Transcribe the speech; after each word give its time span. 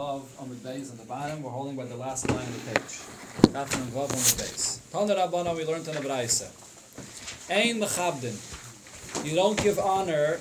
Vav 0.00 0.22
on 0.40 0.48
the 0.48 0.54
base 0.54 0.90
on 0.90 0.96
the 0.96 1.04
bottom. 1.04 1.42
We're 1.42 1.50
holding 1.50 1.76
by 1.76 1.84
the 1.84 1.96
last 1.96 2.26
line 2.30 2.38
of 2.38 2.54
the 2.58 2.70
page. 2.70 2.92
And 3.44 3.92
Vav 3.92 4.10
on 4.16 4.22
the 4.24 4.36
base. 4.42 4.80
Tana 4.90 5.14
Rabbana, 5.14 5.54
we 5.54 5.66
learned 5.66 5.86
in 5.88 5.94
the 5.94 6.00
Braise. 6.00 6.40
Ein 7.50 7.80
mechabdin. 7.82 8.36
You 9.26 9.34
don't 9.36 9.62
give 9.62 9.78
honor 9.78 10.40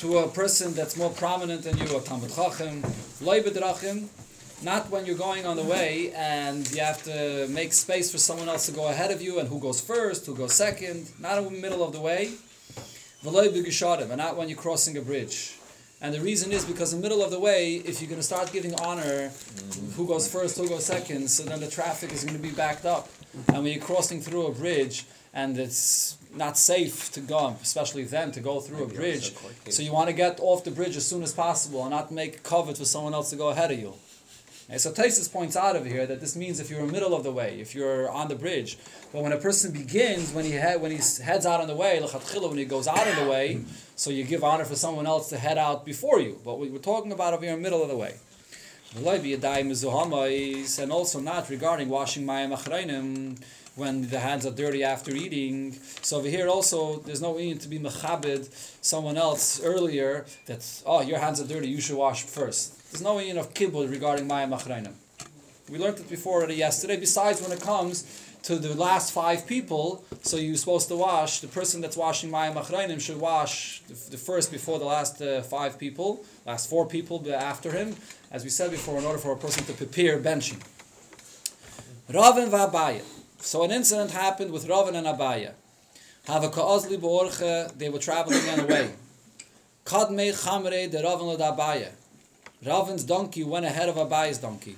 to 0.00 0.18
a 0.18 0.28
person 0.28 0.74
that's 0.74 0.94
more 0.98 1.08
prominent 1.08 1.62
than 1.62 1.78
you, 1.78 1.96
a 1.96 2.00
Talmud 2.02 2.30
Chacham, 2.34 2.82
loy 3.22 3.40
bedrachim, 3.40 4.08
not 4.62 4.90
when 4.90 5.06
you're 5.06 5.16
going 5.16 5.46
on 5.46 5.56
the 5.56 5.64
way 5.64 6.12
and 6.14 6.70
you 6.72 6.80
have 6.80 7.02
to 7.04 7.48
make 7.48 7.72
space 7.72 8.12
for 8.12 8.18
someone 8.18 8.50
else 8.50 8.66
to 8.66 8.72
go 8.72 8.88
ahead 8.88 9.10
of 9.10 9.22
you 9.22 9.38
and 9.38 9.48
who 9.48 9.58
goes 9.58 9.80
first, 9.80 10.26
who 10.26 10.34
goes 10.34 10.52
second, 10.52 11.10
not 11.18 11.38
in 11.38 11.44
the 11.44 11.50
middle 11.50 11.82
of 11.82 11.94
the 11.94 12.00
way. 12.00 12.32
V'loy 13.24 13.48
b'gishadim, 13.48 14.10
and 14.10 14.18
not 14.18 14.36
when 14.36 14.50
you're 14.50 14.58
crossing 14.58 14.98
a 14.98 15.00
bridge. 15.00 15.57
And 16.00 16.14
the 16.14 16.20
reason 16.20 16.52
is 16.52 16.64
because 16.64 16.92
in 16.92 17.00
the 17.00 17.08
middle 17.08 17.24
of 17.24 17.32
the 17.32 17.40
way, 17.40 17.74
if 17.74 18.00
you're 18.00 18.08
going 18.08 18.20
to 18.20 18.26
start 18.26 18.52
giving 18.52 18.72
honor, 18.76 19.32
who 19.96 20.06
goes 20.06 20.30
first, 20.30 20.56
who 20.56 20.68
goes 20.68 20.86
second, 20.86 21.28
so 21.28 21.42
then 21.42 21.58
the 21.58 21.68
traffic 21.68 22.12
is 22.12 22.22
going 22.22 22.36
to 22.36 22.42
be 22.42 22.52
backed 22.52 22.86
up. 22.86 23.08
And 23.48 23.64
when 23.64 23.72
you're 23.72 23.82
crossing 23.82 24.20
through 24.20 24.46
a 24.46 24.52
bridge 24.52 25.06
and 25.34 25.58
it's 25.58 26.16
not 26.34 26.56
safe 26.56 27.10
to 27.12 27.20
go, 27.20 27.56
especially 27.60 28.04
then, 28.04 28.30
to 28.32 28.40
go 28.40 28.60
through 28.60 28.84
a 28.84 28.86
bridge, 28.86 29.34
so 29.70 29.82
you 29.82 29.92
want 29.92 30.08
to 30.08 30.12
get 30.12 30.38
off 30.40 30.62
the 30.62 30.70
bridge 30.70 30.96
as 30.96 31.04
soon 31.04 31.24
as 31.24 31.32
possible 31.32 31.82
and 31.82 31.90
not 31.90 32.12
make 32.12 32.44
cover 32.44 32.72
for 32.74 32.84
someone 32.84 33.12
else 33.12 33.30
to 33.30 33.36
go 33.36 33.48
ahead 33.48 33.72
of 33.72 33.78
you. 33.80 33.94
And 34.70 34.80
so 34.80 34.92
Taisus 34.92 35.32
points 35.32 35.56
out 35.56 35.76
over 35.76 35.88
here 35.88 36.06
that 36.06 36.20
this 36.20 36.36
means 36.36 36.60
if 36.60 36.70
you're 36.70 36.80
in 36.80 36.88
the 36.88 36.92
middle 36.92 37.14
of 37.14 37.24
the 37.24 37.32
way, 37.32 37.58
if 37.58 37.74
you're 37.74 38.08
on 38.10 38.28
the 38.28 38.34
bridge, 38.34 38.78
but 39.12 39.22
when 39.22 39.32
a 39.32 39.38
person 39.38 39.72
begins, 39.72 40.32
when 40.32 40.44
he 40.44 40.52
head, 40.52 40.80
when 40.80 40.90
he 40.90 40.98
heads 40.98 41.46
out 41.46 41.60
on 41.60 41.66
the 41.66 41.74
way, 41.74 41.98
when 42.00 42.58
he 42.58 42.64
goes 42.66 42.86
out 42.86 43.08
of 43.08 43.16
the 43.16 43.26
way, 43.28 43.62
so 43.98 44.10
you 44.10 44.22
give 44.22 44.44
honor 44.44 44.64
for 44.64 44.76
someone 44.76 45.08
else 45.08 45.28
to 45.30 45.36
head 45.36 45.58
out 45.58 45.84
before 45.84 46.20
you. 46.20 46.38
But 46.44 46.60
we 46.60 46.70
were 46.70 46.78
talking 46.78 47.10
about 47.10 47.34
over 47.34 47.44
here 47.44 47.52
in 47.54 47.58
the 47.58 47.62
middle 47.64 47.82
of 47.82 47.88
the 47.88 47.96
way. 47.96 48.14
And 48.96 50.92
also 50.92 51.20
not 51.20 51.50
regarding 51.50 51.88
washing 51.88 52.24
mayim 52.24 52.56
achrayim 52.56 53.42
when 53.74 54.08
the 54.08 54.20
hands 54.20 54.46
are 54.46 54.52
dirty 54.52 54.84
after 54.84 55.10
eating. 55.10 55.76
So 56.02 56.18
over 56.18 56.28
here 56.28 56.46
also, 56.46 57.00
there's 57.00 57.20
no 57.20 57.36
need 57.36 57.60
to 57.62 57.68
be 57.68 57.80
mechabed 57.80 58.48
someone 58.80 59.16
else 59.16 59.60
earlier 59.64 60.26
that, 60.46 60.82
oh, 60.86 61.00
your 61.00 61.18
hands 61.18 61.40
are 61.40 61.48
dirty, 61.48 61.66
you 61.66 61.80
should 61.80 61.96
wash 61.96 62.22
first. 62.22 62.92
There's 62.92 63.02
no 63.02 63.18
need 63.18 63.36
of 63.36 63.52
kibbutz 63.52 63.90
regarding 63.90 64.28
mayim 64.28 64.56
achrayim. 64.56 64.92
We 65.68 65.78
learned 65.78 65.98
it 65.98 66.08
before 66.08 66.34
already 66.38 66.54
yesterday. 66.54 66.96
Besides, 66.98 67.42
when 67.42 67.50
it 67.50 67.60
comes 67.60 68.04
to 68.48 68.58
the 68.58 68.74
last 68.74 69.12
five 69.12 69.46
people, 69.46 70.02
so 70.22 70.38
you're 70.38 70.56
supposed 70.56 70.88
to 70.88 70.96
wash, 70.96 71.40
the 71.40 71.48
person 71.48 71.82
that's 71.82 71.98
washing 71.98 72.30
mayim 72.30 72.54
achrayim 72.54 72.98
should 72.98 73.20
wash 73.20 73.82
the, 73.88 74.12
the, 74.12 74.16
first 74.16 74.50
before 74.50 74.78
the 74.78 74.86
last 74.86 75.20
uh, 75.20 75.42
five 75.42 75.78
people, 75.78 76.24
last 76.46 76.70
four 76.70 76.86
people 76.86 77.22
after 77.30 77.70
him, 77.72 77.94
as 78.30 78.44
we 78.44 78.48
said 78.48 78.70
before, 78.70 78.96
in 78.98 79.04
order 79.04 79.18
for 79.18 79.32
a 79.32 79.36
person 79.36 79.66
to 79.66 79.74
prepare 79.74 80.18
benching. 80.18 80.62
Ravin 82.08 82.48
v'Abaya. 82.48 83.02
So 83.38 83.64
an 83.64 83.70
incident 83.70 84.12
happened 84.12 84.50
with 84.50 84.66
Ravin 84.66 84.96
and 84.96 85.06
Abaya. 85.06 85.52
Havaka'ozli 86.26 86.96
b'orche, 86.96 87.76
they 87.76 87.90
were 87.90 87.98
traveling 87.98 88.48
on 88.48 88.60
the 88.60 88.66
way. 88.66 88.90
Kadmei 89.84 90.32
chamre 90.32 90.90
de 90.90 91.02
Ravin 91.02 91.36
Abaya. 91.36 91.90
Ravin's 92.64 93.04
donkey 93.04 93.44
went 93.44 93.66
ahead 93.66 93.90
of 93.90 93.96
Abaya's 93.96 94.38
donkey. 94.38 94.76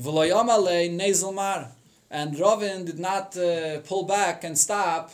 V'loyamale 0.00 0.90
nezel 0.98 1.34
mar. 1.34 1.68
And 2.12 2.38
Ravin 2.38 2.84
did 2.84 2.98
not 2.98 3.34
uh, 3.38 3.80
pull 3.80 4.04
back 4.04 4.44
and 4.44 4.56
stop 4.58 5.12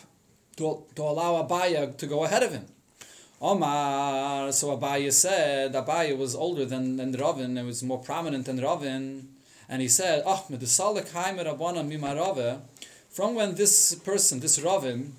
to, 0.57 0.83
to 0.97 1.03
allow 1.03 1.41
Abaya 1.41 1.97
to 1.97 2.07
go 2.09 2.25
ahead 2.25 2.43
of 2.43 2.51
him. 2.51 2.67
Omar, 3.41 4.51
so 4.51 4.77
Abaya 4.77 5.13
said, 5.13 5.75
Abaya 5.75 6.19
was 6.19 6.35
older 6.35 6.65
than, 6.65 6.97
than 6.97 7.13
Ravin, 7.13 7.57
and 7.57 7.69
was 7.69 7.85
more 7.85 8.01
prominent 8.01 8.47
than 8.47 8.61
Ravin, 8.61 9.29
and 9.69 9.81
he 9.81 9.87
said, 9.87 10.25
Oh, 10.27 10.45
from 13.11 13.35
when 13.35 13.55
this 13.55 13.95
person, 13.95 14.41
this 14.41 14.59
Ravin, 14.61 15.13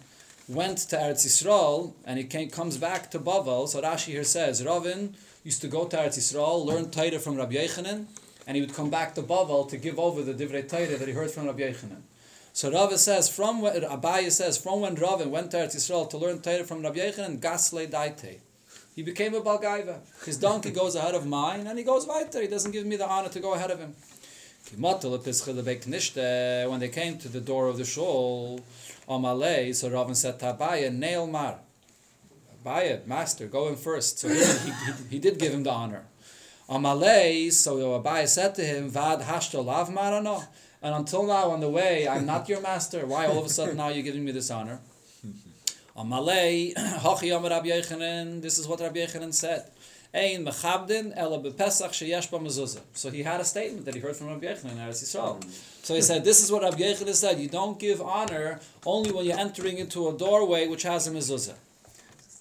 went 0.50 0.79
to 0.79 0.97
Eretz 0.97 1.25
Yisrael, 1.25 1.94
and 2.03 2.18
he 2.18 2.25
came, 2.25 2.50
comes 2.50 2.78
back 2.78 3.09
to 3.12 3.19
Bavel, 3.19 3.69
so 3.69 3.81
Rashi 3.81 4.07
here 4.07 4.25
says, 4.25 4.66
Ravin 4.66 5.16
used 5.45 5.62
to 5.62 5.69
go 5.69 5.85
to 5.85 5.95
Eretz 5.95 6.18
Yisrael, 6.18 6.66
learn 6.66 6.91
Torah 6.91 7.19
from 7.19 7.38
Rabbi 7.38 7.53
Yechanan, 7.53 8.07
and 8.49 8.55
he 8.55 8.61
would 8.61 8.73
come 8.73 8.89
back 8.89 9.13
to 9.13 9.21
Bavel 9.21 9.69
to 9.69 9.77
give 9.77 9.99
over 9.99 10.23
the 10.23 10.33
Divrei 10.33 10.67
Torah 10.67 10.97
that 10.97 11.07
he 11.07 11.13
heard 11.13 11.29
from 11.29 11.45
Rabbi 11.45 11.61
Yechanan. 11.61 12.01
So 12.51 12.71
Rava 12.71 12.97
says 12.97 13.29
from 13.29 13.61
Abaya 13.61 14.31
says 14.31 14.57
from 14.57 14.81
when 14.81 14.95
Rava 14.95 15.27
went 15.27 15.51
to 15.51 15.57
Eretz 15.57 15.75
Yisrael 15.75 16.09
to 16.09 16.17
learn 16.17 16.41
Torah 16.41 16.63
from 16.63 16.81
Rabbi 16.81 16.97
Yechanan, 16.97 17.39
Gasle 17.39 17.88
Daite. 17.88 18.39
He 18.95 19.03
became 19.03 19.35
a 19.35 19.41
Balgaiva. 19.41 19.99
His 20.25 20.38
donkey 20.38 20.71
goes 20.71 20.95
ahead 20.95 21.13
of 21.13 21.27
mine, 21.27 21.67
and 21.67 21.77
he 21.77 21.85
goes 21.85 22.07
weiter. 22.07 22.41
He 22.41 22.47
doesn't 22.47 22.71
give 22.71 22.88
me 22.88 22.95
the 22.95 23.07
honor 23.07 23.29
to 23.29 23.39
go 23.39 23.53
ahead 23.53 23.69
of 23.69 23.77
him. 23.77 23.93
When 24.75 24.99
they 26.79 26.89
came 26.89 27.19
to 27.19 27.29
the 27.29 27.41
door 27.41 27.67
of 27.67 27.77
the 27.77 27.85
shul, 27.85 28.61
Amalei, 29.07 29.75
so 29.75 29.91
Ravan 29.91 30.15
said 30.15 30.39
to 30.39 30.53
Abaya, 30.53 30.91
Nail 30.91 31.27
Mar. 31.27 31.59
Master, 32.65 33.45
go 33.45 33.67
in 33.67 33.75
first. 33.75 34.17
So 34.17 34.27
he, 34.27 34.35
he, 34.35 34.71
he 35.11 35.19
did 35.19 35.38
give 35.38 35.53
him 35.53 35.61
the 35.61 35.71
honor. 35.71 36.05
Amalei, 36.69 37.52
so 37.52 37.78
Abaya 38.00 38.28
said 38.28 38.53
to 38.56 38.63
him, 38.63 38.90
Vad 38.90 39.22
hashto 39.22 39.66
lav 39.66 39.90
marano. 39.90 40.46
And 40.84 40.94
until 40.94 41.25
now, 41.25 41.50
on 41.50 41.62
the 41.62 41.69
way, 41.69 42.07
I'm 42.07 42.28
not 42.28 42.47
your 42.47 42.62
master. 42.62 43.06
Why 43.07 43.25
all 43.25 43.40
of 43.40 43.46
a 43.46 43.50
sudden 43.50 43.75
now 43.78 43.90
you're 43.90 44.03
giving 44.03 44.24
me 44.24 44.31
this 44.31 44.52
honor? 44.52 44.80
Amalei, 45.97 46.75
Hachi 46.78 47.35
Amar 47.35 47.50
Rabbi 47.50 47.69
Yechanan, 47.69 48.41
this 48.41 48.59
is 48.59 48.68
what 48.68 48.80
Rabbi 48.80 49.00
Yechanan 49.00 49.34
said. 49.34 49.66
Ein 50.13 50.46
mechabdin 50.46 51.12
ela 51.16 51.40
bepesach 51.40 51.90
sheyesh 51.90 52.30
mezuzah. 52.30 52.81
So 52.94 53.09
he 53.09 53.24
had 53.24 53.41
a 53.41 53.46
statement 53.46 53.86
that 53.86 53.96
he 53.96 54.00
heard 54.00 54.16
from 54.16 54.28
Rabbi 54.28 54.46
Yechanan 54.46 54.74
in 54.74 54.78
Eretz 54.78 55.03
Yisrael. 55.03 55.44
So 55.84 55.96
he 55.96 56.01
said, 56.03 56.24
this 56.24 56.44
is 56.44 56.51
what 56.51 56.62
Rabbi 56.62 56.78
Yechanan 56.78 57.16
said, 57.16 57.40
you 57.40 57.50
don't 57.50 57.80
give 57.80 58.00
honor 58.00 58.59
only 58.86 59.12
when 59.12 59.25
you're 59.25 59.40
entering 59.40 59.80
into 59.80 60.07
a 60.07 60.16
doorway 60.16 60.68
which 60.68 60.84
has 60.84 61.07
a 61.07 61.12
mezuzah. 61.12 61.56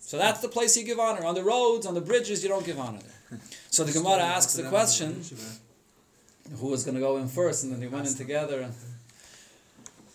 So 0.00 0.18
that's 0.18 0.40
the 0.40 0.48
place 0.48 0.76
you 0.76 0.84
give 0.84 1.00
honor. 1.00 1.24
On 1.24 1.34
the 1.34 1.42
roads, 1.42 1.86
on 1.86 1.94
the 1.94 2.00
bridges, 2.02 2.42
you 2.42 2.50
don't 2.50 2.64
give 2.64 2.78
honor 2.78 2.98
there. 2.98 3.17
So 3.70 3.84
the 3.84 3.92
Gemara 3.92 4.22
asks 4.22 4.54
the 4.54 4.68
question, 4.68 5.22
who 6.56 6.68
was 6.68 6.84
going 6.84 6.94
to 6.94 7.00
go 7.00 7.18
in 7.18 7.28
first, 7.28 7.64
and 7.64 7.72
then 7.72 7.80
they 7.80 7.86
went 7.86 8.06
in 8.06 8.14
together. 8.14 8.70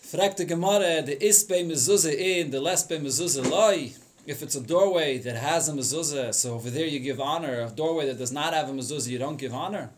Fragt 0.02 0.36
the 0.36 0.44
Gemara, 0.44 1.02
the 1.02 1.16
mezuzah 1.16 2.12
in, 2.12 2.50
the 2.50 2.58
mezuzah 2.58 3.48
loy. 3.48 3.92
If 4.26 4.42
it's 4.42 4.54
a 4.54 4.60
doorway 4.60 5.18
that 5.18 5.36
has 5.36 5.68
a 5.68 5.72
mezuzah, 5.72 6.34
so 6.34 6.54
over 6.54 6.70
there 6.70 6.86
you 6.86 6.98
give 6.98 7.20
honor. 7.20 7.60
A 7.60 7.70
doorway 7.70 8.06
that 8.06 8.18
does 8.18 8.32
not 8.32 8.54
have 8.54 8.68
a 8.68 8.72
mezuzah, 8.72 9.08
you 9.08 9.18
don't 9.18 9.36
give 9.36 9.52
honor. 9.52 9.90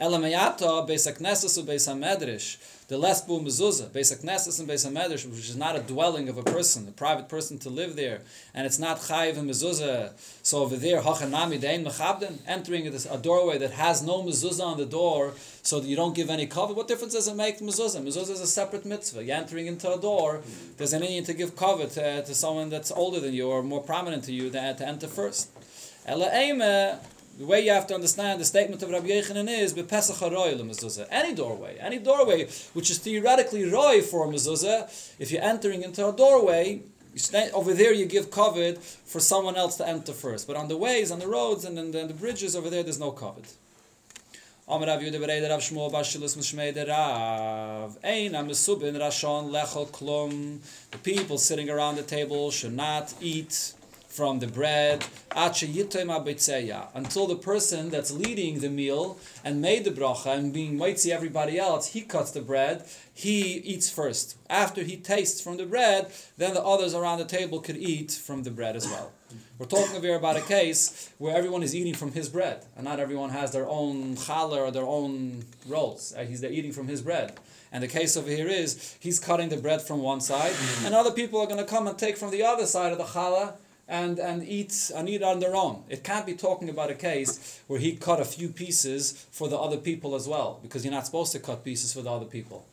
Elamayata, 0.00 0.88
Beis 0.88 1.10
HaKnesses, 1.10 1.62
Beis 1.64 1.88
HaMedrash 1.88 2.56
the 2.88 2.98
less 2.98 3.22
bu 3.22 3.40
mezuzah, 3.40 3.88
Beis 3.88 4.14
Knesses 4.14 4.60
and 4.60 4.68
Beis 4.68 4.86
Hamedrash, 4.86 5.24
which 5.24 5.48
is 5.48 5.56
not 5.56 5.74
a 5.74 5.80
dwelling 5.80 6.28
of 6.28 6.36
a 6.36 6.42
person, 6.42 6.86
a 6.86 6.90
private 6.92 7.30
person 7.30 7.58
to 7.58 7.70
live 7.70 7.96
there, 7.96 8.20
and 8.52 8.66
it's 8.66 8.78
not 8.78 9.00
chayiv 9.00 9.38
and 9.38 9.48
mezuzah. 9.48 10.12
So 10.42 10.58
over 10.58 10.76
there, 10.76 11.00
hachanami 11.00 11.58
dein 11.58 11.84
mechabden, 11.84 12.40
entering 12.46 12.86
a 12.86 13.18
doorway 13.18 13.56
that 13.56 13.70
has 13.72 14.02
no 14.02 14.22
mezuzah 14.22 14.64
on 14.64 14.76
the 14.76 14.84
door, 14.84 15.32
so 15.62 15.80
that 15.80 15.88
you 15.88 15.96
don't 15.96 16.14
give 16.14 16.28
any 16.28 16.46
cover. 16.46 16.74
What 16.74 16.86
difference 16.86 17.14
does 17.14 17.26
it 17.26 17.36
make 17.36 17.58
mezuzah? 17.60 18.02
Mezuzah 18.02 18.30
is 18.30 18.40
a 18.40 18.46
separate 18.46 18.84
mitzvah. 18.84 19.24
You're 19.24 19.36
entering 19.36 19.66
into 19.66 19.90
a 19.90 19.98
door. 19.98 20.42
There's 20.76 20.92
an 20.92 21.00
need 21.00 21.24
to 21.26 21.34
give 21.34 21.56
cover 21.56 21.86
to, 21.86 22.22
to 22.22 22.34
someone 22.34 22.68
that's 22.68 22.90
older 22.90 23.20
than 23.20 23.32
you 23.32 23.48
or 23.48 23.62
more 23.62 23.82
prominent 23.82 24.24
to 24.24 24.32
you 24.32 24.50
to, 24.50 24.74
to 24.74 24.86
enter 24.86 25.06
first. 25.06 25.50
Ela 26.06 26.26
the 27.38 27.46
way 27.46 27.60
you 27.60 27.70
have 27.70 27.86
to 27.88 27.94
understand 27.94 28.40
the 28.40 28.44
statement 28.44 28.82
of 28.82 28.90
Rabbi 28.90 29.08
Yechanan 29.08 29.48
is 29.48 29.74
bepesach 29.74 30.18
haroy 30.18 30.54
mezuzah. 30.54 31.06
Any 31.10 31.34
doorway, 31.34 31.76
any 31.80 31.98
doorway 31.98 32.46
which 32.74 32.90
is 32.90 32.98
theoretically 32.98 33.64
roy 33.68 34.02
for 34.02 34.24
a 34.24 34.28
mezuzah, 34.28 35.16
if 35.18 35.32
you're 35.32 35.42
entering 35.42 35.82
into 35.82 36.06
a 36.06 36.12
doorway, 36.12 36.82
stand, 37.16 37.52
over 37.52 37.74
there 37.74 37.92
you 37.92 38.06
give 38.06 38.30
covet 38.30 38.82
for 38.82 39.20
someone 39.20 39.56
else 39.56 39.76
to 39.76 39.88
enter 39.88 40.12
first. 40.12 40.46
But 40.46 40.56
on 40.56 40.68
the 40.68 40.76
ways, 40.76 41.10
on 41.10 41.18
the 41.18 41.26
roads, 41.26 41.64
and 41.64 41.76
then 41.76 41.90
the, 41.90 42.14
bridges 42.14 42.54
over 42.54 42.70
there, 42.70 42.82
there's 42.82 43.00
no 43.00 43.10
covet. 43.10 43.52
Amar 44.66 44.86
Rav 44.86 45.02
Rav 45.02 45.10
Shmuel 45.10 45.90
Mishmei 45.90 46.88
Rav 46.88 47.98
Ein 48.02 48.32
Rashon 48.32 49.50
Lechol 49.50 49.88
Klum. 49.88 50.58
The 50.90 50.98
people 50.98 51.36
sitting 51.36 51.68
around 51.68 51.96
the 51.96 52.02
table 52.02 52.50
should 52.50 52.72
not 52.74 53.12
eat 53.20 53.74
from 54.14 54.38
the 54.38 54.46
bread 54.46 55.04
until 55.34 57.26
the 57.26 57.36
person 57.36 57.90
that's 57.90 58.12
leading 58.12 58.60
the 58.60 58.68
meal 58.68 59.18
and 59.42 59.60
made 59.60 59.84
the 59.84 59.90
bracha 59.90 60.38
and 60.38 60.52
being 60.52 60.80
see 60.96 61.10
everybody 61.10 61.58
else, 61.58 61.88
he 61.88 62.00
cuts 62.02 62.30
the 62.30 62.40
bread, 62.40 62.84
he 63.12 63.54
eats 63.72 63.90
first. 63.90 64.36
After 64.48 64.84
he 64.84 64.96
tastes 64.96 65.40
from 65.40 65.56
the 65.56 65.66
bread, 65.66 66.12
then 66.38 66.54
the 66.54 66.62
others 66.62 66.94
around 66.94 67.18
the 67.18 67.24
table 67.24 67.58
could 67.60 67.76
eat 67.76 68.12
from 68.12 68.44
the 68.44 68.52
bread 68.52 68.76
as 68.76 68.86
well. 68.86 69.10
We're 69.58 69.66
talking 69.66 70.00
here 70.00 70.16
about 70.16 70.36
a 70.36 70.42
case 70.42 71.10
where 71.18 71.36
everyone 71.36 71.64
is 71.64 71.74
eating 71.74 71.94
from 71.94 72.12
his 72.12 72.28
bread, 72.28 72.64
and 72.76 72.84
not 72.84 73.00
everyone 73.00 73.30
has 73.30 73.50
their 73.50 73.68
own 73.68 74.14
challah 74.14 74.58
or 74.58 74.70
their 74.70 74.86
own 74.86 75.44
rolls. 75.66 76.14
Uh, 76.16 76.24
he's 76.24 76.44
eating 76.44 76.72
from 76.72 76.86
his 76.86 77.02
bread. 77.02 77.38
And 77.72 77.82
the 77.82 77.88
case 77.88 78.16
over 78.16 78.30
here 78.30 78.46
is 78.46 78.96
he's 79.00 79.18
cutting 79.18 79.48
the 79.48 79.56
bread 79.56 79.82
from 79.82 80.00
one 80.00 80.20
side, 80.20 80.52
and 80.84 80.94
other 80.94 81.10
people 81.10 81.40
are 81.40 81.46
going 81.46 81.58
to 81.58 81.64
come 81.64 81.88
and 81.88 81.98
take 81.98 82.16
from 82.16 82.30
the 82.30 82.44
other 82.44 82.66
side 82.66 82.92
of 82.92 82.98
the 82.98 83.04
challah 83.04 83.54
and, 83.88 84.18
and 84.18 84.46
eat 84.46 84.90
and 84.94 85.08
eat 85.08 85.22
on 85.22 85.40
their 85.40 85.54
own. 85.54 85.84
It 85.88 86.04
can't 86.04 86.26
be 86.26 86.34
talking 86.34 86.68
about 86.68 86.90
a 86.90 86.94
case 86.94 87.60
where 87.66 87.80
he 87.80 87.96
cut 87.96 88.20
a 88.20 88.24
few 88.24 88.48
pieces 88.48 89.26
for 89.30 89.48
the 89.48 89.58
other 89.58 89.76
people 89.76 90.14
as 90.14 90.26
well, 90.26 90.58
because 90.62 90.84
you're 90.84 90.94
not 90.94 91.06
supposed 91.06 91.32
to 91.32 91.38
cut 91.38 91.64
pieces 91.64 91.92
for 91.92 92.02
the 92.02 92.10
other 92.10 92.26
people. 92.26 92.66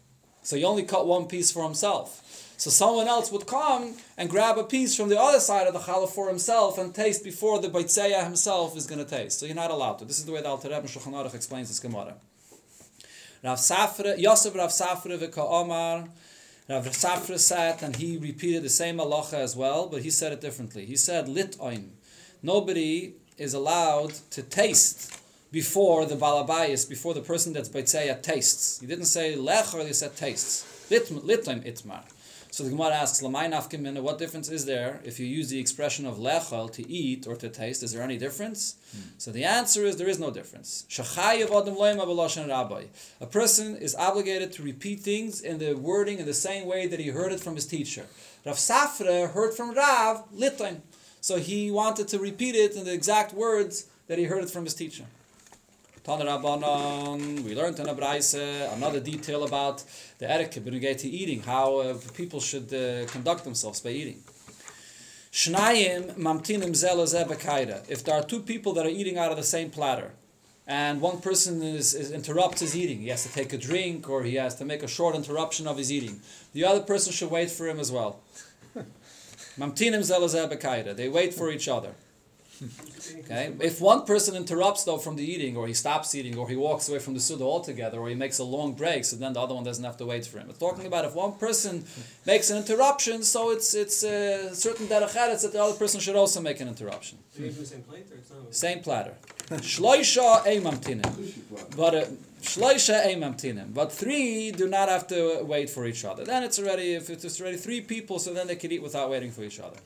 So 0.43 0.55
he 0.55 0.63
only 0.63 0.83
cut 0.83 1.05
one 1.05 1.25
piece 1.25 1.51
for 1.51 1.63
himself. 1.63 2.55
So 2.57 2.69
someone 2.69 3.07
else 3.07 3.31
would 3.31 3.47
come 3.47 3.95
and 4.17 4.29
grab 4.29 4.57
a 4.57 4.63
piece 4.63 4.95
from 4.95 5.09
the 5.09 5.19
other 5.19 5.39
side 5.39 5.67
of 5.67 5.73
the 5.73 5.79
challah 5.79 6.09
for 6.09 6.27
himself 6.27 6.77
and 6.77 6.93
taste 6.93 7.23
before 7.23 7.59
the 7.59 7.69
Baitzeya 7.69 8.23
himself 8.23 8.77
is 8.77 8.85
going 8.85 9.03
to 9.03 9.09
taste. 9.09 9.39
So 9.39 9.45
you're 9.47 9.55
not 9.55 9.71
allowed 9.71 9.95
to. 9.99 10.05
This 10.05 10.19
is 10.19 10.25
the 10.25 10.31
way 10.31 10.41
the 10.41 10.47
Alter 10.47 10.69
Rebbe 10.69 10.87
Shulchan 10.87 11.13
Aruch 11.13 11.33
explains 11.33 11.69
this 11.69 11.79
Gemara. 11.79 12.15
Rav 13.43 13.57
Safra, 13.57 14.15
Yosef 14.17 14.55
Rav 14.55 14.69
Safra 14.69 15.17
v'ka 15.17 15.39
Omar, 15.39 16.07
Rav 16.69 16.85
Safra 16.87 17.37
said, 17.37 17.81
and 17.81 17.95
he 17.95 18.17
repeated 18.17 18.63
the 18.63 18.69
same 18.69 18.97
halacha 18.97 19.33
as 19.33 19.55
well, 19.55 19.87
but 19.87 20.03
he 20.03 20.09
said 20.09 20.31
it 20.31 20.41
differently. 20.41 20.85
He 20.85 20.95
said, 20.95 21.27
lit 21.27 21.57
oin. 21.59 21.89
Nobody 22.41 23.13
is 23.37 23.53
allowed 23.53 24.13
to 24.31 24.41
taste 24.41 25.19
before 25.51 26.05
the 26.05 26.15
balabayas, 26.15 26.87
before 26.87 27.13
the 27.13 27.21
person 27.21 27.53
that's 27.53 27.69
baitzeya 27.69 28.21
tastes. 28.21 28.79
He 28.79 28.87
didn't 28.87 29.05
say 29.05 29.35
lech, 29.35 29.73
or 29.73 29.85
he 29.85 29.93
said 29.93 30.15
tastes. 30.15 30.89
Lit, 30.89 31.07
litim 31.07 31.65
itmar. 31.65 32.03
So 32.51 32.63
the 32.65 32.69
Gemara 32.69 32.95
asks, 32.95 33.21
Lamai 33.21 33.49
nafkim 33.49 34.01
what 34.01 34.17
difference 34.17 34.49
is 34.49 34.65
there 34.65 34.99
if 35.05 35.21
you 35.21 35.25
use 35.25 35.49
the 35.49 35.57
expression 35.57 36.05
of 36.05 36.17
lechal 36.17 36.69
to 36.73 36.85
eat 36.89 37.25
or 37.25 37.37
to 37.37 37.47
taste? 37.47 37.81
Is 37.81 37.93
there 37.93 38.03
any 38.03 38.17
difference? 38.17 38.75
Hmm. 38.91 38.99
So 39.17 39.31
the 39.31 39.45
answer 39.45 39.85
is 39.85 39.95
there 39.95 40.09
is 40.09 40.19
no 40.19 40.31
difference. 40.31 40.85
A 43.21 43.25
person 43.25 43.77
is 43.77 43.95
obligated 43.95 44.51
to 44.51 44.63
repeat 44.63 44.99
things 44.99 45.39
in 45.39 45.59
the 45.59 45.75
wording 45.75 46.19
in 46.19 46.25
the 46.25 46.33
same 46.33 46.67
way 46.67 46.87
that 46.87 46.99
he 46.99 47.07
heard 47.07 47.31
it 47.31 47.39
from 47.39 47.55
his 47.55 47.65
teacher. 47.65 48.05
Rav 48.45 48.57
Safra 48.57 49.31
heard 49.31 49.53
from 49.53 49.73
Rav 49.73 50.29
litain. 50.35 50.81
So 51.21 51.37
he 51.37 51.71
wanted 51.71 52.09
to 52.09 52.19
repeat 52.19 52.55
it 52.55 52.75
in 52.75 52.83
the 52.83 52.93
exact 52.93 53.33
words 53.33 53.85
that 54.07 54.17
he 54.17 54.25
heard 54.25 54.43
it 54.43 54.49
from 54.49 54.65
his 54.65 54.73
teacher. 54.73 55.05
Tana 56.03 56.25
Rabbanon, 56.25 57.43
we 57.43 57.53
learned 57.53 57.79
in 57.79 57.85
Abraise 57.87 58.33
another 58.33 58.99
detail 58.99 59.43
about 59.43 59.83
the 60.17 60.27
etiquette 60.27 60.65
when 60.65 60.79
to 60.81 61.07
eating, 61.07 61.43
how 61.43 61.77
uh, 61.77 61.97
people 62.15 62.39
should 62.39 62.73
uh, 62.73 63.05
conduct 63.05 63.43
themselves 63.43 63.81
by 63.81 63.91
eating. 63.91 64.23
Shnayim 65.31 66.15
mamtinim. 66.15 66.71
If 67.87 68.03
there 68.03 68.15
are 68.15 68.23
two 68.23 68.39
people 68.39 68.73
that 68.73 68.85
are 68.87 68.89
eating 68.89 69.19
out 69.19 69.29
of 69.29 69.37
the 69.37 69.43
same 69.43 69.69
platter, 69.69 70.13
and 70.65 71.01
one 71.01 71.21
person 71.21 71.61
is, 71.61 71.93
is, 71.93 72.11
interrupts 72.11 72.61
his 72.61 72.75
eating, 72.75 73.01
he 73.01 73.09
has 73.09 73.21
to 73.23 73.31
take 73.31 73.53
a 73.53 73.57
drink 73.57 74.09
or 74.09 74.23
he 74.23 74.35
has 74.35 74.55
to 74.55 74.65
make 74.65 74.81
a 74.81 74.87
short 74.87 75.15
interruption 75.15 75.67
of 75.67 75.77
his 75.77 75.91
eating. 75.91 76.19
The 76.53 76.65
other 76.65 76.81
person 76.81 77.13
should 77.13 77.29
wait 77.29 77.51
for 77.51 77.67
him 77.67 77.79
as 77.79 77.91
well. 77.91 78.21
Mamtinim 79.55 80.01
zelazebakaida. 80.01 80.95
They 80.95 81.09
wait 81.09 81.35
for 81.35 81.51
each 81.51 81.67
other. 81.67 81.93
Okay? 83.19 83.53
If 83.59 83.81
one 83.81 84.05
person 84.05 84.35
interrupts 84.35 84.83
though 84.83 84.97
from 84.97 85.15
the 85.15 85.23
eating, 85.23 85.57
or 85.57 85.67
he 85.67 85.73
stops 85.73 86.13
eating, 86.13 86.37
or 86.37 86.47
he 86.47 86.55
walks 86.55 86.87
away 86.89 86.99
from 86.99 87.13
the 87.13 87.19
suda 87.19 87.43
altogether, 87.43 87.99
or 87.99 88.09
he 88.09 88.15
makes 88.15 88.39
a 88.39 88.43
long 88.43 88.73
break, 88.73 89.05
so 89.05 89.15
then 89.15 89.33
the 89.33 89.39
other 89.39 89.55
one 89.55 89.63
doesn't 89.63 89.83
have 89.83 89.97
to 89.97 90.05
wait 90.05 90.25
for 90.25 90.39
him. 90.39 90.47
We're 90.47 90.53
talking 90.53 90.85
about 90.85 91.05
if 91.05 91.15
one 91.15 91.33
person 91.33 91.85
makes 92.25 92.49
an 92.49 92.57
interruption, 92.57 93.23
so 93.23 93.51
it's 93.51 93.73
it's 93.73 94.03
a 94.03 94.53
certain 94.55 94.87
derech 94.87 95.13
that 95.13 95.51
the 95.51 95.61
other 95.63 95.77
person 95.77 95.99
should 95.99 96.15
also 96.15 96.41
make 96.41 96.59
an 96.59 96.67
interruption. 96.67 97.17
same 97.65 97.81
plate 97.81 98.05
or 98.11 98.17
it's 98.17 98.29
not? 98.29 98.55
Same 98.55 98.79
platter. 98.79 99.15
Shloisha 99.49 100.43
emamtinim. 100.45 101.75
But 101.75 101.95
uh, 101.95 102.05
shloisha 102.41 103.05
emamtinim. 103.05 103.73
But 103.73 103.91
three 103.91 104.51
do 104.51 104.67
not 104.67 104.87
have 104.87 105.07
to 105.07 105.43
wait 105.43 105.69
for 105.69 105.85
each 105.85 106.05
other. 106.05 106.23
Then 106.23 106.43
it's 106.43 106.59
already 106.59 106.93
if 106.93 107.09
it's 107.09 107.41
already 107.41 107.57
three 107.57 107.81
people, 107.81 108.19
so 108.19 108.33
then 108.33 108.47
they 108.47 108.55
can 108.55 108.71
eat 108.71 108.81
without 108.81 109.09
waiting 109.09 109.31
for 109.31 109.43
each 109.43 109.59
other. 109.59 109.77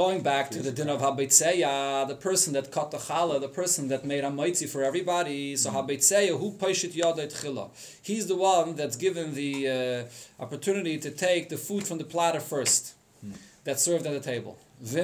Hmm. 0.00 0.06
Going 0.06 0.22
back 0.22 0.50
to 0.52 0.62
the 0.62 0.72
din 0.72 0.88
of 0.88 1.00
Habitzeya, 1.02 2.08
the 2.08 2.14
person 2.14 2.54
that 2.54 2.72
cut 2.72 2.90
the 2.90 2.96
challah, 2.96 3.38
the 3.38 3.48
person 3.48 3.88
that 3.88 4.04
made 4.04 4.24
a 4.24 4.30
moitzi 4.30 4.66
for 4.66 4.82
everybody, 4.82 5.56
so 5.56 5.70
mm-hmm. 5.70 5.78
Habitzeya, 5.78 6.38
who 6.38 6.52
paishit 6.52 6.92
yadet 6.94 7.32
chila. 7.40 7.68
He's 8.02 8.26
the 8.26 8.36
one 8.36 8.76
that's 8.76 8.96
given 8.96 9.34
the 9.34 9.52
uh, 9.68 10.42
opportunity 10.42 10.96
to 10.98 11.10
take 11.10 11.50
the 11.50 11.58
food 11.58 11.86
from 11.86 11.98
the 11.98 12.04
platter 12.04 12.40
first, 12.40 12.94
mm. 13.24 13.34
that's 13.64 13.82
served 13.82 14.06
at 14.06 14.14
the 14.14 14.20
table. 14.20 14.56
If 14.82 14.94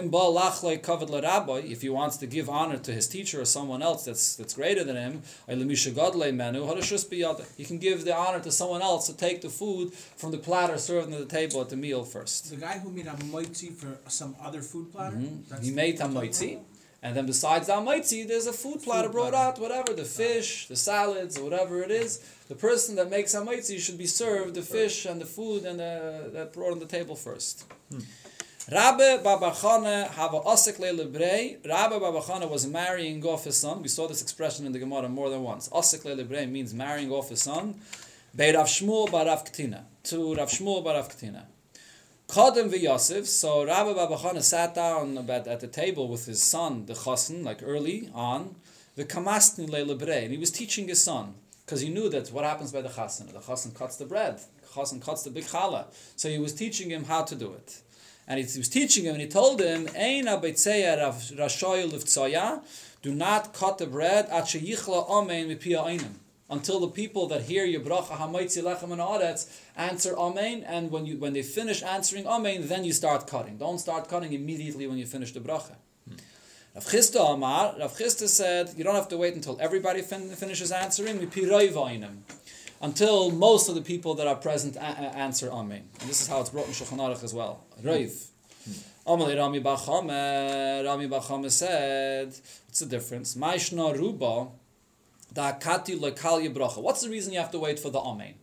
he 1.82 1.90
wants 1.90 2.16
to 2.16 2.26
give 2.26 2.48
honor 2.48 2.78
to 2.78 2.92
his 2.92 3.06
teacher 3.08 3.42
or 3.42 3.44
someone 3.44 3.82
else 3.82 4.06
that's 4.06 4.36
that's 4.36 4.54
greater 4.54 4.84
than 4.84 4.96
him, 4.96 5.22
he 5.48 7.64
can 7.64 7.78
give 7.78 8.04
the 8.04 8.16
honor 8.16 8.40
to 8.40 8.50
someone 8.50 8.80
else 8.80 9.06
to 9.06 9.16
take 9.16 9.42
the 9.42 9.50
food 9.50 9.92
from 9.92 10.30
the 10.30 10.38
platter 10.38 10.78
served 10.78 11.12
at 11.12 11.18
the 11.18 11.26
table 11.26 11.60
at 11.60 11.68
the 11.68 11.76
meal 11.76 12.04
first. 12.04 12.48
The 12.50 12.56
guy 12.56 12.78
who 12.78 12.90
made 12.90 13.06
a 13.06 13.10
moitzi 13.10 13.74
for 13.74 13.98
some 14.08 14.34
other 14.42 14.62
food 14.62 14.92
platter? 14.92 15.16
Mm-hmm. 15.16 15.62
He 15.62 15.70
made 15.70 16.00
a 16.00 16.04
moitzi. 16.04 16.60
And 17.02 17.14
then 17.14 17.26
besides 17.26 17.66
the 17.66 17.74
moitzi, 17.74 18.26
there's 18.26 18.46
a 18.46 18.52
food 18.52 18.82
platter 18.82 19.10
brought 19.10 19.34
out, 19.34 19.60
whatever, 19.60 19.92
the 19.92 20.04
fish, 20.04 20.66
the 20.66 20.76
salads, 20.76 21.38
or 21.38 21.44
whatever 21.44 21.82
it 21.82 21.90
is. 21.90 22.18
The 22.48 22.54
person 22.54 22.96
that 22.96 23.10
makes 23.10 23.34
a 23.34 23.42
moitzi 23.42 23.78
should 23.78 23.98
be 23.98 24.06
served 24.06 24.54
the 24.54 24.62
fish 24.62 25.04
and 25.04 25.20
the 25.20 25.26
food 25.26 25.64
and 25.64 25.78
the, 25.78 26.30
that 26.32 26.52
brought 26.52 26.72
on 26.72 26.78
the 26.78 26.86
table 26.86 27.14
first. 27.14 27.64
Hmm. 27.90 28.00
Rabbi 28.68 29.18
Babachana 29.18 30.08
have 30.08 30.34
a 30.34 30.40
osik 30.40 30.78
lebrei. 30.80 31.64
Rabbi 31.64 32.00
Babachana 32.00 32.50
was 32.50 32.66
marrying 32.66 33.24
off 33.24 33.44
his 33.44 33.56
son. 33.56 33.80
We 33.80 33.86
saw 33.86 34.08
this 34.08 34.20
expression 34.20 34.66
in 34.66 34.72
the 34.72 34.80
Gemara 34.80 35.08
more 35.08 35.30
than 35.30 35.44
once. 35.44 35.68
Osik 35.68 36.02
lebrei 36.02 36.50
means 36.50 36.74
marrying 36.74 37.12
off 37.12 37.28
his 37.28 37.40
son. 37.40 37.76
Bei 38.34 38.52
Rav 38.52 38.66
Shmuel 38.66 39.08
barav 39.08 39.46
Ktina. 39.48 39.84
To 40.04 40.34
Rav 40.34 40.48
Shmuel 40.48 40.84
barav 40.84 41.08
Ktina. 41.08 41.44
Kadem 42.26 42.68
v'Yosef. 42.68 43.26
So 43.26 43.64
Rabbi 43.64 43.90
Babachana 43.90 44.42
sat 44.42 44.74
down 44.74 45.16
at 45.16 45.60
the 45.60 45.68
table 45.68 46.08
with 46.08 46.26
his 46.26 46.42
son, 46.42 46.86
the 46.86 46.94
Chassan, 46.94 47.44
like 47.44 47.60
early 47.62 48.10
on. 48.12 48.56
The 48.96 49.04
Kamastni 49.04 49.68
lebrei. 49.68 50.24
And 50.24 50.32
he 50.32 50.38
was 50.38 50.50
teaching 50.50 50.88
his 50.88 51.04
son. 51.04 51.34
Because 51.64 51.82
he 51.82 51.88
knew 51.88 52.08
that 52.08 52.32
what 52.32 52.44
happens 52.44 52.72
by 52.72 52.80
the 52.80 52.88
Chassan. 52.88 53.32
The 53.32 53.38
Chassan 53.38 53.76
cuts 53.76 53.94
the 53.94 54.06
bread. 54.06 54.38
The 54.38 54.66
Chassan 54.74 55.00
cuts 55.00 55.22
the 55.22 55.30
big 55.30 55.44
challah. 55.44 55.84
So 56.16 56.28
he 56.28 56.40
was 56.40 56.52
teaching 56.52 56.90
him 56.90 57.04
how 57.04 57.22
to 57.22 57.36
do 57.36 57.52
it 57.52 57.82
and 58.26 58.38
he 58.38 58.58
was 58.58 58.68
teaching 58.68 59.04
him, 59.04 59.14
and 59.14 59.22
he 59.22 59.28
told 59.28 59.60
him, 59.60 59.88
do 63.02 63.14
not 63.14 63.52
cut 63.52 63.78
the 63.78 63.86
bread 63.86 64.26
until 66.48 66.80
the 66.80 66.88
people 66.88 67.26
that 67.28 67.42
hear 67.42 67.64
your 67.64 67.80
bracha 67.80 68.16
hamaitzi 68.16 68.58
and 68.62 69.40
answer 69.76 70.16
amen, 70.16 70.64
and 70.66 70.90
when 70.90 71.06
you 71.06 71.18
when 71.18 71.32
they 71.32 71.42
finish 71.42 71.82
answering 71.82 72.26
amen, 72.26 72.68
then 72.68 72.84
you 72.84 72.92
start 72.92 73.26
cutting. 73.26 73.56
Don't 73.58 73.78
start 73.78 74.08
cutting 74.08 74.32
immediately 74.32 74.86
when 74.86 74.98
you 74.98 75.06
finish 75.06 75.32
the 75.32 75.40
bracha. 75.40 75.76
Rav 76.74 76.84
Chisda 76.84 77.34
Amar, 77.34 77.74
Rav 77.78 77.96
Chisda 77.96 78.28
said, 78.28 78.74
you 78.76 78.84
don't 78.84 78.94
have 78.94 79.08
to 79.08 79.16
wait 79.16 79.34
until 79.34 79.56
everybody 79.60 80.02
fin- 80.02 80.28
finishes 80.30 80.70
answering 80.70 81.18
until 82.80 83.30
most 83.30 83.68
of 83.68 83.74
the 83.74 83.80
people 83.80 84.14
that 84.14 84.26
are 84.26 84.36
present 84.36 84.76
a- 84.76 84.80
a- 84.80 85.16
answer 85.16 85.50
Amen. 85.50 85.88
And 86.00 86.08
this 86.08 86.20
is 86.20 86.28
how 86.28 86.40
it's 86.40 86.50
brought 86.50 86.66
in 86.66 86.72
Shulchan 86.72 86.98
Aruch 86.98 87.24
as 87.24 87.34
well. 87.34 87.64
Raiv. 87.82 88.28
Amalei 89.06 89.32
hmm. 89.32 89.38
Rami 89.38 89.60
Bachame, 89.60 90.84
Rami 90.84 91.08
Bachame 91.08 91.50
said, 91.50 92.28
what's 92.66 92.80
the 92.80 92.86
difference? 92.86 93.34
Maishna 93.34 93.96
Ruba, 93.96 94.48
Kati 95.34 95.98
Lekal 95.98 96.52
Bracha. 96.54 96.82
What's 96.82 97.02
the 97.02 97.10
reason 97.10 97.32
you 97.32 97.38
have 97.38 97.50
to 97.52 97.58
wait 97.58 97.78
for 97.78 97.90
the 97.90 98.00
Amen? 98.00 98.34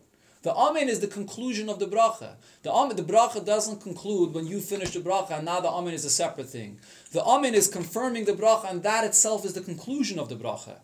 The 0.43 0.53
Amen 0.53 0.89
is 0.89 0.99
the 0.99 1.07
conclusion 1.07 1.69
of 1.69 1.79
the 1.79 1.87
bracha. 1.87 2.35
The 2.63 2.71
Amen, 2.71 2.97
the 2.97 3.03
bracha 3.03 3.45
doesn't 3.45 3.81
conclude 3.81 4.33
when 4.33 4.45
you 4.45 4.59
finish 4.59 4.91
the 4.91 4.99
bracha 4.99 5.37
and 5.37 5.45
now 5.45 5.61
the 5.61 5.69
Amen 5.69 5.93
is 5.93 6.03
a 6.03 6.09
separate 6.09 6.49
thing. 6.49 6.79
The 7.13 7.23
Amen 7.23 7.53
is 7.53 7.69
confirming 7.69 8.25
the 8.25 8.33
bracha 8.33 8.69
and 8.69 8.83
that 8.83 9.05
itself 9.05 9.45
is 9.45 9.53
the 9.53 9.61
conclusion 9.61 10.19
of 10.19 10.27
the 10.27 10.35
bracha. 10.35 10.79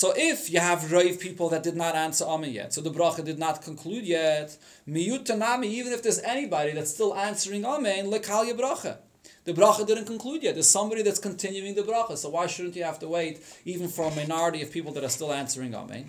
So 0.00 0.12
if 0.16 0.48
you 0.48 0.60
have 0.60 0.92
Raiv 0.94 1.18
people 1.18 1.48
that 1.48 1.64
did 1.64 1.74
not 1.74 1.96
answer 1.96 2.24
Amen 2.24 2.52
yet, 2.52 2.72
so 2.72 2.80
the 2.80 2.88
bracha 2.88 3.24
did 3.24 3.36
not 3.36 3.62
conclude 3.62 4.04
yet, 4.04 4.56
miyutanami, 4.88 5.64
even 5.64 5.92
if 5.92 6.04
there's 6.04 6.20
anybody 6.20 6.70
that's 6.70 6.92
still 6.94 7.16
answering 7.16 7.64
Amen, 7.64 8.06
lekal 8.06 8.46
bracha. 8.56 8.98
The 9.42 9.54
bracha 9.54 9.84
didn't 9.84 10.04
conclude 10.04 10.44
yet. 10.44 10.54
There's 10.54 10.68
somebody 10.68 11.02
that's 11.02 11.18
continuing 11.18 11.74
the 11.74 11.82
bracha. 11.82 12.16
So 12.16 12.28
why 12.28 12.46
shouldn't 12.46 12.76
you 12.76 12.84
have 12.84 13.00
to 13.00 13.08
wait 13.08 13.40
even 13.64 13.88
for 13.88 14.04
a 14.04 14.14
minority 14.14 14.62
of 14.62 14.70
people 14.70 14.92
that 14.92 15.02
are 15.02 15.08
still 15.08 15.32
answering 15.32 15.74
Amen? 15.74 16.08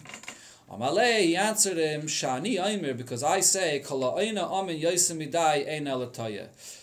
Amalei, 0.72 1.22
he 1.22 1.36
answered 1.36 1.78
him, 1.78 2.04
Shani 2.04 2.64
Aimer, 2.64 2.94
because 2.94 3.24
I 3.24 3.40
say, 3.40 3.82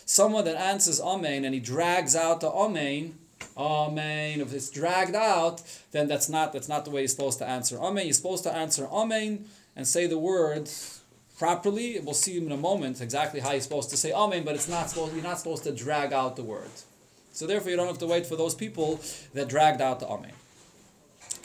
Someone 0.05 0.43
that 0.43 0.57
answers 0.57 0.99
Amen 0.99 1.45
and 1.45 1.53
he 1.53 1.61
drags 1.61 2.17
out 2.17 2.41
the 2.41 2.51
Amen, 2.51 3.17
Amen. 3.57 4.41
If 4.41 4.53
it's 4.53 4.69
dragged 4.69 5.15
out, 5.15 5.61
then 5.91 6.07
that's 6.07 6.29
not 6.29 6.53
that's 6.53 6.69
not 6.69 6.85
the 6.85 6.91
way 6.91 7.01
you're 7.01 7.07
supposed 7.07 7.39
to 7.39 7.47
answer 7.47 7.79
Amen. 7.79 8.05
You're 8.05 8.13
supposed 8.13 8.43
to 8.43 8.53
answer 8.53 8.87
Amen 8.87 9.45
and 9.75 9.87
say 9.87 10.07
the 10.07 10.17
words 10.17 11.01
properly. 11.37 11.99
We'll 11.99 12.13
see 12.13 12.37
in 12.37 12.51
a 12.51 12.57
moment 12.57 13.01
exactly 13.01 13.39
how 13.39 13.51
you're 13.51 13.61
supposed 13.61 13.89
to 13.91 13.97
say 13.97 14.11
Amen, 14.11 14.43
but 14.43 14.55
it's 14.55 14.67
not 14.67 14.89
supposed 14.89 15.13
you're 15.13 15.23
not 15.23 15.39
supposed 15.39 15.63
to 15.63 15.71
drag 15.71 16.13
out 16.13 16.35
the 16.35 16.43
word. 16.43 16.69
So 17.31 17.45
therefore 17.45 17.71
you 17.71 17.77
don't 17.77 17.87
have 17.87 17.99
to 17.99 18.07
wait 18.07 18.25
for 18.25 18.35
those 18.35 18.55
people 18.55 18.99
that 19.33 19.47
dragged 19.47 19.81
out 19.81 19.99
the 19.99 20.07
Amen. 20.07 20.33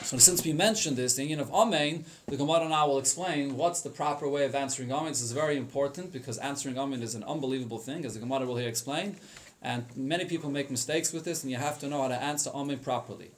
So 0.03 0.19
since 0.19 0.45
we 0.45 0.53
mentioned 0.53 0.97
this, 0.97 1.15
the 1.15 1.23
union 1.23 1.41
of 1.41 1.53
Amen, 1.53 2.05
the 2.27 2.37
Gemara 2.37 2.69
now 2.69 2.89
will 2.89 2.99
explain 2.99 3.57
what's 3.57 3.83
the 3.83 3.91
proper 3.91 4.29
way 4.29 4.45
of 4.45 4.55
answering 4.55 4.93
Amen. 4.93 5.13
This 5.13 5.23
is 5.23 5.33
very 5.33 5.57
important 5.57 6.13
because 6.13 6.39
answering 6.39 6.77
Amen 6.79 7.03
is 7.03 7.15
an 7.15 7.25
unbelievable 7.25 7.79
thing, 7.79 8.05
as 8.05 8.15
the 8.15 8.21
Gemara 8.21 8.45
will 8.47 8.57
here 8.57 8.69
explain. 8.69 9.17
And 9.63 9.87
many 9.97 10.25
people 10.25 10.51
make 10.51 10.71
mistakes 10.71 11.13
with 11.13 11.25
this, 11.25 11.43
and 11.43 11.51
you 11.51 11.57
have 11.57 11.79
to 11.79 11.89
know 11.89 12.03
how 12.03 12.09
to 12.09 12.21
answer 12.21 12.51
Amen 12.53 12.81
properly. 12.81 13.31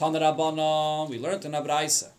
We 0.00 0.06
learned 0.06 1.44
in 1.44 1.52
Abraisa. 1.52 2.10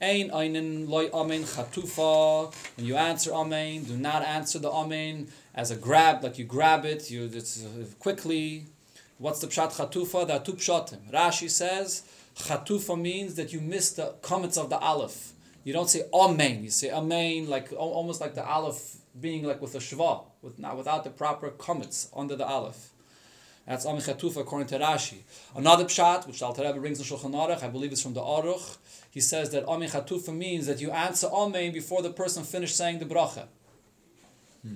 Ein 0.00 0.86
loy 0.88 1.08
Amen 1.12 1.42
chatufa. 1.42 2.52
When 2.76 2.86
you 2.86 2.96
answer 2.96 3.32
Amen, 3.32 3.84
do 3.84 3.96
not 3.96 4.22
answer 4.24 4.58
the 4.58 4.70
Amen 4.70 5.28
as 5.54 5.70
a 5.70 5.76
grab, 5.76 6.22
like 6.22 6.38
you 6.38 6.44
grab 6.44 6.84
it, 6.84 7.10
you 7.10 7.30
it's 7.32 7.64
uh, 7.64 7.84
quickly. 7.98 8.66
What's 9.18 9.40
the 9.40 9.48
pshat 9.48 9.72
chatufa? 9.72 10.26
There 10.26 10.36
are 10.36 10.42
two 10.42 10.54
pshatim. 10.54 11.10
Rashi 11.12 11.50
says 11.50 12.02
chatufa 12.36 13.00
means 13.00 13.34
that 13.34 13.52
you 13.52 13.60
miss 13.60 13.92
the 13.92 14.14
comments 14.22 14.56
of 14.56 14.70
the 14.70 14.78
aleph. 14.78 15.32
You 15.64 15.72
don't 15.72 15.90
say 15.90 16.02
amen. 16.14 16.62
You 16.62 16.70
say 16.70 16.90
amen 16.92 17.48
like 17.48 17.72
almost 17.76 18.20
like 18.20 18.34
the 18.34 18.44
aleph 18.44 18.98
being 19.20 19.44
like 19.44 19.60
with 19.60 19.74
a 19.74 19.78
shva, 19.78 20.24
with 20.42 20.58
not 20.60 20.76
without 20.76 21.02
the 21.02 21.10
proper 21.10 21.50
comments 21.50 22.08
under 22.14 22.36
the 22.36 22.46
aleph. 22.46 22.87
That's 23.68 23.84
amen 23.84 24.00
chatufa 24.00 24.38
according 24.38 24.66
to 24.68 24.78
Rashi. 24.78 25.18
Another 25.54 25.84
pshat, 25.84 26.26
which 26.26 26.40
Al 26.42 26.54
Rebbe 26.54 26.80
brings 26.80 27.00
in 27.00 27.04
Shulchan 27.04 27.32
Aruch, 27.32 27.62
I 27.62 27.68
believe 27.68 27.92
it's 27.92 28.02
from 28.02 28.14
the 28.14 28.22
Aruch. 28.22 28.78
He 29.10 29.20
says 29.20 29.50
that 29.50 29.66
amen 29.66 29.90
chatufa 29.90 30.34
means 30.34 30.66
that 30.66 30.80
you 30.80 30.90
answer 30.90 31.26
amen 31.26 31.72
before 31.72 32.00
the 32.00 32.08
person 32.08 32.44
finished 32.44 32.74
saying 32.74 32.98
the 32.98 33.04
bracha. 33.04 33.44
Hmm. 34.62 34.74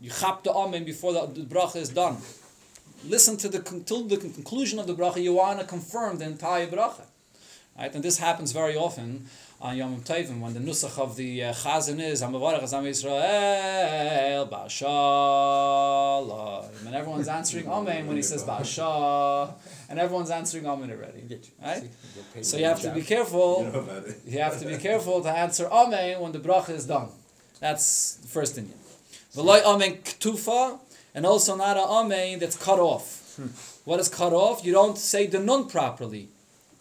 You 0.00 0.10
chap 0.10 0.42
the 0.42 0.50
amen 0.50 0.82
before 0.84 1.12
the, 1.12 1.26
the 1.26 1.42
bracha 1.42 1.76
is 1.76 1.90
done. 1.90 2.16
Listen 3.04 3.36
to 3.36 3.48
the 3.48 3.60
till 3.86 4.02
the 4.02 4.16
conclusion 4.16 4.80
of 4.80 4.88
the 4.88 4.94
bracha. 4.94 5.22
You 5.22 5.34
want 5.34 5.60
to 5.60 5.64
confirm 5.64 6.18
the 6.18 6.24
entire 6.24 6.66
bracha, 6.66 7.06
right? 7.78 7.94
And 7.94 8.02
this 8.02 8.18
happens 8.18 8.50
very 8.50 8.74
often 8.74 9.28
on 9.62 9.76
Yom 9.76 10.00
Tovim 10.00 10.40
when 10.40 10.52
the 10.54 10.60
nusach 10.60 10.98
of 10.98 11.14
the 11.14 11.44
uh, 11.44 11.52
chazan 11.52 12.00
is 12.00 12.20
Hamavarach 12.20 12.62
Azam 12.64 12.82
Yisrael 12.82 14.50
Ba'Shalom, 14.50 14.86
and 16.84 16.94
everyone's 16.96 17.28
answering 17.28 17.68
amen 17.68 18.08
when 18.08 18.16
he 18.16 18.22
says 18.22 18.42
Ba'Shah, 18.42 19.54
and 19.88 20.00
everyone's 20.00 20.30
answering 20.30 20.66
amen 20.66 20.90
already, 20.90 21.38
right? 21.64 21.88
So 22.40 22.56
you 22.56 22.64
have 22.64 22.80
to 22.80 22.90
be 22.90 23.02
careful. 23.02 23.62
You 23.64 23.70
know 23.72 23.78
about 23.78 24.04
it. 24.04 24.18
You 24.26 24.40
have 24.40 24.58
to 24.58 24.66
be 24.66 24.78
careful 24.78 25.22
to 25.22 25.30
answer 25.30 25.68
Amen 25.70 26.18
when 26.18 26.32
the 26.32 26.40
bracha 26.40 26.70
is 26.70 26.84
done. 26.86 27.10
That's 27.60 28.16
the 28.16 28.26
first 28.26 28.58
Indian. 28.58 28.80
V'loy 29.36 29.62
Amen 29.62 29.98
ktufa, 30.02 30.80
and 31.14 31.24
also 31.24 31.54
not 31.54 31.76
a 31.76 31.82
Amen 31.82 32.40
that's 32.40 32.56
cut 32.56 32.80
off. 32.80 33.20
What 33.84 34.00
is 34.00 34.08
cut 34.08 34.32
off? 34.32 34.64
You 34.64 34.72
don't 34.72 34.98
say 34.98 35.28
the 35.28 35.38
nun 35.38 35.68
properly. 35.68 36.30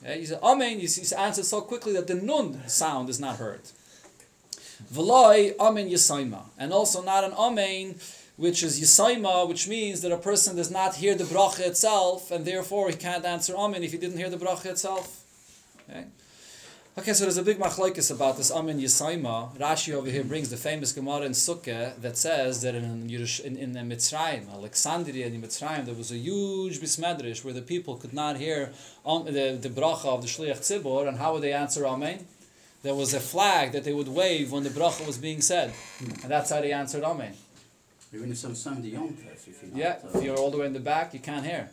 Okay? 0.03 0.20
You 0.20 0.25
say 0.25 0.39
Amen, 0.41 0.79
you 0.79 0.88
see- 0.88 1.15
answer 1.15 1.43
so 1.43 1.62
quickly 1.62 1.93
that 1.93 2.08
the 2.08 2.15
nun 2.15 2.62
sound 2.67 3.10
is 3.10 3.20
not 3.20 3.38
heard. 3.38 3.62
V'loy 4.93 5.55
Amen 5.60 5.89
Yisaima, 5.89 6.43
and 6.58 6.74
also 6.74 7.01
not 7.01 7.24
an 7.24 7.34
Amen 7.34 7.96
which 8.38 8.63
is 8.63 8.79
Yisaima, 8.79 9.48
which 9.48 9.67
means 9.67 10.01
that 10.01 10.12
a 10.12 10.17
person 10.17 10.55
does 10.55 10.72
not 10.72 10.96
hear 10.96 11.13
the 11.13 11.25
bracha 11.25 11.60
itself, 11.60 12.31
and 12.31 12.43
therefore 12.43 12.89
he 12.89 12.96
can't 12.96 13.24
answer 13.24 13.55
Amen 13.55 13.84
if 13.84 13.91
he 13.91 13.98
didn't 14.00 14.17
hear 14.17 14.29
the 14.29 14.38
bracha 14.38 14.67
itself. 14.67 15.24
Okay? 15.88 16.05
Okay, 16.98 17.13
so 17.13 17.24
there's 17.24 17.38
a 17.38 17.43
big 17.43 17.57
machlokes 17.57 18.12
about 18.12 18.36
this 18.36 18.51
Amin 18.51 18.77
Yisaima. 18.77 19.55
Rashi 19.57 19.93
over 19.93 20.10
here 20.10 20.25
brings 20.25 20.50
the 20.50 20.57
famous 20.57 20.91
Gemara 20.91 21.21
in 21.21 21.31
Sukkah 21.31 21.95
that 22.01 22.17
says 22.17 22.62
that 22.63 22.75
in 22.75 23.10
in, 23.10 23.55
in 23.55 23.71
the 23.71 23.79
Mitzrayim, 23.79 24.51
Alexandria 24.51 25.27
in 25.27 25.41
Mitzrayim, 25.41 25.86
there 25.86 25.95
was 25.95 26.12
a 26.12 26.17
huge 26.17 26.81
bismedrish 26.81 27.45
where 27.45 27.53
the 27.53 27.62
people 27.62 27.95
could 27.95 28.12
not 28.12 28.36
hear 28.36 28.74
um, 29.05 29.24
the, 29.24 29.57
the 29.62 29.69
bracha 29.69 30.07
of 30.07 30.21
the 30.21 30.27
Shliach 30.27 30.60
Tzibor, 30.60 31.07
and 31.07 31.17
how 31.17 31.31
would 31.31 31.43
they 31.43 31.53
answer 31.53 31.88
Amen? 31.88 32.25
There 32.83 32.93
was 32.93 33.13
a 33.13 33.21
flag 33.21 33.71
that 33.71 33.86
they 33.86 33.93
would 33.93 34.10
wave 34.10 34.51
when 34.51 34.63
the 34.63 34.69
bracha 34.69 35.07
was 35.07 35.17
being 35.17 35.39
said, 35.39 35.74
and 36.01 36.29
that's 36.29 36.50
how 36.50 36.60
they 36.60 36.74
answered 36.74 37.05
Amen. 37.05 37.36
Even 38.13 38.31
if 38.33 38.38
some 38.38 38.53
Sunday 38.53 38.89
Yom 38.89 39.13
Tov, 39.13 39.48
if 39.48 39.63
you're 39.63 39.71
Yeah, 39.74 39.95
uh, 40.03 40.17
if 40.17 40.24
you're 40.25 40.36
all 40.36 40.51
the 40.51 40.57
way 40.57 40.65
in 40.65 40.74
the 40.74 40.81
back, 40.81 41.13
you 41.13 41.21
can't 41.21 41.45
hear. 41.45 41.69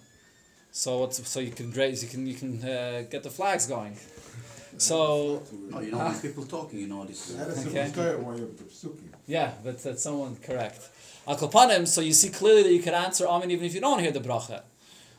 So 0.71 1.11
so 1.11 1.41
you 1.41 1.51
can 1.51 1.73
raise, 1.73 2.05
you 2.05 2.09
can 2.09 2.25
you 2.25 2.35
can 2.35 2.63
uh, 2.63 3.03
get 3.11 3.25
the 3.25 3.31
flags 3.31 3.67
going. 3.67 3.97
So 4.79 5.43
no, 5.71 5.81
you 5.81 5.91
know, 5.91 5.99
when 5.99 6.07
uh, 6.07 6.19
people 6.21 6.45
talking, 6.45 6.79
you 6.79 6.87
know, 6.87 7.05
this. 7.05 7.37
Okay. 7.67 7.91
simple 7.93 8.23
while 8.25 8.39
you're 8.39 8.47
psukim. 8.47 9.09
Yeah, 9.27 9.53
but 9.65 9.83
that's 9.83 10.03
someone 10.03 10.37
correct. 10.37 10.89
Al 11.27 11.37
Kapanim, 11.37 11.87
so 11.87 12.01
you 12.01 12.13
see 12.13 12.31
clearly 12.31 12.63
that 12.63 12.73
you 12.73 12.81
can 12.83 12.95
answer 12.95 13.27
Amen 13.27 13.51
even 13.51 13.67
if 13.67 13.75
you 13.75 13.81
don't 13.81 13.99
hear 13.99 14.13
the 14.13 14.21
bracha. 14.21 14.63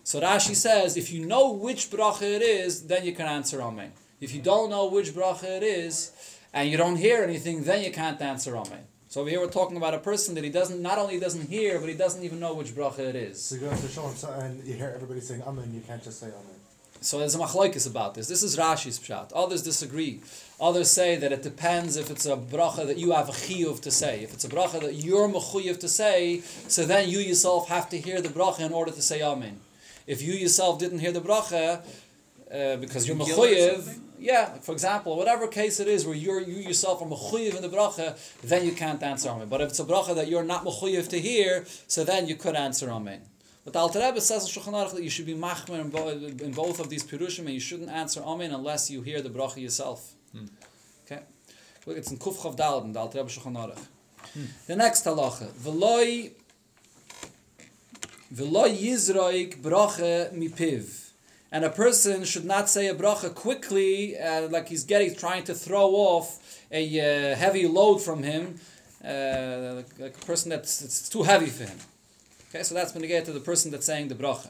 So 0.04 0.20
Rashi 0.20 0.56
says, 0.56 0.98
if 0.98 1.12
you 1.12 1.26
know 1.26 1.52
which 1.52 1.92
bracha 1.92 2.24
it 2.24 2.42
is, 2.42 2.88
then 2.88 3.06
you 3.06 3.14
can 3.14 3.28
answer 3.28 3.62
Amen. 3.62 3.92
If 4.20 4.34
you 4.34 4.42
don't 4.42 4.70
know 4.70 4.88
which 4.88 5.10
bracha 5.14 5.44
it 5.44 5.64
is, 5.64 6.12
and 6.54 6.68
you 6.70 6.78
don't 6.78 6.96
hear 6.96 7.22
anything, 7.24 7.64
then 7.64 7.84
you 7.84 7.92
can't 7.92 8.20
answer 8.22 8.58
Amen. 8.58 8.86
So 9.10 9.22
over 9.22 9.30
here 9.30 9.40
we're 9.40 9.50
talking 9.52 9.78
about 9.78 9.94
a 9.94 10.00
person 10.00 10.36
that 10.36 10.44
he 10.44 10.50
doesn't, 10.50 10.82
not 10.82 10.98
only 10.98 11.20
doesn't 11.20 11.48
hear, 11.50 11.80
but 11.80 11.90
he 11.90 11.96
doesn't 11.96 12.24
even 12.24 12.40
know 12.40 12.54
which 12.56 12.70
bracha 12.76 13.00
it 13.00 13.16
is. 13.16 13.42
So 13.42 13.56
you 13.56 13.62
go 13.62 13.70
to 13.76 13.88
Shalom 13.88 14.16
so- 14.16 14.32
and 14.32 14.66
you 14.66 14.76
hear 14.76 14.92
everybody 14.96 15.20
saying 15.20 15.44
Amen, 15.44 15.72
you 15.74 15.82
can't 15.82 16.04
just 16.04 16.20
say 16.20 16.28
Amen. 16.28 16.60
So 17.02 17.20
there's 17.20 17.36
a 17.36 17.38
machlokes 17.38 17.88
about 17.88 18.14
this. 18.16 18.28
This 18.28 18.44
is 18.44 18.58
Rashi's 18.58 19.00
pshat. 19.00 19.32
Others 19.34 19.64
disagree. 19.64 20.20
Others 20.60 20.92
say 20.92 21.16
that 21.16 21.32
it 21.32 21.42
depends 21.42 21.96
if 21.96 22.12
it's 22.12 22.26
a 22.26 22.36
bracha 22.36 22.86
that 22.86 22.98
you 22.98 23.12
have 23.12 23.30
a 23.30 23.32
chiyuv 23.32 23.80
to 23.82 23.92
say. 23.92 24.22
If 24.22 24.34
it's 24.34 24.44
a 24.44 24.50
bracha 24.50 24.82
that 24.82 24.96
you're 24.96 25.30
mechuyev 25.30 25.80
to 25.80 25.88
say, 25.88 26.42
so 26.68 26.86
then 26.86 27.08
you 27.08 27.20
yourself 27.20 27.70
have 27.70 27.90
to 27.92 27.98
hear 27.98 28.22
the 28.22 28.28
bracha 28.28 28.62
in 28.62 28.74
order 28.74 28.92
to 28.92 29.02
say 29.02 29.22
amen. 29.24 29.62
If 30.08 30.22
you 30.22 30.34
yourself 30.34 30.78
didn't 30.78 31.00
hear 31.00 31.14
the 31.14 31.22
bracha 31.22 31.82
uh, 32.52 32.76
because 32.78 33.08
you're 33.08 33.16
You 33.16 33.26
kill 33.26 33.44
it 33.44 33.74
or 33.74 33.78
mechuyev, 33.78 34.00
yeah, 34.20 34.56
for 34.56 34.74
example, 34.74 35.16
whatever 35.16 35.48
case 35.48 35.80
it 35.80 35.88
is 35.88 36.06
where 36.06 36.16
you're 36.16 36.42
you 36.42 36.58
yourself 36.58 37.02
are 37.02 37.06
mechuyev 37.06 37.56
in 37.56 37.62
the 37.62 37.70
bracha, 37.70 38.18
then 38.42 38.66
you 38.66 38.74
can't 38.74 39.02
answer 39.02 39.30
amen. 39.30 39.48
But 39.48 39.62
if 39.62 39.70
it's 39.70 39.80
a 39.80 39.86
bracha 39.86 40.14
that 40.16 40.28
you're 40.28 40.44
not 40.44 40.66
mechuyev 40.66 41.08
to 41.10 41.20
hear, 41.20 41.66
so 41.88 42.04
then 42.04 42.28
you 42.28 42.36
could 42.36 42.56
answer 42.56 42.90
amen. 42.90 43.22
But 43.64 43.74
the 43.74 43.80
Alter 43.80 44.00
Rebbe 44.00 44.22
says 44.22 44.44
in 44.44 44.62
Shulchan 44.62 44.74
Aruch 44.74 44.94
that 44.96 45.04
you 45.04 45.10
should 45.10 45.26
be 45.26 45.36
machmer 45.36 45.80
in, 45.80 45.90
bo- 45.90 46.10
in 46.10 46.52
both 46.52 46.80
of 46.80 46.90
these 46.90 47.04
pirushim, 47.04 47.40
and 47.40 47.50
you 47.50 47.60
shouldn't 47.60 47.90
answer 47.90 48.22
amen 48.22 48.52
unless 48.52 48.90
you 48.90 49.02
hear 49.02 49.22
the 49.22 49.30
bracha 49.30 49.58
yourself. 49.62 50.14
Okay, 51.06 51.22
look, 51.86 51.98
it's 51.98 52.10
in 52.12 52.18
Kuf 52.18 52.38
Chav 52.38 52.56
Daled 52.58 52.86
in 52.86 52.94
the 52.94 53.00
Alter 53.00 53.20
Rebbe 53.20 53.30
Shulchan 53.30 53.56
Aruch. 53.56 53.86
The 54.68 54.76
next 54.76 55.06
halacha, 55.06 55.52
v'loy 55.52 56.32
v'loy 58.34 58.78
yizroik 58.78 59.62
bracha 59.62 60.34
mipiv. 60.34 61.10
And 61.52 61.66
a 61.66 61.70
person 61.72 62.24
should 62.26 62.46
not 62.46 62.70
say 62.70 62.88
a 62.88 62.94
bracha 62.94 63.34
quickly, 63.34 64.18
uh, 64.18 64.48
like 64.50 64.70
he's 64.70 64.84
getting, 64.84 65.16
trying 65.16 65.44
to 65.46 65.56
throw 65.56 65.90
off 65.90 66.60
a 66.72 66.84
uh, 67.32 67.36
heavy 67.36 67.68
load 67.68 67.98
from 67.98 68.22
him, 68.22 68.60
uh, 69.04 69.74
like, 69.78 70.00
like 70.00 70.16
a 70.16 70.26
person 70.26 70.50
that's 70.52 70.84
it's 70.84 71.10
too 71.10 71.24
heavy 71.24 71.48
for 71.48 71.64
him. 71.64 71.80
Okay, 72.50 72.64
so 72.64 72.74
that's 72.74 72.94
when 72.96 73.04
you 73.04 73.10
get 73.10 73.26
to 73.26 73.32
the 73.32 73.40
person 73.40 73.70
that's 73.70 73.86
saying 73.86 74.08
the 74.08 74.16
bracha. 74.16 74.50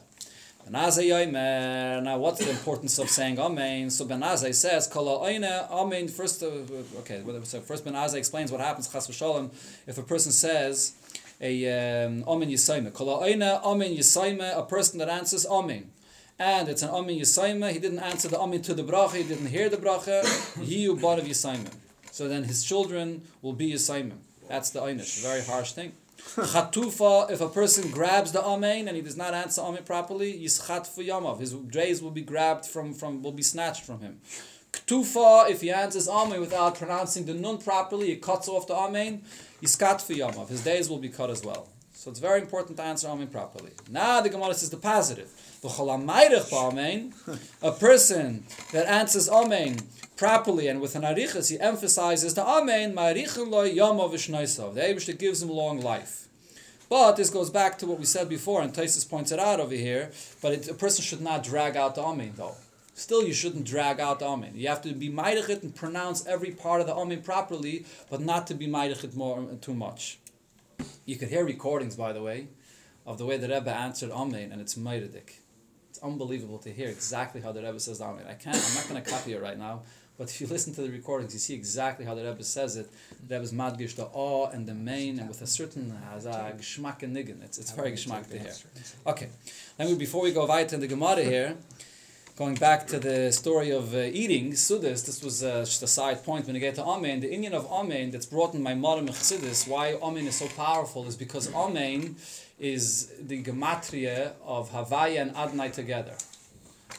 Now, 0.70 2.18
what's 2.18 2.38
the 2.38 2.50
importance 2.50 2.98
of 2.98 3.10
saying 3.10 3.38
amen? 3.38 3.90
So 3.90 4.04
Ben 4.06 4.20
Azzai 4.20 4.54
says, 4.54 4.86
"Kol 4.86 5.06
ha'oina 5.18 5.70
amen." 5.70 6.08
First, 6.08 6.42
okay. 6.42 7.22
So 7.44 7.60
first, 7.60 7.84
Ben 7.84 7.94
Azzai 7.94 8.16
explains 8.16 8.50
what 8.52 8.60
happens. 8.60 8.88
Chas 8.88 9.06
v'shalom. 9.06 9.50
If 9.86 9.98
a 9.98 10.02
person 10.02 10.32
says 10.32 10.94
a 11.40 12.06
um, 12.06 12.24
amen 12.26 12.48
yisaime, 12.50 12.92
kol 12.92 13.18
ha'oina 13.18 13.62
amen 13.64 13.94
yisaime, 13.94 14.56
a 14.56 14.62
person 14.62 14.98
that 15.00 15.08
answers 15.08 15.44
amen. 15.46 15.90
And 16.38 16.68
it's 16.68 16.82
an 16.82 16.90
amen 16.90 17.18
yisaime. 17.18 17.70
He 17.70 17.78
didn't 17.78 17.98
answer 17.98 18.28
the 18.28 18.38
amen 18.38 18.62
to 18.62 18.74
the 18.74 18.82
bracha. 18.84 19.16
He 19.16 19.24
didn't 19.24 19.48
hear 19.48 19.68
the 19.68 19.76
bracha. 19.76 20.24
He 20.62 20.82
u 20.84 20.96
bar 20.96 21.18
of 21.18 21.24
yisaime. 21.24 21.70
So 22.12 22.28
then 22.28 22.44
his 22.44 22.64
children 22.64 23.22
will 23.42 23.54
be 23.54 23.72
yisaime. 23.72 24.12
That's 24.48 24.70
the 24.70 24.80
einish. 24.80 25.22
Very 25.22 25.42
harsh 25.42 25.72
thing. 25.72 25.92
Chatufa, 26.36 27.30
if 27.30 27.40
a 27.40 27.48
person 27.48 27.90
grabs 27.90 28.32
the 28.32 28.42
amen 28.42 28.88
and 28.88 28.96
he 28.96 29.02
does 29.02 29.16
not 29.16 29.34
answer 29.34 29.60
amen 29.62 29.84
properly, 29.84 30.32
yischat 30.32 30.86
yamav. 31.04 31.40
His 31.40 31.52
days 31.52 32.00
will 32.02 32.10
be 32.10 32.22
grabbed 32.22 32.66
from, 32.66 32.94
from 32.94 33.22
will 33.22 33.32
be 33.32 33.42
snatched 33.42 33.84
from 33.84 34.00
him. 34.00 34.20
Ktufa, 34.72 35.50
if 35.50 35.60
he 35.60 35.70
answers 35.70 36.08
amen 36.08 36.40
without 36.40 36.76
pronouncing 36.76 37.26
the 37.26 37.34
nun 37.34 37.58
properly, 37.58 38.08
he 38.08 38.16
cuts 38.16 38.48
off 38.48 38.66
the 38.66 38.74
amen, 38.74 39.22
for 39.22 39.66
yamav. 39.66 40.48
His 40.48 40.62
days 40.62 40.88
will 40.88 40.98
be 40.98 41.08
cut 41.08 41.30
as 41.30 41.44
well. 41.44 41.68
So 41.92 42.10
it's 42.10 42.20
very 42.20 42.40
important 42.40 42.78
to 42.78 42.82
answer 42.82 43.08
amen 43.08 43.26
properly. 43.26 43.72
Now 43.90 44.20
the 44.22 44.30
Gemara 44.30 44.54
says 44.54 44.70
the 44.70 44.78
positive. 44.78 45.28
A 47.62 47.72
person 47.72 48.44
that 48.72 48.86
answers 48.86 49.28
amen 49.28 49.76
properly 50.20 50.68
and 50.68 50.82
with 50.82 50.94
an 50.94 51.02
arichas, 51.02 51.50
he 51.50 51.58
emphasizes 51.58 52.34
the 52.34 52.46
amen, 52.46 52.94
ma'arichin 52.94 53.50
lo 53.50 53.66
yamav 53.66 54.12
v'shnaisav. 54.12 54.74
The 54.74 54.82
Abishta 54.82 55.18
gives 55.18 55.42
him 55.42 55.48
long 55.48 55.80
life. 55.80 56.28
But 56.90 57.16
this 57.16 57.30
goes 57.30 57.48
back 57.48 57.78
to 57.78 57.86
what 57.86 57.98
we 57.98 58.04
said 58.04 58.28
before, 58.28 58.60
and 58.60 58.70
Taisus 58.70 59.08
points 59.08 59.32
it 59.32 59.38
out 59.38 59.60
over 59.60 59.74
here. 59.74 60.10
But 60.42 60.52
it, 60.52 60.68
a 60.68 60.74
person 60.74 61.02
should 61.02 61.22
not 61.22 61.42
drag 61.42 61.74
out 61.74 61.94
the 61.94 62.02
amen, 62.02 62.34
though. 62.36 62.56
Still, 62.92 63.24
you 63.24 63.32
shouldn't 63.32 63.64
drag 63.64 63.98
out 63.98 64.18
the 64.18 64.26
amen. 64.26 64.52
You 64.56 64.68
have 64.68 64.82
to 64.82 64.92
be 64.92 65.08
maidachit 65.08 65.62
and 65.62 65.74
pronounce 65.74 66.26
every 66.26 66.50
part 66.50 66.82
of 66.82 66.86
the 66.86 66.94
amen 66.94 67.22
properly, 67.22 67.86
but 68.10 68.20
not 68.20 68.46
to 68.48 68.54
be 68.54 68.66
maidachit 68.66 69.16
more 69.16 69.42
too 69.62 69.72
much. 69.72 70.18
You 71.06 71.16
could 71.16 71.28
hear 71.28 71.46
recordings, 71.46 71.96
by 71.96 72.12
the 72.12 72.22
way, 72.22 72.48
of 73.06 73.16
the 73.16 73.24
way 73.24 73.38
the 73.38 73.48
Rebbe 73.48 73.74
answered 73.74 74.10
amen, 74.10 74.52
and 74.52 74.60
it's. 74.60 74.76
It's 74.76 76.02
unbelievable 76.02 76.58
to 76.58 76.70
hear 76.70 76.88
exactly 76.88 77.40
how 77.40 77.52
the 77.52 77.62
Rebbe 77.62 77.80
says 77.80 78.02
amen. 78.02 78.26
I 78.28 78.34
can't. 78.34 78.56
I'm 78.56 78.74
not 78.74 78.86
going 78.86 79.02
to 79.02 79.10
copy 79.10 79.32
it 79.32 79.40
right 79.40 79.58
now, 79.58 79.80
But 80.20 80.28
if 80.28 80.38
you 80.38 80.48
listen 80.48 80.74
to 80.74 80.82
the 80.82 80.90
recordings, 80.90 81.32
you 81.32 81.38
see 81.38 81.54
exactly 81.54 82.04
how 82.04 82.14
the 82.14 82.22
Rebbe 82.22 82.44
says 82.44 82.76
it. 82.76 82.90
The 83.26 83.36
Rebbe's 83.36 83.54
madgish 83.54 83.94
the 83.96 84.04
awe 84.12 84.50
and 84.50 84.66
the 84.66 84.74
main, 84.74 85.18
and 85.18 85.26
with 85.26 85.40
a 85.40 85.46
certain 85.46 85.96
has 86.12 86.26
a 86.26 86.52
and 86.52 87.16
niggin. 87.16 87.42
It's, 87.42 87.56
it's 87.56 87.70
very 87.70 87.92
geschmack 87.92 88.28
to 88.28 88.38
hear. 88.38 88.52
Okay, 89.06 89.30
then 89.78 89.86
we, 89.88 89.94
before 89.94 90.22
we 90.22 90.32
go 90.32 90.44
weiter 90.44 90.74
in 90.74 90.82
the 90.82 90.88
Gemara 90.88 91.24
here, 91.24 91.56
going 92.36 92.54
back 92.56 92.86
to 92.88 92.98
the 92.98 93.32
story 93.32 93.70
of 93.70 93.94
uh, 93.94 94.00
eating 94.12 94.52
Sudas, 94.52 95.06
this 95.06 95.24
was 95.24 95.42
uh, 95.42 95.60
just 95.60 95.82
a 95.82 95.86
side 95.86 96.22
point 96.22 96.44
when 96.44 96.54
you 96.54 96.60
get 96.60 96.74
to 96.74 96.84
Amen. 96.84 97.20
The 97.20 97.32
Indian 97.32 97.54
of 97.54 97.64
Amen 97.72 98.10
that's 98.10 98.26
brought 98.26 98.52
in 98.52 98.62
my 98.62 98.74
modern 98.74 99.06
Chassidus, 99.08 99.66
why 99.66 99.94
Amen 100.02 100.26
is 100.26 100.36
so 100.36 100.48
powerful 100.48 101.08
is 101.08 101.16
because 101.16 101.50
Amen 101.54 102.16
is 102.58 103.10
the 103.18 103.42
gematria 103.42 104.32
of 104.44 104.70
Havaya 104.70 105.22
and 105.22 105.34
Adnai 105.34 105.72
together. 105.72 106.12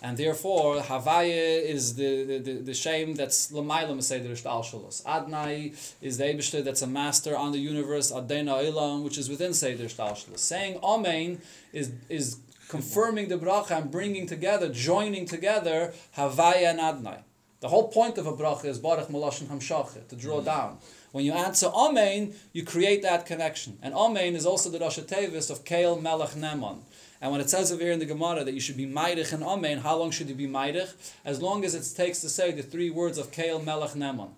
And 0.03 0.17
therefore, 0.17 0.77
Havaya 0.77 1.63
is 1.63 1.95
the, 1.95 2.23
the, 2.23 2.37
the, 2.39 2.53
the 2.53 2.73
shame 2.73 3.13
that's 3.13 3.51
Lamaila 3.51 3.95
Meseder 3.95 4.31
Ishtal 4.31 4.63
Shalos. 4.63 5.03
Adnai 5.03 5.75
is 6.01 6.17
the 6.17 6.23
Eibishter 6.23 6.63
that's 6.63 6.81
a 6.81 6.87
master 6.87 7.37
on 7.37 7.51
the 7.51 7.59
universe, 7.59 8.11
Adena 8.11 8.63
Ilam, 8.63 9.03
which 9.03 9.19
is 9.19 9.29
within 9.29 9.53
Seder 9.53 9.83
Ishtal 9.83 10.13
Shalos. 10.13 10.39
Saying 10.39 10.79
Amen 10.83 11.39
is, 11.71 11.91
is 12.09 12.39
confirming 12.67 13.27
the 13.27 13.37
bracha 13.37 13.77
and 13.79 13.91
bringing 13.91 14.25
together, 14.25 14.69
joining 14.69 15.25
together 15.27 15.93
Havaya 16.17 16.71
and 16.71 16.79
Adnai. 16.79 17.19
The 17.59 17.69
whole 17.69 17.89
point 17.89 18.17
of 18.17 18.25
a 18.25 18.33
bracha 18.33 18.65
is 18.65 18.79
Baruch 18.79 19.09
Malashon 19.09 19.45
Hamshachah, 19.45 20.07
to 20.07 20.15
draw 20.15 20.41
mm. 20.41 20.45
down. 20.45 20.77
When 21.11 21.25
you 21.25 21.33
answer 21.33 21.67
Amen, 21.67 22.33
you 22.53 22.63
create 22.63 23.03
that 23.03 23.27
connection. 23.27 23.77
And 23.83 23.93
Amen 23.93 24.35
is 24.35 24.47
also 24.47 24.71
the 24.71 24.79
Rosh 24.79 24.97
Tevis 24.97 25.51
of 25.51 25.63
Kael 25.63 26.01
Melech 26.01 26.31
Neman. 26.31 26.79
And 27.21 27.31
when 27.31 27.39
it 27.39 27.49
says 27.49 27.71
over 27.71 27.83
here 27.83 27.91
in 27.91 27.99
the 27.99 28.05
Gemara 28.05 28.43
that 28.43 28.53
you 28.53 28.59
should 28.59 28.77
be 28.77 28.87
Maidich 28.87 29.31
and 29.31 29.43
Amen, 29.43 29.77
how 29.77 29.95
long 29.95 30.09
should 30.09 30.27
you 30.27 30.35
be 30.35 30.47
Maidich? 30.47 30.93
As 31.23 31.41
long 31.41 31.63
as 31.63 31.75
it 31.75 31.95
takes 31.95 32.19
to 32.21 32.29
say 32.29 32.51
the 32.51 32.63
three 32.63 32.89
words 32.89 33.19
of 33.19 33.31
Kael 33.31 33.63
Melech 33.63 33.91
Neman. 33.91 34.31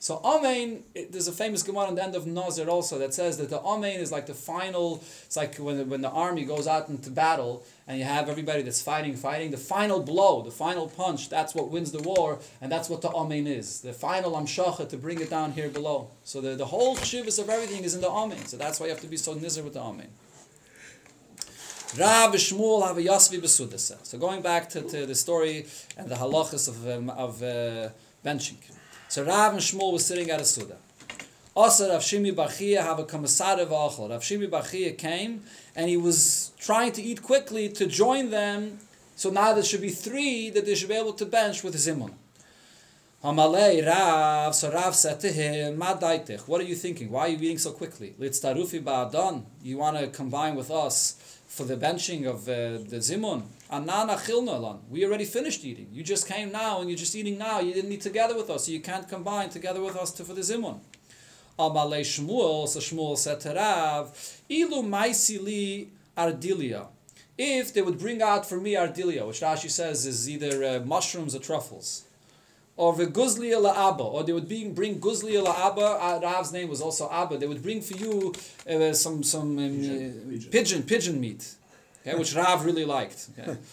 So 0.00 0.20
Amen, 0.22 0.84
it, 0.94 1.10
there's 1.10 1.26
a 1.26 1.32
famous 1.32 1.64
Gemara 1.64 1.86
on 1.86 1.96
the 1.96 2.04
end 2.04 2.14
of 2.14 2.24
Nazir 2.24 2.68
also 2.68 2.98
that 3.00 3.12
says 3.12 3.36
that 3.38 3.50
the 3.50 3.60
Amen 3.60 3.98
is 3.98 4.12
like 4.12 4.26
the 4.26 4.34
final, 4.34 5.02
it's 5.26 5.36
like 5.36 5.56
when 5.56 5.78
the, 5.78 5.84
when 5.84 6.02
the 6.02 6.10
army 6.10 6.44
goes 6.44 6.68
out 6.68 6.88
into 6.88 7.10
battle 7.10 7.64
and 7.88 7.98
you 7.98 8.04
have 8.04 8.28
everybody 8.28 8.62
that's 8.62 8.80
fighting, 8.80 9.16
fighting, 9.16 9.50
the 9.50 9.56
final 9.56 10.00
blow, 10.00 10.42
the 10.42 10.52
final 10.52 10.88
punch, 10.88 11.28
that's 11.28 11.52
what 11.52 11.70
wins 11.70 11.90
the 11.90 12.02
war, 12.02 12.38
and 12.60 12.70
that's 12.70 12.88
what 12.88 13.02
the 13.02 13.08
Amen 13.08 13.48
is. 13.48 13.80
The 13.80 13.92
final 13.92 14.32
Amshacha 14.34 14.88
to 14.88 14.96
bring 14.96 15.20
it 15.20 15.30
down 15.30 15.50
here 15.50 15.68
below. 15.68 16.10
So 16.22 16.40
the, 16.40 16.54
the 16.54 16.66
whole 16.66 16.94
shivas 16.94 17.40
of 17.40 17.50
everything 17.50 17.82
is 17.82 17.96
in 17.96 18.00
the 18.00 18.08
Amen. 18.08 18.46
So 18.46 18.56
that's 18.56 18.78
why 18.78 18.86
you 18.86 18.92
have 18.92 19.02
to 19.02 19.08
be 19.08 19.16
so 19.16 19.34
nizar 19.34 19.64
with 19.64 19.74
the 19.74 19.80
Amen. 19.80 20.10
Rav 21.96 22.34
Shmuel 22.34 22.86
have 22.86 22.98
a 22.98 23.02
Yasvi 23.02 23.40
Besudasa. 23.40 24.04
So 24.04 24.18
going 24.18 24.42
back 24.42 24.68
to, 24.70 24.82
to 24.82 25.06
the 25.06 25.14
story 25.14 25.64
and 25.96 26.06
the 26.10 26.16
halachas 26.16 26.68
of, 26.68 26.86
um, 26.86 27.08
of 27.08 27.42
uh, 27.42 27.88
benching. 28.22 28.56
So 29.08 29.24
Rav 29.24 29.54
and 29.54 29.62
Shmuel 29.62 29.94
was 29.94 30.04
sitting 30.04 30.30
at 30.30 30.38
a 30.38 30.44
Suda. 30.44 30.76
Also 31.56 31.88
Rav 31.88 32.02
Shimi 32.02 32.34
Bachia 32.34 32.82
have 32.82 32.98
a 32.98 33.04
commissar 33.04 33.58
of 33.58 33.70
Achel. 33.70 34.10
Rav 34.10 34.20
Shimi 34.20 34.50
Bachia 34.50 34.98
came 34.98 35.42
and 35.74 35.88
he 35.88 35.96
was 35.96 36.52
trying 36.60 36.92
to 36.92 37.02
eat 37.02 37.22
quickly 37.22 37.70
to 37.70 37.86
join 37.86 38.28
them. 38.28 38.80
So 39.16 39.30
now 39.30 39.54
there 39.54 39.64
should 39.64 39.80
be 39.80 39.88
three 39.88 40.50
that 40.50 40.66
they 40.66 40.74
should 40.74 40.90
be 40.90 40.94
able 40.94 41.14
to 41.14 41.24
bench 41.24 41.64
with 41.64 41.74
Zimun. 41.74 42.12
Hamalei 43.24 43.84
Rav, 43.84 44.54
so 44.54 44.70
Rav 44.70 44.94
said 44.94 45.20
to 45.20 45.32
him, 45.32 45.78
Ma 45.78 45.94
daitich, 45.94 46.46
what 46.46 46.60
are 46.60 46.64
you 46.64 46.76
thinking? 46.76 47.10
Why 47.10 47.22
are 47.22 47.28
you 47.28 47.38
eating 47.38 47.58
so 47.58 47.72
quickly? 47.72 48.14
Litztarufi 48.20 48.82
ba'adon, 48.82 49.44
you 49.62 49.78
want 49.78 49.96
to 49.96 50.06
combine 50.08 50.54
with 50.54 50.70
us 50.70 51.17
for 51.48 51.64
the 51.64 51.76
benching 51.76 52.26
of 52.26 52.48
uh, 52.48 52.78
the 52.88 52.98
zimun. 52.98 53.42
We 54.90 55.04
already 55.04 55.24
finished 55.24 55.64
eating. 55.64 55.88
You 55.90 56.02
just 56.04 56.28
came 56.28 56.52
now 56.52 56.80
and 56.80 56.88
you're 56.88 56.98
just 56.98 57.16
eating 57.16 57.38
now. 57.38 57.58
You 57.60 57.74
didn't 57.74 57.90
eat 57.90 58.02
together 58.02 58.36
with 58.36 58.50
us, 58.50 58.66
so 58.66 58.72
you 58.72 58.80
can't 58.80 59.08
combine 59.08 59.48
together 59.48 59.80
with 59.80 59.96
us 59.96 60.12
to, 60.12 60.24
for 60.24 60.34
the 60.34 60.42
zimun. 60.42 60.78
Amalei 61.58 62.02
Shmuel, 62.02 62.66
Shmuel 62.68 63.16
said 63.18 63.40
to 63.40 63.54
Rav, 63.54 64.12
ardilia. 66.18 66.86
If 67.36 67.72
they 67.72 67.82
would 67.82 67.98
bring 67.98 68.20
out 68.20 68.46
for 68.46 68.60
me 68.60 68.74
ardilia, 68.74 69.26
which 69.26 69.40
Rashi 69.40 69.70
says 69.70 70.06
is 70.06 70.28
either 70.28 70.64
uh, 70.64 70.80
mushrooms 70.84 71.34
or 71.34 71.38
truffles, 71.38 72.04
or 72.78 72.94
the 72.94 73.06
guzli 73.06 73.52
Abba, 73.52 74.02
or 74.04 74.22
they 74.22 74.32
would 74.32 74.48
bring, 74.48 74.72
bring 74.72 75.00
guzli 75.00 75.36
Abba. 75.36 75.80
Uh, 75.80 76.20
Rav's 76.22 76.52
name 76.52 76.68
was 76.68 76.80
also 76.80 77.10
Abba. 77.10 77.36
They 77.36 77.46
would 77.46 77.62
bring 77.62 77.82
for 77.82 77.94
you 77.94 78.32
uh, 78.70 78.92
some 78.94 79.22
some 79.22 79.58
um, 79.58 79.76
pigeon, 79.76 80.42
uh, 80.46 80.50
pigeon. 80.50 80.82
pigeon 80.84 81.20
meat, 81.20 81.54
okay, 82.06 82.16
which 82.16 82.34
Rav 82.34 82.64
really 82.64 82.84
liked. 82.84 83.28
Okay. 83.38 83.58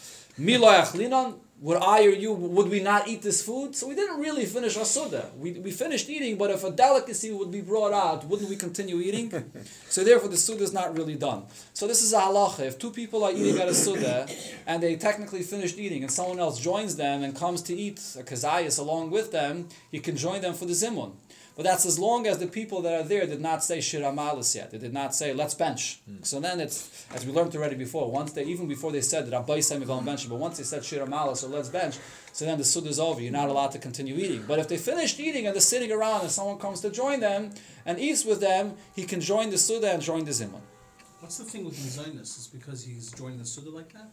would 1.62 1.78
I 1.78 2.06
or 2.06 2.10
you, 2.10 2.34
would 2.34 2.70
we 2.70 2.82
not 2.82 3.08
eat 3.08 3.22
this 3.22 3.42
food? 3.42 3.76
So 3.76 3.88
we 3.88 3.96
didn't 3.96 4.20
really 4.20 4.46
finish 4.46 4.76
our 4.76 4.84
Suda. 4.84 5.30
We, 5.38 5.54
we 5.54 5.72
finished 5.72 6.10
eating, 6.10 6.38
but 6.38 6.52
if 6.52 6.66
a 6.66 6.72
delicacy 6.72 7.32
would 7.32 7.50
be 7.50 7.62
brought 7.62 7.94
out, 7.94 8.26
wouldn't 8.26 8.50
we 8.50 8.58
continue 8.58 9.00
eating? 9.00 9.32
so 9.90 10.04
therefore 10.04 10.28
the 10.28 10.38
Suda 10.38 10.64
is 10.64 10.74
not 10.74 10.98
really 10.98 11.16
done. 11.16 11.44
So 11.74 11.88
this 11.88 12.02
is 12.02 12.12
a 12.12 12.20
halacha. 12.20 12.60
If 12.60 12.78
two 12.78 12.92
people 12.92 13.24
are 13.24 13.32
eating 13.32 13.58
at 13.62 13.70
a 13.70 13.74
Suda, 13.74 14.28
and 14.68 14.84
they 14.84 14.98
technically 14.98 15.44
finished 15.44 15.78
eating, 15.78 16.04
and 16.04 16.12
someone 16.12 16.40
else 16.40 16.60
joins 16.60 16.98
them 16.98 17.24
and 17.24 17.34
comes 17.34 17.62
to 17.64 17.74
eat 17.74 18.00
a 18.20 18.24
kazayas 18.24 18.78
along 18.78 19.12
with 19.12 19.32
them, 19.32 19.70
he 19.92 20.00
can 20.00 20.18
join 20.18 20.42
them 20.42 20.54
for 20.54 20.66
the 20.66 20.74
zimun. 20.74 21.14
But 21.56 21.64
that's 21.64 21.86
as 21.86 21.98
long 21.98 22.28
as 22.28 22.38
the 22.38 22.48
people 22.48 22.82
that 22.82 22.94
are 22.94 23.08
there 23.08 23.26
did 23.26 23.40
not 23.40 23.64
say 23.64 23.78
shiramalis 23.78 24.56
yet. 24.56 24.72
They 24.72 24.78
did 24.78 24.94
not 24.94 25.16
say 25.16 25.34
let's 25.34 25.54
bench. 25.54 26.02
Mm. 26.10 26.26
So 26.26 26.42
then 26.42 26.60
it's 26.60 27.06
as 27.16 27.26
we 27.26 27.32
learned 27.32 27.56
already 27.56 27.76
before. 27.76 28.12
Once 28.12 28.34
they 28.34 28.44
even 28.44 28.68
before 28.68 28.92
they 28.92 29.02
said 29.02 29.26
that 29.26 29.32
rabbi 29.32 29.62
bench, 30.02 30.28
but 30.30 30.36
once 30.36 30.58
they 30.58 30.64
said 30.66 30.82
shiramalis 30.82 31.44
or 31.44 31.48
let's 31.48 31.70
bench, 31.70 31.96
so 32.34 32.44
then 32.44 32.58
the 32.58 32.66
sud 32.66 32.86
is 32.88 33.00
over. 33.00 33.22
You're 33.22 33.32
not 33.32 33.48
allowed 33.48 33.72
to 33.72 33.80
continue 33.80 34.16
eating. 34.16 34.44
But 34.46 34.60
if 34.60 34.68
they 34.68 34.78
finished 34.78 35.18
eating 35.20 35.46
and 35.48 35.56
they're 35.56 35.62
sitting 35.62 35.92
around 35.94 36.22
and 36.22 36.32
someone 36.32 36.58
comes 36.60 36.82
to 36.82 36.90
join 36.90 37.22
them 37.22 37.52
and 37.86 38.00
eats 38.00 38.26
with 38.26 38.42
them, 38.42 38.74
he 38.94 39.06
can 39.06 39.22
join 39.22 39.50
the 39.50 39.58
suda 39.58 39.94
and 39.94 40.02
join 40.02 40.26
the 40.26 40.32
zimun. 40.32 40.62
What's 41.22 41.38
the 41.38 41.46
thing 41.46 41.64
with 41.64 41.76
mezainis? 41.78 42.38
Is 42.38 42.50
because 42.54 42.84
he's 42.84 43.12
joining 43.14 43.40
the 43.40 43.46
suda 43.46 43.70
like 43.70 43.94
that? 43.94 44.12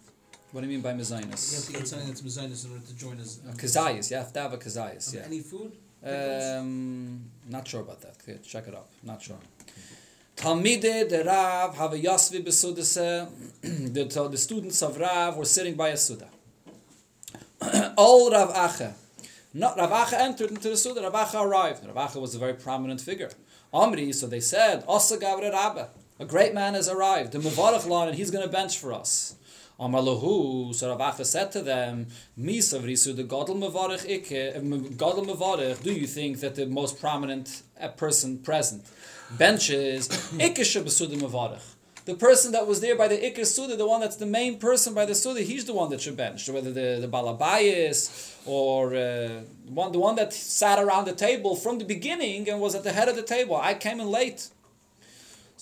What 0.53 0.61
do 0.61 0.67
you 0.69 0.75
mean 0.75 0.83
by 0.83 0.93
mezainis? 0.93 1.51
You 1.51 1.57
have 1.57 1.67
to 1.67 1.79
eat 1.81 1.89
something 1.89 2.09
that's 2.09 2.23
mezainis 2.23 2.65
in 2.67 2.73
order 2.73 2.87
to 2.87 2.95
join 2.95 3.17
his. 3.17 3.41
Uh, 3.41 3.53
kazayas, 3.53 4.11
you 4.11 4.17
have 4.19 4.33
to 4.33 4.41
have 4.41 4.53
a 4.53 4.59
kazayas. 4.59 5.13
Yeah. 5.13 5.23
Any 5.27 5.41
food? 5.41 5.73
Um, 6.05 7.25
not 7.49 7.67
sure 7.69 7.81
about 7.81 8.01
that. 8.01 8.17
Okay, 8.23 8.39
check 8.43 8.67
it 8.67 8.75
up. 8.75 8.89
Not 9.03 9.23
sure. 9.23 9.37
Talmide 10.37 11.09
the 11.09 11.23
Rav 11.25 11.77
have 11.77 11.93
a 11.93 11.99
Yasvi 11.99 12.45
besudase. 12.45 13.29
The 14.33 14.39
students 14.39 14.83
of 14.83 14.99
Rav 14.99 15.37
were 15.37 15.45
sitting 15.45 15.75
by 15.75 15.89
a 15.89 15.97
Suda. 15.97 16.29
All 17.97 18.31
Rav 18.31 18.53
Acha. 18.53 18.95
Not 19.55 19.77
Rav 19.77 19.91
Acha 19.91 20.15
entered 20.15 20.51
into 20.51 20.71
the 20.71 20.77
Suda. 20.77 21.03
Rav 21.03 21.13
Acha 21.13 21.41
arrived. 21.41 21.87
Rav 21.87 22.11
Acha 22.11 22.21
was 22.21 22.35
a 22.35 22.39
very 22.39 22.55
prominent 22.55 23.01
figure. 23.01 23.31
Amri, 23.73 24.15
so 24.15 24.27
they 24.27 24.41
said, 24.41 24.85
Osa 24.89 25.17
Gavre 25.17 25.51
Rabba. 25.53 25.91
A 26.19 26.25
great 26.25 26.55
man 26.55 26.75
has 26.75 26.89
arrived. 26.89 27.33
The 27.33 27.39
Lan, 27.89 28.09
and 28.09 28.17
he's 28.17 28.31
going 28.31 28.45
to 28.45 28.51
bench 28.51 28.79
for 28.79 28.93
us. 28.93 29.37
Amalahu, 29.83 30.75
so 30.75 30.97
Rav 30.97 31.17
Acha 31.17 31.27
said 31.27 31.51
to 31.53 31.61
them, 31.61 32.07
Misavrisu, 32.39 33.17
the 33.17 33.25
Godel 33.25 33.59
Mavarech, 33.59 35.83
do 35.83 35.93
you 35.93 36.07
think 36.07 36.41
that 36.41 36.55
the 36.55 36.67
most 36.67 37.01
prominent 37.01 37.63
uh, 37.81 37.89
person 37.89 38.39
present 38.39 38.85
benches 39.37 40.09
Ikke? 40.39 41.61
The 42.05 42.15
person 42.15 42.51
that 42.53 42.67
was 42.67 42.81
there 42.81 42.97
by 42.97 43.07
the 43.07 43.17
Iker 43.17 43.47
Suda, 43.47 43.77
the 43.77 43.87
one 43.87 44.01
that's 44.01 44.17
the 44.17 44.27
main 44.27 44.59
person 44.59 44.93
by 44.93 45.05
the 45.05 45.15
Suda, 45.15 45.41
he's 45.41 45.65
the 45.65 45.73
one 45.73 45.89
that 45.91 46.01
should 46.01 46.17
bench. 46.17 46.49
Whether 46.49 46.73
the, 46.73 46.99
the 47.01 47.09
Balabayas 47.09 48.39
or 48.45 48.95
uh, 48.95 49.43
one, 49.69 49.93
the 49.93 50.01
one 50.01 50.17
that 50.17 50.33
sat 50.33 50.81
around 50.81 51.07
the 51.07 51.15
table 51.15 51.55
from 51.55 51.79
the 51.79 51.85
beginning 51.85 52.49
and 52.49 52.61
was 52.61 52.75
at 52.75 52.83
the 52.83 52.93
head 52.93 53.09
of 53.09 53.15
the 53.15 53.23
table. 53.23 53.57
I 53.57 53.75
came 53.75 54.01
in 54.01 54.09
late. 54.09 54.49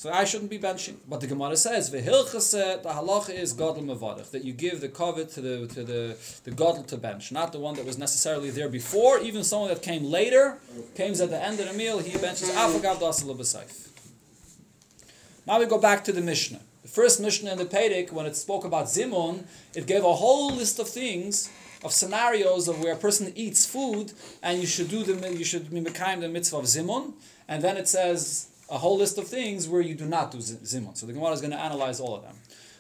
So 0.01 0.11
I 0.11 0.25
shouldn't 0.25 0.49
be 0.49 0.59
benching. 0.59 0.97
But 1.07 1.21
the 1.21 1.27
Gemara 1.27 1.59
says, 1.59 1.91
"V'hilchase 1.91 2.83
the 2.83 2.89
halacha 2.89 3.35
is 3.35 3.53
godel 3.53 3.85
mevadach 3.85 4.31
that 4.31 4.43
you 4.47 4.55
give 4.55 4.81
the 4.81 4.89
covet 4.89 5.29
to 5.33 5.43
the 5.43 5.67
to 5.75 5.85
the 5.85 6.17
the 6.45 6.53
godel 6.53 6.87
to 6.87 6.97
bench, 6.97 7.31
not 7.31 7.53
the 7.53 7.59
one 7.59 7.75
that 7.75 7.85
was 7.85 7.99
necessarily 7.99 8.49
there 8.49 8.71
before. 8.71 9.19
Even 9.19 9.45
someone 9.45 9.69
that 9.69 9.83
came 9.83 10.05
later, 10.05 10.57
came 10.95 11.13
at 11.13 11.29
the 11.29 11.43
end 11.49 11.61
of 11.61 11.69
the 11.69 11.75
meal, 11.75 11.99
he 11.99 12.17
benches 12.17 12.49
afagav 12.49 12.97
dasal 12.99 13.29
Now 15.47 15.59
we 15.59 15.67
go 15.67 15.77
back 15.77 16.03
to 16.05 16.13
the 16.13 16.23
Mishnah. 16.23 16.63
The 16.81 16.89
first 16.89 17.21
Mishnah 17.21 17.53
in 17.53 17.59
the 17.59 17.67
Pedic, 17.67 18.11
when 18.11 18.25
it 18.25 18.37
spoke 18.37 18.65
about 18.65 18.87
zimun, 18.87 19.45
it 19.75 19.85
gave 19.87 20.03
a 20.03 20.15
whole 20.15 20.51
list 20.51 20.79
of 20.79 20.89
things 20.89 21.51
of 21.85 21.93
scenarios 21.93 22.69
of 22.69 22.83
where 22.83 22.95
a 22.95 22.97
person 22.97 23.35
eats 23.37 23.67
food 23.67 24.15
and 24.43 24.63
you 24.63 24.67
should 24.67 24.89
do 24.89 25.03
the 25.03 25.15
you 25.37 25.45
should 25.45 25.69
be 25.71 25.81
the 25.81 26.31
mitzvah 26.33 26.57
of 26.57 26.65
zimun, 26.65 27.13
and 27.47 27.63
then 27.63 27.77
it 27.77 27.87
says 27.87 28.50
a 28.71 28.79
whole 28.79 28.97
list 28.97 29.19
of 29.19 29.27
things 29.27 29.69
where 29.69 29.81
you 29.81 29.95
do 29.95 30.07
not 30.07 30.31
do 30.31 30.39
zimun. 30.39 30.97
So 30.97 31.07
the 31.07 31.13
Gemara 31.13 31.33
is 31.33 31.41
going 31.41 31.53
to 31.53 31.61
analyze 31.61 32.01
all 32.01 32.15
of 32.15 32.23
them. 32.23 32.37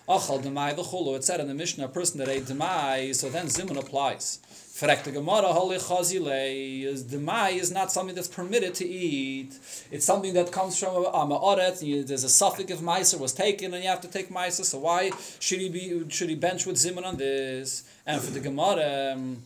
Achal 0.09 0.42
demai 0.42 0.74
v'chulu. 0.74 1.16
It 1.16 1.24
said 1.24 1.40
in 1.40 1.48
the 1.48 1.55
Mishnah, 1.55 1.85
a 1.85 1.88
person 1.88 2.18
that 2.18 2.29
ate 2.29 2.44
demai, 2.44 3.14
so 3.14 3.29
then 3.29 3.46
zimun 3.46 3.79
applies. 3.79 4.38
Frek 4.50 5.05
the 5.05 5.12
Gemara, 5.12 5.48
holy 5.48 5.76
chazile, 5.76 7.03
demai 7.05 7.53
is 7.53 7.70
not 7.70 7.92
something 7.92 8.14
that's 8.14 8.29
permitted 8.29 8.74
to 8.74 8.87
eat. 8.87 9.59
It's 9.90 10.05
something 10.05 10.33
that 10.35 10.50
comes 10.50 10.79
from 10.79 11.05
a 11.05 11.11
ma'oret. 11.11 12.07
There's 12.07 12.24
a 12.24 12.29
suffix 12.29 12.72
of 12.72 12.79
meiser 12.81 13.18
was 13.18 13.33
taken, 13.33 13.74
and 13.74 13.83
you 13.83 13.90
have 13.90 14.00
to 14.00 14.09
take 14.09 14.31
meiser. 14.31 14.64
So 14.64 14.79
why 14.79 15.11
should 15.38 15.61
he 15.61 15.68
be 15.68 16.09
should 16.09 16.31
he 16.31 16.35
bench 16.37 16.66
with 16.66 16.76
zimun 16.76 17.05
on 17.05 17.16
this? 17.16 17.85
And 18.07 18.20
for 18.20 18.31
the 18.31 18.40
Gemara. 18.40 19.12
Um, 19.14 19.42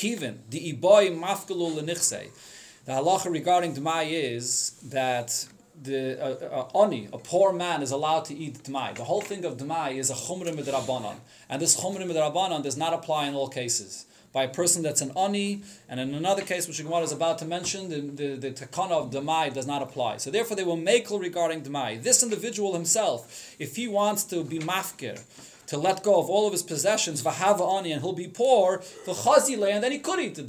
Kivin, 0.00 0.36
the 0.48 0.72
iboy 0.72 1.14
mafkalu 1.14 1.78
lenichse. 1.78 2.30
The 2.86 2.92
halacha 2.92 3.30
regarding 3.30 3.74
Dmai 3.74 4.10
is 4.10 4.70
that 4.84 5.46
the 5.82 6.20
uh, 6.20 6.60
uh, 6.60 6.68
oni, 6.74 7.08
a 7.12 7.18
poor 7.18 7.52
man, 7.52 7.82
is 7.82 7.90
allowed 7.90 8.24
to 8.26 8.34
eat 8.34 8.62
Dmai. 8.64 8.94
The 8.94 9.04
whole 9.04 9.20
thing 9.20 9.44
of 9.44 9.56
Dmai 9.56 9.96
is 9.96 10.10
a 10.10 10.14
chumrim 10.14 10.56
midrabanan. 10.56 11.16
And 11.48 11.60
this 11.60 11.80
chumrim 11.80 12.10
midrabanan 12.10 12.62
does 12.62 12.76
not 12.76 12.92
apply 12.92 13.26
in 13.26 13.34
all 13.34 13.48
cases. 13.48 14.06
By 14.32 14.44
a 14.44 14.48
person 14.48 14.82
that's 14.82 15.00
an 15.00 15.10
oni, 15.16 15.62
and 15.88 15.98
in 15.98 16.14
another 16.14 16.42
case, 16.42 16.68
which 16.68 16.80
Gemara 16.80 17.02
is 17.02 17.10
about 17.10 17.38
to 17.38 17.44
mention, 17.44 17.88
the, 17.88 18.00
the, 18.00 18.36
the 18.36 18.50
takana 18.52 18.92
of 18.92 19.10
Dmai 19.10 19.52
does 19.52 19.66
not 19.66 19.82
apply. 19.82 20.18
So 20.18 20.30
therefore, 20.30 20.56
they 20.56 20.64
will 20.64 20.76
make 20.76 21.10
regarding 21.10 21.62
Dmai. 21.62 22.02
This 22.02 22.22
individual 22.22 22.74
himself, 22.74 23.56
if 23.58 23.74
he 23.74 23.88
wants 23.88 24.22
to 24.24 24.44
be 24.44 24.60
mafkir, 24.60 25.20
to 25.66 25.78
let 25.78 26.02
go 26.02 26.18
of 26.20 26.28
all 26.28 26.46
of 26.46 26.52
his 26.52 26.62
possessions, 26.62 27.22
v'hava 27.22 27.78
ani, 27.78 27.92
and 27.92 28.02
he'll 28.02 28.12
be 28.12 28.28
poor, 28.28 28.82
the 29.06 29.12
v'chazile, 29.12 29.70
and 29.72 29.82
then 29.82 29.92
he 29.92 29.98
could 29.98 30.20
eat 30.20 30.34
the. 30.34 30.42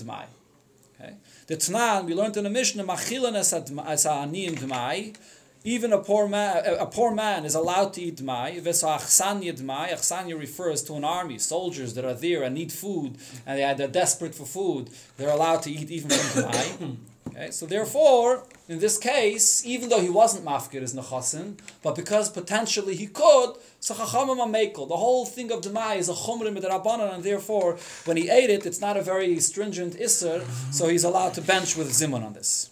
Okay? 1.02 1.16
The 1.48 1.56
Tanan, 1.56 2.06
we 2.06 2.14
learned 2.14 2.38
in 2.38 2.44
the 2.44 2.50
Mishnah, 2.50 2.84
machilan 2.84 3.36
as 3.36 3.54
aniyim 3.54 4.58
Dmai, 4.58 5.16
even 5.64 5.94
a 5.94 6.00
poor 6.00 6.28
man, 6.28 6.64
a 6.80 6.88
poor 6.88 7.14
man 7.14 7.46
is 7.46 7.54
allowed 7.54 7.94
to 7.94 8.02
eat 8.02 8.18
dmai. 8.18 8.60
Vesachsanya 8.60 9.54
dmai. 9.60 9.90
Achsanya 9.90 10.36
refers 10.40 10.82
to 10.82 10.96
an 10.96 11.04
army, 11.04 11.38
soldiers 11.38 11.94
that 11.94 12.04
are 12.04 12.16
there 12.16 12.42
and 12.42 12.56
need 12.56 12.72
food, 12.72 13.16
and 13.46 13.60
they 13.60 13.64
are 13.64 13.76
desperate 13.88 14.34
for 14.34 14.46
food. 14.46 14.90
They're 15.18 15.30
allowed 15.30 15.62
to 15.64 15.72
eat 15.72 15.92
even 15.92 16.10
from 16.10 16.44
dmai. 16.44 16.98
Okay, 17.34 17.50
so 17.52 17.66
therefore, 17.66 18.44
in 18.68 18.80
this 18.80 18.98
case, 18.98 19.66
even 19.66 19.88
though 19.88 20.02
he 20.02 20.10
wasn't 20.10 20.44
mafkir 20.46 20.82
as 20.82 20.94
nechasin, 20.94 21.58
but 21.82 21.96
because 21.96 22.30
potentially 22.30 22.96
he 22.96 23.08
could, 23.08 23.54
so 23.80 23.94
chachamim. 23.94 24.52
The 24.90 24.98
whole 24.98 25.26
thing 25.26 25.50
of 25.52 25.62
dmai 25.62 25.98
is 25.98 26.10
a 26.10 26.14
chumrim 26.14 26.58
midrabanan, 26.58 27.14
and 27.16 27.24
therefore, 27.24 27.78
when 28.04 28.18
he 28.18 28.30
ate 28.30 28.50
it, 28.50 28.66
it's 28.66 28.82
not 28.82 28.98
a 28.98 29.02
very 29.02 29.40
stringent 29.40 29.94
isser, 29.96 30.44
so 30.74 30.90
he's 30.90 31.06
allowed 31.06 31.34
to 31.36 31.42
bench 31.42 31.78
with 31.78 31.90
zimun 31.90 32.26
on 32.26 32.34
this. 32.34 32.70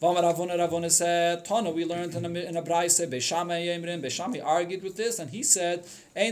Said, 0.00 1.44
Tana, 1.44 1.70
we 1.70 1.84
learned 1.84 2.14
in 2.14 2.24
a, 2.24 2.28
in 2.28 2.56
a 2.56 2.62
Braise, 2.62 3.00
Beishamai 3.00 3.66
Yemrin, 3.66 4.02
Beishamai 4.02 4.44
argued 4.44 4.82
with 4.82 4.96
this, 4.96 5.18
and 5.18 5.30
he 5.30 5.42
said. 5.42 5.84
You 6.16 6.30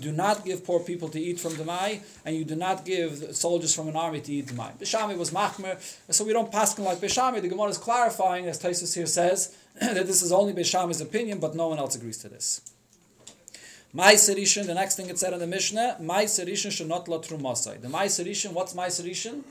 do 0.00 0.12
not 0.12 0.44
give 0.44 0.64
poor 0.64 0.80
people 0.80 1.08
to 1.08 1.20
eat 1.20 1.40
from 1.40 1.52
demai, 1.52 2.00
and 2.24 2.36
you 2.36 2.44
do 2.44 2.56
not 2.56 2.84
give 2.84 3.34
soldiers 3.34 3.74
from 3.74 3.88
an 3.88 3.96
army 3.96 4.20
to 4.20 4.32
eat 4.32 4.46
demai. 4.46 4.76
Beishamai 4.78 5.16
was 5.16 5.30
machmer, 5.30 5.78
so 6.12 6.24
we 6.24 6.32
don't 6.32 6.52
pass 6.52 6.78
like 6.78 6.98
Beishamai. 6.98 7.40
The 7.40 7.48
Gemara 7.48 7.68
is 7.68 7.78
clarifying, 7.78 8.46
as 8.46 8.60
Taisus 8.60 8.94
here 8.94 9.06
says, 9.06 9.56
that 9.80 10.06
this 10.06 10.22
is 10.22 10.32
only 10.32 10.52
Beishamai's 10.52 11.00
opinion, 11.00 11.38
but 11.38 11.54
no 11.54 11.68
one 11.68 11.78
else 11.78 11.94
agrees 11.94 12.18
to 12.18 12.28
this. 12.28 12.60
My 13.92 14.14
Serishan, 14.14 14.66
the 14.66 14.74
next 14.74 14.96
thing 14.96 15.08
it 15.08 15.18
said 15.18 15.32
in 15.32 15.38
the 15.38 15.46
Mishnah, 15.46 15.96
My 16.00 16.24
Serishan 16.24 16.70
should 16.70 16.88
not 16.88 17.08
la 17.08 17.18
trumasai. 17.18 17.80
The 17.80 17.88
My 17.88 18.04
Serishan, 18.04 18.52
what's 18.52 18.74
My 18.74 18.88
Serishan? 18.88 19.44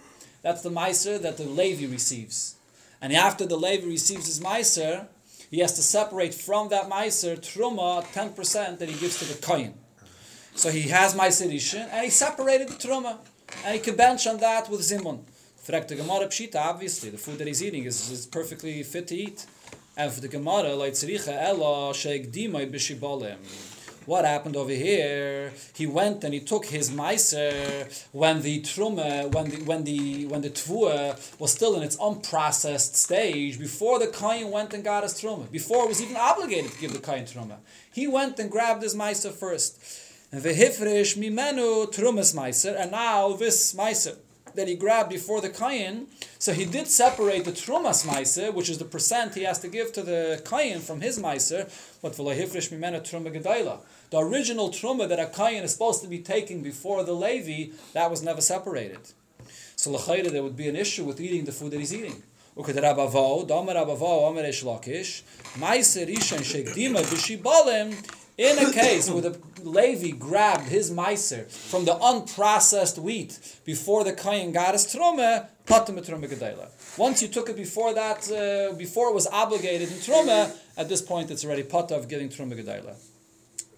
That's 0.48 0.62
the 0.62 0.70
Meiser 0.70 1.22
that 1.24 1.36
the 1.36 1.44
Levi 1.44 1.92
receives. 1.92 2.56
And 3.02 3.12
after 3.12 3.46
the 3.46 3.58
Levi 3.58 3.86
receives 3.86 4.28
his 4.28 4.40
Meiser, 4.40 5.08
he 5.52 5.60
has 5.60 5.74
to 5.74 5.82
separate 5.82 6.34
from 6.34 6.70
that 6.70 6.90
Meiser 6.90 7.36
Truma 7.38 8.02
10% 8.14 8.80
that 8.80 8.88
he 8.88 8.98
gives 8.98 9.20
to 9.20 9.26
the 9.26 9.46
Kohen. 9.46 9.74
So 10.56 10.70
he 10.70 10.84
has 10.84 11.16
Meiser 11.16 11.52
Rishon, 11.52 11.90
and 11.92 12.06
he 12.06 12.10
separated 12.10 12.70
the 12.70 12.76
Truma. 12.76 13.18
And 13.66 13.74
he 13.74 13.82
can 13.82 13.98
bench 13.98 14.26
on 14.26 14.38
that 14.38 14.70
with 14.70 14.80
Zimun. 14.80 15.20
The 15.66 15.96
Gemara 15.96 16.28
Pshita, 16.28 16.56
obviously, 16.56 17.10
the 17.10 17.18
food 17.18 17.40
that 17.40 17.48
he's 17.48 17.62
eating 17.62 17.84
is, 17.84 18.10
is 18.10 18.26
perfectly 18.26 18.82
fit 18.84 19.08
to 19.08 19.16
eat. 19.18 19.46
And 19.98 20.14
for 20.14 20.22
the 20.22 20.30
Gemara, 20.30 20.76
like 20.76 20.94
Tzricha 20.94 21.44
Ella 21.44 21.94
Sheik 21.94 22.32
Dimai 22.32 22.72
Bishibolim. 22.72 23.36
What 24.08 24.24
happened 24.24 24.56
over 24.56 24.72
here? 24.72 25.52
He 25.76 25.86
went 25.86 26.24
and 26.24 26.34
he 26.34 26.40
took 26.40 26.68
his 26.68 26.90
meiser 26.90 27.92
when 28.14 28.42
the 28.42 28.62
truma, 28.62 29.30
when 29.34 29.50
the 29.50 29.58
when 29.64 29.84
the 29.84 30.26
when 30.28 30.42
the 30.44 31.18
was 31.38 31.52
still 31.52 31.76
in 31.76 31.84
its 31.84 31.98
unprocessed 31.98 32.96
stage, 32.96 33.60
before 33.60 34.00
the 34.00 34.08
kain 34.08 34.50
went 34.50 34.74
and 34.74 34.82
got 34.82 35.04
his 35.04 35.16
truma, 35.16 35.52
before 35.52 35.84
it 35.84 35.90
was 35.90 36.02
even 36.02 36.16
obligated 36.16 36.72
to 36.72 36.80
give 36.80 36.94
the 36.94 37.00
kain 37.00 37.26
truma. 37.26 37.58
He 37.92 38.08
went 38.08 38.40
and 38.40 38.50
grabbed 38.50 38.82
his 38.82 38.96
meiser 38.96 39.30
first. 39.30 39.78
And 40.32 40.42
vehifresh 40.42 41.18
mimenu 41.18 41.94
trumas 41.94 42.34
meiser, 42.34 42.80
and 42.80 42.92
now 42.92 43.34
this 43.34 43.74
meiser 43.74 44.16
that 44.56 44.70
he 44.70 44.76
grabbed 44.76 45.10
before 45.10 45.42
the 45.42 45.50
kain. 45.50 46.08
So 46.40 46.54
he 46.54 46.64
did 46.64 46.88
separate 46.88 47.44
the 47.44 47.52
trumas 47.52 48.06
meiser, 48.08 48.54
which 48.54 48.70
is 48.70 48.78
the 48.78 48.86
percent 48.86 49.36
he 49.36 49.44
has 49.44 49.60
to 49.60 49.68
give 49.68 49.92
to 49.94 50.02
the 50.02 50.42
kain 50.50 50.80
from 50.80 51.02
his 51.02 51.20
meiser, 51.20 51.70
but 52.02 52.14
v'lehifresh 52.14 52.70
mimenu 52.72 53.02
truma 53.02 53.36
gedayla. 53.36 53.80
The 54.10 54.20
original 54.20 54.70
truma 54.70 55.10
that 55.10 55.20
a 55.20 55.26
kain 55.28 55.64
is 55.64 55.74
supposed 55.74 56.02
to 56.02 56.08
be 56.08 56.20
taking 56.20 56.64
before 56.64 57.04
the 57.04 57.14
levi, 57.14 57.74
that 57.94 58.10
was 58.10 58.24
never 58.24 58.40
separated. 58.40 59.12
So 59.76 59.92
l'chayda 59.92 60.32
there 60.32 60.44
would 60.44 60.56
be 60.56 60.70
an 60.70 60.76
issue 60.78 61.04
with 61.04 61.20
eating 61.20 61.44
the 61.46 61.52
food 61.52 61.72
that 61.72 61.80
he's 61.80 61.94
eating. 61.94 62.24
Uked 62.56 62.76
rabavo, 62.76 63.48
damer 63.48 63.74
rabavo, 63.74 64.32
amer 64.32 64.44
esh 64.46 64.64
lakish, 64.64 65.24
meiser 65.56 66.08
ishen 66.08 66.40
shekdima 66.40 67.02
b'shibalim, 67.04 67.96
in 68.38 68.58
a 68.60 68.72
case 68.72 69.10
where 69.10 69.22
the 69.22 69.38
Levi 69.64 70.12
grabbed 70.12 70.68
his 70.70 70.92
meiser 70.92 71.50
from 71.50 71.86
the 71.86 71.96
unprocessed 71.96 73.00
wheat 73.00 73.60
before 73.66 74.04
the 74.04 74.14
kain 74.14 74.52
got 74.52 74.74
his 74.74 74.86
gedayla. 74.86 76.70
Once 76.98 77.22
you 77.22 77.28
took 77.28 77.50
it 77.50 77.56
before 77.56 77.94
that, 77.94 78.32
uh, 78.32 78.74
before 78.76 79.10
it 79.10 79.14
was 79.16 79.28
obligated 79.28 79.92
in 79.92 79.98
truma, 79.98 80.56
at 80.78 80.88
this 80.88 81.02
point 81.02 81.32
it's 81.32 81.44
already 81.44 81.64
pot 81.64 81.92
of 81.92 82.08
getting 82.08 82.30
truma 82.30 82.56
gedayla. 82.56 82.96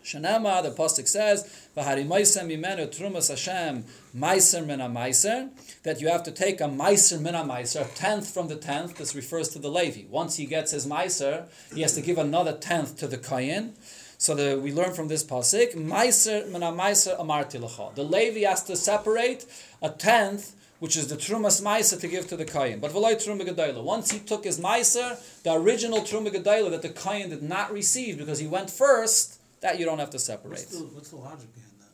Shanama, 0.03 0.63
the 0.63 0.71
pasuk 0.71 1.07
says, 1.07 1.43
"V'hari 1.75 2.07
meiser 2.07 2.43
mimenu 2.45 2.87
trumas 2.87 3.29
Hashem 3.29 3.83
meiser 4.15 4.65
min 4.65 4.79
meiser." 4.79 5.49
That 5.83 6.01
you 6.01 6.07
have 6.09 6.23
to 6.23 6.31
take 6.31 6.61
a 6.61 6.65
meiser 6.65 7.19
min 7.19 7.33
meiser, 7.33 7.85
a 7.85 7.95
tenth 7.95 8.29
from 8.29 8.47
the 8.47 8.55
tenth. 8.55 8.97
This 8.97 9.15
refers 9.15 9.49
to 9.49 9.59
the 9.59 9.69
Levi. 9.69 10.05
Once 10.09 10.37
he 10.37 10.45
gets 10.45 10.71
his 10.71 10.85
meiser, 10.87 11.47
he 11.73 11.81
has 11.81 11.93
to 11.95 12.01
give 12.01 12.17
another 12.17 12.53
tenth 12.53 12.97
to 12.97 13.07
the 13.07 13.17
kohen. 13.17 13.73
So 14.17 14.35
the, 14.35 14.59
we 14.59 14.73
learn 14.73 14.93
from 14.93 15.07
this 15.07 15.23
pasuk, 15.23 15.75
meiser 15.75 16.49
min 16.49 16.61
meiser 16.61 17.19
amarti 17.19 17.59
lecha. 17.59 17.95
The 17.95 18.03
Levi 18.03 18.41
has 18.41 18.63
to 18.63 18.75
separate 18.75 19.45
a 19.81 19.89
tenth 19.89 20.55
which 20.79 20.95
is 20.95 21.07
the 21.07 21.15
trumas 21.15 21.61
meiser 21.61 21.99
to 21.99 22.07
give 22.07 22.27
to 22.27 22.37
the 22.37 22.45
kain. 22.45 22.79
But 22.79 22.91
v'loy 22.91 23.15
truma 23.15 23.47
gedayla. 23.47 23.83
Once 23.83 24.11
he 24.11 24.19
took 24.19 24.45
his 24.45 24.59
meiser, 24.59 25.19
the 25.43 25.53
original 25.53 25.99
truma 25.99 26.33
gedayla 26.33 26.71
that 26.71 26.81
the 26.81 26.89
kain 26.89 27.29
did 27.29 27.43
not 27.43 27.71
receive 27.71 28.17
because 28.17 28.39
he 28.39 28.47
went 28.47 28.69
first, 28.69 29.38
that 29.61 29.79
you 29.79 29.85
don't 29.85 29.99
have 29.99 30.09
to 30.11 30.19
separate. 30.19 30.51
What's 30.51 30.77
the, 30.77 30.83
what's 30.85 31.09
the 31.09 31.15
logic 31.17 31.53
behind 31.53 31.73
that? 31.79 31.91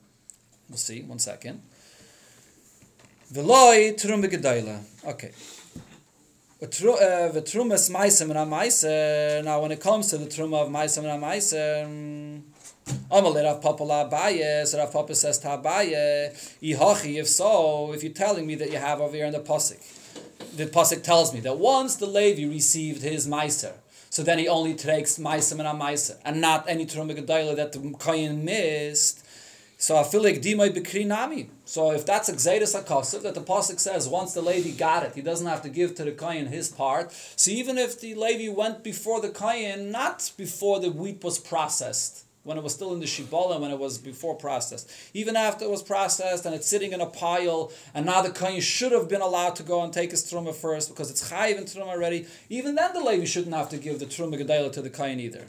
We'll 0.69 0.77
see. 0.77 1.01
One 1.01 1.19
second. 1.19 1.61
V'loy 3.33 3.99
trum. 3.99 4.23
Okay. 4.23 5.31
The 6.59 6.67
uh, 6.67 7.41
trumas 7.41 7.91
meiser 7.91 8.21
and 8.21 8.51
meiser. 8.51 9.43
Now, 9.43 9.61
when 9.61 9.71
it 9.71 9.81
comes 9.81 10.09
to 10.11 10.17
the 10.17 10.25
truma 10.25 10.63
of 10.63 10.69
meiser 10.69 11.03
and 11.03 11.23
meiser. 11.23 12.41
Amalei 13.11 13.43
Rav 13.43 13.61
Papa 13.63 13.83
la 13.83 14.07
Abaye, 14.07 14.65
so 14.67 14.77
Rav 14.77 14.93
Papa 14.93 15.15
says 15.15 15.39
to 15.39 15.47
Abaye, 15.47 16.31
Ihachi, 16.61 17.19
if 17.19 17.27
so, 17.27 17.91
if 17.93 18.03
you're 18.03 18.13
telling 18.13 18.45
me 18.45 18.53
that 18.53 18.71
you 18.71 18.77
have 18.77 19.01
over 19.01 19.15
here 19.15 19.25
in 19.25 19.31
the 19.31 19.39
Pasik, 19.39 19.81
the 20.55 20.67
Pasik 20.67 21.01
tells 21.01 21.33
me 21.33 21.39
that 21.39 21.57
once 21.57 21.95
the 21.95 22.05
Levi 22.05 22.45
received 22.47 23.01
his 23.01 23.27
Meiser, 23.27 23.73
so 24.09 24.23
then 24.23 24.39
he 24.39 24.47
only 24.47 24.75
takes 24.75 25.17
Meiser 25.17 25.59
and 25.59 25.81
Meiser, 25.81 26.17
and 26.23 26.41
not 26.41 26.67
any 26.67 26.85
Trumah 26.85 27.17
Gedaila 27.17 27.55
that 27.55 27.71
the 27.73 27.79
Kayin 27.79 28.43
missed. 28.43 29.25
So 29.77 29.97
I 29.97 30.03
feel 30.03 30.23
like 30.23 30.41
Dimai 30.41 30.75
Bikri 30.75 31.05
Nami. 31.05 31.49
So 31.65 31.91
if 31.91 32.05
that's 32.05 32.29
Xeris 32.29 32.81
Akasiv, 32.81 33.23
that 33.23 33.35
the 33.35 33.41
Pasuk 33.41 33.79
says 33.79 34.07
once 34.07 34.33
the 34.33 34.41
Levi 34.41 34.71
got 34.71 35.03
it, 35.03 35.15
he 35.15 35.21
doesn't 35.21 35.47
have 35.47 35.61
to 35.63 35.69
give 35.69 35.95
to 35.95 36.03
the 36.03 36.11
Kayin 36.11 36.47
his 36.47 36.69
part. 36.69 37.11
So 37.11 37.51
even 37.51 37.77
if 37.77 37.99
the 37.99 38.15
Levi 38.15 38.51
went 38.51 38.83
before 38.83 39.21
the 39.21 39.29
Kayin, 39.29 39.91
not 39.91 40.31
before 40.37 40.79
the 40.79 40.91
wheat 40.91 41.23
was 41.23 41.37
processed, 41.37 42.24
when 42.45 42.57
it 42.57 42.63
was 42.63 42.73
still 42.73 42.93
in 42.93 42.99
the 42.99 43.07
Shibboleth, 43.07 43.59
when 43.59 43.71
it 43.71 43.79
was 43.79 43.97
before 43.97 44.35
processed. 44.35 44.89
Even 45.13 45.35
after 45.35 45.65
it 45.65 45.71
was 45.71 45.81
processed 45.81 46.45
and 46.45 46.53
it's 46.55 46.67
sitting 46.67 46.93
in 46.93 47.01
a 47.01 47.05
pile, 47.07 47.71
and 47.93 48.05
now 48.05 48.21
the 48.21 48.29
Kohen 48.29 48.61
should 48.61 48.91
have 48.91 49.09
been 49.09 49.21
allowed 49.21 49.55
to 49.57 49.63
go 49.63 49.83
and 49.83 49.91
take 49.91 50.11
his 50.11 50.23
Truma 50.23 50.53
first 50.53 50.89
because 50.89 51.09
it's 51.09 51.29
Chayiv 51.29 51.57
and 51.57 51.65
Truma 51.65 51.87
already. 51.87 52.27
Even 52.49 52.75
then, 52.75 52.93
the 52.93 53.01
Levi 53.01 53.25
shouldn't 53.25 53.55
have 53.55 53.69
to 53.69 53.77
give 53.77 53.99
the 53.99 54.05
Truma 54.05 54.39
Gedela 54.39 54.71
to 54.71 54.81
the 54.81 54.91
Kohen 54.91 55.19
either. 55.19 55.47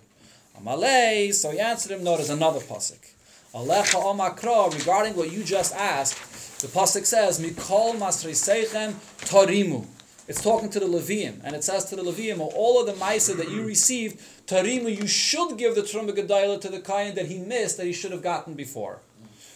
Amalei, 0.59 1.35
so 1.35 1.51
he 1.51 1.61
answered 1.61 1.93
him, 1.93 2.03
notice 2.03 2.31
another 2.31 2.61
Pasuk. 2.61 3.13
Alecha 3.55 4.03
Omakra, 4.03 4.77
regarding 4.77 5.15
what 5.17 5.31
you 5.31 5.45
just 5.45 5.75
asked, 5.75 6.61
the 6.63 6.69
Pasuk 6.69 7.05
says, 7.05 7.39
Mikol 7.39 7.95
Seichem 7.97 8.95
Torimu. 9.21 9.87
It's 10.29 10.43
talking 10.43 10.71
to 10.71 10.81
the 10.81 10.87
Levium, 10.87 11.41
and 11.45 11.55
it 11.55 11.63
says 11.63 11.85
to 11.87 11.97
the 11.97 12.03
Levium, 12.03 12.41
all 12.41 12.81
of 12.81 12.87
the 12.87 12.95
Maisa 12.95 13.37
that 13.37 13.49
you 13.49 13.63
received, 13.63 14.21
Tarimu, 14.49 15.01
you 15.01 15.07
should 15.07 15.57
give 15.57 15.77
the 15.77 15.83
Trumah 15.83 16.17
Gedayla 16.17 16.61
to 16.63 16.69
the 16.69 16.81
Kayan 16.81 17.15
that 17.15 17.27
he 17.27 17.39
missed, 17.39 17.77
that 17.77 17.87
he 17.87 17.93
should 17.93 18.11
have 18.11 18.23
gotten 18.23 18.55
before. 18.55 18.99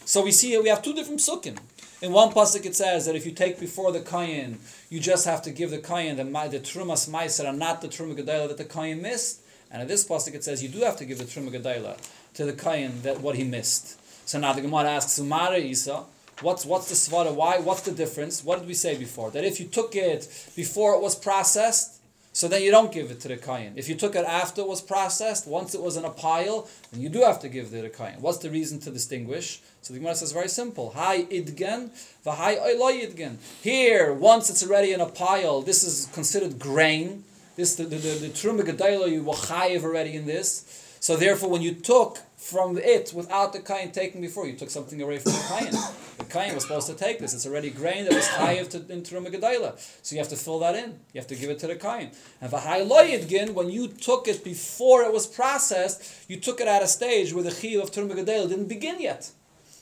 So 0.05 0.23
we 0.23 0.31
see 0.31 0.51
here 0.51 0.63
we 0.63 0.69
have 0.69 0.83
two 0.83 0.95
different 0.95 1.21
Sukkim. 1.21 1.59
In 2.03 2.13
one 2.13 2.31
pasuk 2.33 2.65
it 2.65 2.75
says 2.75 3.07
that 3.07 3.15
if 3.15 3.27
you 3.27 3.33
take 3.33 3.61
before 3.61 3.93
the 3.93 4.01
Kayan, 4.01 4.59
you 4.89 5.01
just 5.01 5.27
have 5.27 5.43
to 5.43 5.51
give 5.51 5.71
the 5.71 5.79
Kayan 5.79 6.17
the, 6.17 6.25
the 6.25 6.61
Trumas 6.61 7.49
and 7.49 7.59
not 7.59 7.81
the 7.83 7.89
Trumah 7.89 8.17
Gedayla 8.17 8.49
that 8.49 8.57
the 8.57 8.65
Kayan 8.65 9.03
missed. 9.03 9.41
And 9.71 9.83
in 9.83 9.89
this 9.89 10.07
pasuk 10.07 10.35
it 10.35 10.45
says 10.45 10.63
you 10.63 10.69
do 10.69 10.81
have 10.81 10.97
to 10.99 11.05
give 11.05 11.19
the 11.19 11.25
Trumah 11.25 11.51
Gedayla 11.51 11.99
to 12.35 12.45
the 12.45 12.53
Kayan 12.53 13.03
that 13.03 13.21
what 13.21 13.37
he 13.37 13.45
missed. 13.45 14.01
So 14.29 14.39
now 14.39 14.53
the 14.53 14.63
Gemara 14.63 14.91
asks, 14.91 15.19
Umara 15.19 15.61
Isa, 15.61 16.05
What's 16.43 16.65
what's 16.65 16.89
the 16.89 16.95
svara? 16.95 17.35
Why? 17.35 17.59
What's 17.59 17.83
the 17.83 17.93
difference? 17.93 18.43
What 18.43 18.61
did 18.61 18.69
we 18.69 18.75
say 18.75 18.97
before? 18.97 19.31
That 19.31 19.45
if 19.45 19.61
you 19.61 19.67
took 19.67 19.95
it 19.95 20.29
before 20.57 20.95
it 20.95 21.03
was 21.03 21.15
processed, 21.15 22.01
so 22.33 22.49
then 22.49 22.63
you 22.63 22.71
don't 22.71 22.93
give 22.93 23.11
it 23.11 23.21
to 23.21 23.29
the 23.29 23.37
kayan. 23.37 23.75
If 23.77 23.89
you 23.89 23.95
took 23.95 24.15
it 24.15 24.25
after 24.25 24.63
it 24.63 24.69
was 24.69 24.81
processed, 24.81 25.47
once 25.47 25.75
it 25.75 25.83
was 25.83 25.97
in 25.97 26.05
a 26.05 26.11
pile, 26.11 26.69
then 26.91 27.03
you 27.03 27.09
do 27.09 27.21
have 27.23 27.41
to 27.41 27.49
give 27.49 27.67
it 27.67 27.77
to 27.77 27.83
the 27.83 27.91
kayan. 27.91 28.23
What's 28.23 28.39
the 28.39 28.51
reason 28.51 28.79
to 28.81 28.91
distinguish? 28.91 29.61
So 29.83 29.93
the 29.93 29.99
Gemara 29.99 30.15
says 30.15 30.33
very 30.33 30.49
simple: 30.49 30.93
Hi 30.95 31.25
idgen, 31.25 31.91
v'hai 32.25 32.59
oiloi 32.59 33.07
idgen. 33.07 33.37
Here, 33.63 34.13
once 34.13 34.49
it's 34.49 34.63
already 34.63 34.93
in 34.93 35.01
a 35.01 35.07
pile, 35.07 35.61
this 35.61 35.85
is 35.85 36.09
considered 36.15 36.59
grain. 36.59 37.25
This 37.57 37.75
the 37.75 37.85
the, 37.85 37.97
the, 37.97 38.15
the 38.15 38.29
truma 38.29 39.11
you 39.11 39.25
were 39.25 39.35
chayiv 39.35 39.83
already 39.83 40.15
in 40.15 40.25
this. 40.25 40.87
So 41.01 41.17
therefore, 41.17 41.51
when 41.51 41.63
you 41.63 41.75
took 41.75 42.19
from 42.37 42.79
it 42.79 43.13
without 43.15 43.53
the 43.53 43.61
kain 43.61 43.91
taken 43.91 44.21
before, 44.21 44.47
you 44.47 44.55
took 44.55 44.71
something 44.71 45.03
away 45.03 45.19
from 45.19 45.33
the 45.33 45.45
kain. 45.49 45.75
Kain 46.31 46.55
was 46.55 46.65
supposed 46.65 46.87
to 46.87 46.95
take 46.95 47.19
this. 47.19 47.35
It's 47.35 47.47
already 47.47 47.71
grain 47.71 48.05
that 48.05 48.15
was 48.15 48.27
chayiv 48.29 48.71
to 48.71 48.93
in 48.93 49.03
truma. 49.03 49.79
So 50.03 50.15
you 50.15 50.21
have 50.21 50.29
to 50.29 50.37
fill 50.37 50.59
that 50.61 50.75
in. 50.75 50.99
You 51.13 51.21
have 51.21 51.27
to 51.29 51.35
give 51.35 51.51
it 51.51 51.59
to 51.61 51.67
the 51.67 51.77
kain. 51.77 52.11
And 52.41 52.51
v'hai 52.51 52.89
loyidgin, 52.89 53.55
when 53.55 53.71
you 53.71 53.89
took 53.89 54.29
it 54.29 54.45
before 54.45 55.03
it 55.03 55.13
was 55.13 55.27
processed, 55.27 56.29
you 56.29 56.39
took 56.39 56.61
it 56.61 56.69
at 56.69 56.83
a 56.83 56.87
stage 56.87 57.33
where 57.33 57.45
the 57.45 57.51
chiyuv 57.51 57.83
of 57.83 57.91
truma 57.91 58.13
gedayla 58.13 58.49
didn't 58.49 58.69
begin 58.69 59.01
yet. 59.01 59.31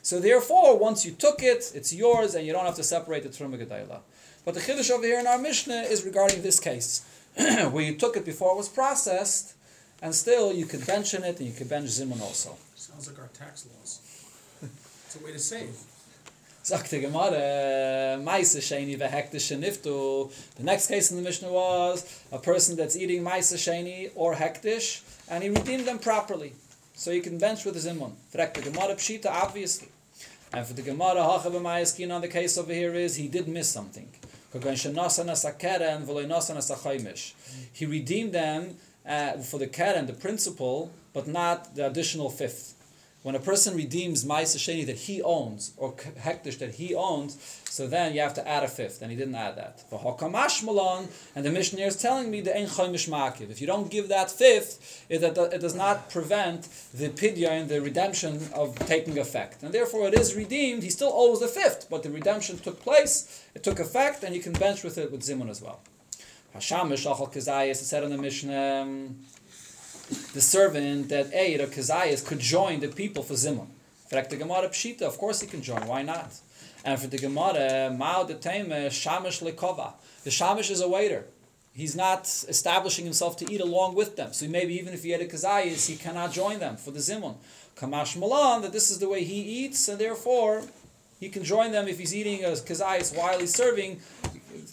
So 0.03 0.21
therefore, 0.21 0.79
once 0.79 1.05
you 1.05 1.13
took 1.13 1.43
it, 1.43 1.71
it's 1.75 1.93
yours, 1.93 2.35
and 2.35 2.47
you 2.47 2.53
don't 2.53 2.65
have 2.65 2.77
to 2.77 2.83
separate 2.83 3.25
the 3.25 3.29
truma 3.29 3.59
gedayla. 3.63 4.01
But 4.45 4.55
the 4.55 4.61
chiddush 4.61 4.91
over 4.91 5.05
here 5.05 5.21
in 5.21 5.27
our 5.27 5.39
mishnah 5.39 5.83
is 5.83 6.05
regarding 6.05 6.41
this 6.41 6.59
case, 6.59 7.05
where 7.37 7.85
you 7.85 7.95
took 7.95 8.17
it 8.17 8.25
before 8.25 8.53
it 8.53 8.57
was 8.57 8.69
processed, 8.69 9.55
and 10.01 10.15
still 10.15 10.53
you 10.53 10.65
could 10.65 10.87
bench 10.87 11.13
in 11.13 11.25
it, 11.25 11.39
and 11.39 11.49
you 11.49 11.55
could 11.55 11.69
bench 11.69 11.91
zimun 11.91 12.21
also. 12.23 12.57
Sounds 12.75 13.09
like 13.09 13.19
our 13.19 13.29
tax 13.29 13.67
laws. 13.67 14.01
it's 14.63 15.21
a 15.21 15.25
way 15.25 15.33
to 15.33 15.39
save. 15.39 15.77
Sagt 16.69 16.91
die 16.91 17.01
Gemara, 17.01 18.19
Meise 18.19 18.61
Sheni 18.61 18.99
vehektish 18.99 19.57
niftu. 19.57 20.31
The 20.57 20.63
next 20.63 20.89
case 20.89 21.11
in 21.11 21.17
the 21.17 21.23
Mishnah 21.23 21.51
was 21.51 22.05
a 22.31 22.39
person 22.39 22.77
that's 22.77 22.95
eating 22.95 23.23
Meise 23.23 23.57
Sheni 23.57 24.11
or 24.15 24.35
hektish, 24.35 25.01
and 25.31 25.43
he 25.43 25.49
redeemed 25.49 25.87
them 25.87 25.99
properly. 25.99 26.53
So 26.95 27.11
you 27.11 27.23
can 27.23 27.39
bench 27.39 27.65
with 27.65 27.75
his 27.75 27.87
imun. 27.87 28.13
Frek 28.35 28.53
the 28.53 28.61
Gemara 28.61 28.97
Pshita, 28.97 29.31
obviously. 29.31 29.89
And 30.53 30.67
for 30.67 30.75
the 30.75 30.83
Gemara, 30.83 31.23
Hacha 31.23 31.49
b'mayaskin 31.49 32.15
on 32.15 32.21
the 32.21 32.29
case 32.29 32.59
over 32.59 32.75
here 32.75 32.95
is 32.95 33.17
he 33.17 33.29
did 33.29 33.49
miss 33.49 33.71
something. 33.71 34.11
He 37.73 37.87
redeemed 37.87 38.33
them 38.35 38.77
uh, 39.09 39.33
for 39.39 39.59
the 39.59 39.69
keren, 39.69 40.05
the 40.05 40.13
principal, 40.13 40.93
but 41.15 41.27
not 41.27 41.75
the 41.77 41.87
additional 41.87 42.29
fifth. 42.29 42.75
When 43.25 43.35
a 43.35 43.41
person 43.41 43.77
redeems 43.77 44.25
Maisa 44.25 44.59
Sheni 44.59 44.87
that 44.87 44.97
he 44.97 45.21
owns, 45.21 45.73
or 45.77 45.93
Hektish 45.93 46.59
that 46.59 46.77
he 46.77 46.95
owns, 46.95 47.37
so 47.69 47.89
then 47.89 48.15
you 48.15 48.21
have 48.21 48.35
to 48.35 48.49
add 48.49 48.63
a 48.63 48.69
fifth, 48.69 49.03
and 49.03 49.11
he 49.11 49.17
didn't 49.17 49.35
add 49.35 49.57
that. 49.57 49.83
And 49.91 51.45
the 51.45 51.51
Mishnah 51.51 51.81
is 51.81 51.97
telling 51.97 52.31
me 52.31 52.41
the 52.41 52.57
Ein 52.57 52.67
Choimish 52.67 53.09
Makiv. 53.09 53.51
If 53.51 53.61
you 53.61 53.67
don't 53.67 53.91
give 53.91 54.09
that 54.09 54.31
fifth, 54.31 55.05
it, 55.09 55.23
it 55.23 55.61
does 55.61 55.75
not 55.75 56.11
prevent 56.11 56.69
the 56.95 57.09
Pidyon, 57.09 57.67
the 57.67 57.81
redemption 57.81 58.41
of 58.55 58.79
taking 58.87 59.19
effect. 59.19 59.65
And 59.65 59.75
therefore 59.75 60.07
it 60.07 60.15
is 60.15 60.37
redeemed, 60.37 60.85
he 60.85 60.91
still 60.91 61.13
owes 61.13 61.41
the 61.41 61.49
fifth, 61.49 61.89
but 61.91 62.05
the 62.05 62.11
redemption 62.11 62.59
took 62.59 62.81
place, 62.81 63.45
it 63.53 63.65
took 63.65 63.81
effect, 63.81 64.23
and 64.23 64.33
you 64.35 64.41
can 64.41 64.53
bench 64.53 64.85
with 64.85 64.97
it 64.97 65.11
with 65.11 65.23
Zimun 65.23 65.51
as 65.51 65.61
well. 65.61 65.81
Hashamish 66.55 67.05
Achal 67.05 67.33
Kazayas, 67.33 67.73
it 67.73 67.77
said 67.77 68.05
in 68.05 68.11
the 68.11 68.19
Mishnah, 68.19 68.87
the 70.33 70.41
servant 70.41 71.09
that 71.11 71.33
ate 71.33 71.61
a 71.61 71.67
Kazayas 71.67 72.25
could 72.25 72.39
join 72.39 72.81
the 72.81 72.89
people 72.89 73.23
for 73.23 73.35
Zimun. 73.35 73.69
For 74.09 74.23
the 74.23 74.37
Gemara 74.37 74.69
Pshita, 74.69 75.03
of 75.03 75.19
course 75.19 75.41
he 75.41 75.47
can 75.47 75.61
join, 75.61 75.87
why 75.87 76.03
not? 76.03 76.33
And 76.85 76.99
for 76.99 77.09
the 77.09 77.19
Gemara, 77.19 77.95
Mao 77.95 78.23
the 78.23 78.35
Shamish 78.35 79.43
Lekova. 79.43 79.93
The 80.25 80.31
Shamish 80.31 80.71
is 80.71 80.81
a 80.81 80.89
waiter. 80.89 81.27
He's 81.75 81.95
not 81.95 82.23
establishing 82.49 83.05
himself 83.05 83.37
to 83.37 83.53
eat 83.53 83.61
along 83.61 83.95
with 83.95 84.17
them. 84.17 84.33
So 84.33 84.49
maybe 84.49 84.75
even 84.79 84.95
if 84.95 85.05
he 85.05 85.11
had 85.11 85.21
a 85.21 85.27
Kazayas, 85.27 85.87
he 85.89 85.97
cannot 85.97 86.33
join 86.33 86.59
them 86.59 86.77
for 86.77 86.91
the 86.91 87.01
Zimun. 87.01 87.37
Kamash 87.77 88.17
Malan, 88.17 88.63
that 88.63 88.73
this 88.73 88.91
is 88.91 88.99
the 88.99 89.09
way 89.09 89.23
he 89.23 89.41
eats, 89.65 89.87
and 89.89 90.01
therefore 90.01 90.63
he 91.21 91.29
can 91.29 91.45
join 91.45 91.71
them 91.71 91.87
if 91.87 91.99
he's 91.99 92.15
eating 92.15 92.45
a 92.45 92.49
Kazayas 92.49 93.17
while 93.17 93.39
he's 93.39 93.55
serving, 93.55 94.01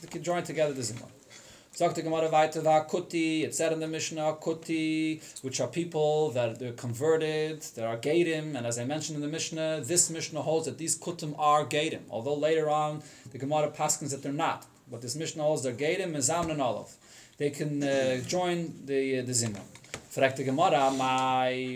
they 0.02 0.08
can 0.08 0.24
join 0.24 0.44
together 0.44 0.74
the 0.74 0.82
Zimun. 0.82 1.10
Sagt 1.76 1.96
the 1.96 2.04
Gemara 2.04 2.30
weiter, 2.30 2.62
kuti, 2.62 3.44
it 3.44 3.54
said 3.54 3.74
in 3.74 3.82
the 3.82 3.88
Mishnah, 3.88 4.38
kuti, 4.42 5.22
which 5.44 5.60
are 5.60 5.68
people 5.68 6.32
that 6.32 6.58
they're 6.58 6.72
converted, 6.72 7.64
that 7.76 7.84
are 7.84 7.98
gadim, 7.98 8.56
and 8.56 8.66
as 8.66 8.80
I 8.80 8.86
mentioned 8.86 9.18
in 9.18 9.22
the 9.22 9.28
Mishnah, 9.28 9.82
this 9.84 10.10
Mishnah 10.10 10.42
holds 10.42 10.68
that 10.68 10.78
these 10.78 10.98
kutim 10.98 11.36
are 11.38 11.66
gadim, 11.66 12.04
although 12.10 12.34
later 12.34 12.70
on 12.70 13.04
the 13.30 13.38
Gemara 13.38 13.72
paskins 13.72 14.12
that 14.12 14.24
they're 14.24 14.32
not. 14.32 14.66
But 14.90 15.02
this 15.02 15.18
Mishnah 15.18 15.44
holds 15.44 15.64
they're 15.64 15.74
gadim, 15.74 16.14
mezam, 16.14 16.50
and 16.50 16.62
olive. 16.62 16.96
They 17.38 17.50
can 17.50 17.84
uh, 17.84 18.22
join 18.26 18.74
the, 18.86 19.20
uh, 19.20 19.24
the 19.24 19.34
Zimra. 19.34 19.60
Fragt 20.16 20.38
the 20.38 20.46
Gemara, 20.46 20.92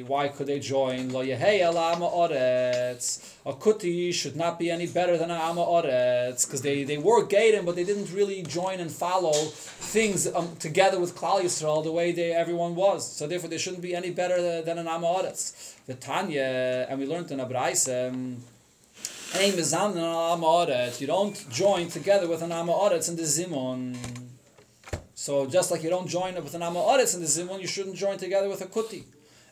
why 0.08 0.28
could 0.30 0.48
they 0.48 0.60
join? 0.60 1.10
Lo 1.10 1.22
yehei 1.22 1.60
ala 1.60 1.92
ama 1.92 2.08
oretz. 2.08 3.36
A 3.46 3.52
kuti 3.52 4.14
should 4.14 4.38
not 4.38 4.58
be 4.58 4.72
any 4.72 4.88
better 4.88 5.18
than 5.18 5.30
a 5.30 5.34
ama 5.34 5.60
oretz, 5.60 6.46
because 6.46 6.62
they, 6.62 6.86
they 6.86 6.98
were 6.98 7.26
gated, 7.26 7.66
but 7.66 7.76
they 7.76 7.84
didn't 7.84 8.14
really 8.14 8.42
join 8.44 8.80
and 8.80 8.90
follow 8.90 9.34
things 9.34 10.26
um, 10.34 10.56
together 10.56 11.02
with 11.02 11.18
Klal 11.18 11.42
Yisrael 11.42 11.84
the 11.84 11.92
way 11.92 12.14
they 12.14 12.32
everyone 12.32 12.76
was. 12.76 13.12
So 13.12 13.28
therefore, 13.28 13.50
they 13.50 13.58
shouldn't 13.58 13.82
be 13.82 13.94
any 13.94 14.10
better 14.10 14.62
than 14.62 14.78
an 14.78 14.88
ama 14.88 15.08
oretz. 15.08 15.76
The 15.86 15.96
Tanya, 15.96 16.88
and 16.90 16.98
we 16.98 17.08
learned 17.08 17.32
in 17.32 17.40
Abraisa, 17.40 18.08
um, 18.08 18.38
you 20.98 21.08
don't 21.08 21.50
join 21.50 21.90
together 21.90 22.28
with 22.30 22.42
an 22.42 22.54
ama 22.54 22.72
oretz 22.72 23.10
in 23.10 23.18
the 23.18 23.24
zimon. 23.24 24.29
So 25.20 25.46
just 25.46 25.70
like 25.70 25.84
you 25.84 25.90
don't 25.90 26.08
join 26.08 26.36
with 26.36 26.54
an 26.54 26.62
Amoritz 26.62 27.14
in 27.14 27.20
the 27.20 27.28
Zimun, 27.28 27.60
you 27.60 27.68
shouldn't 27.68 27.98
join 27.98 28.18
together 28.18 28.48
with 28.48 28.62
a 28.62 28.68
Kuti. 28.68 29.04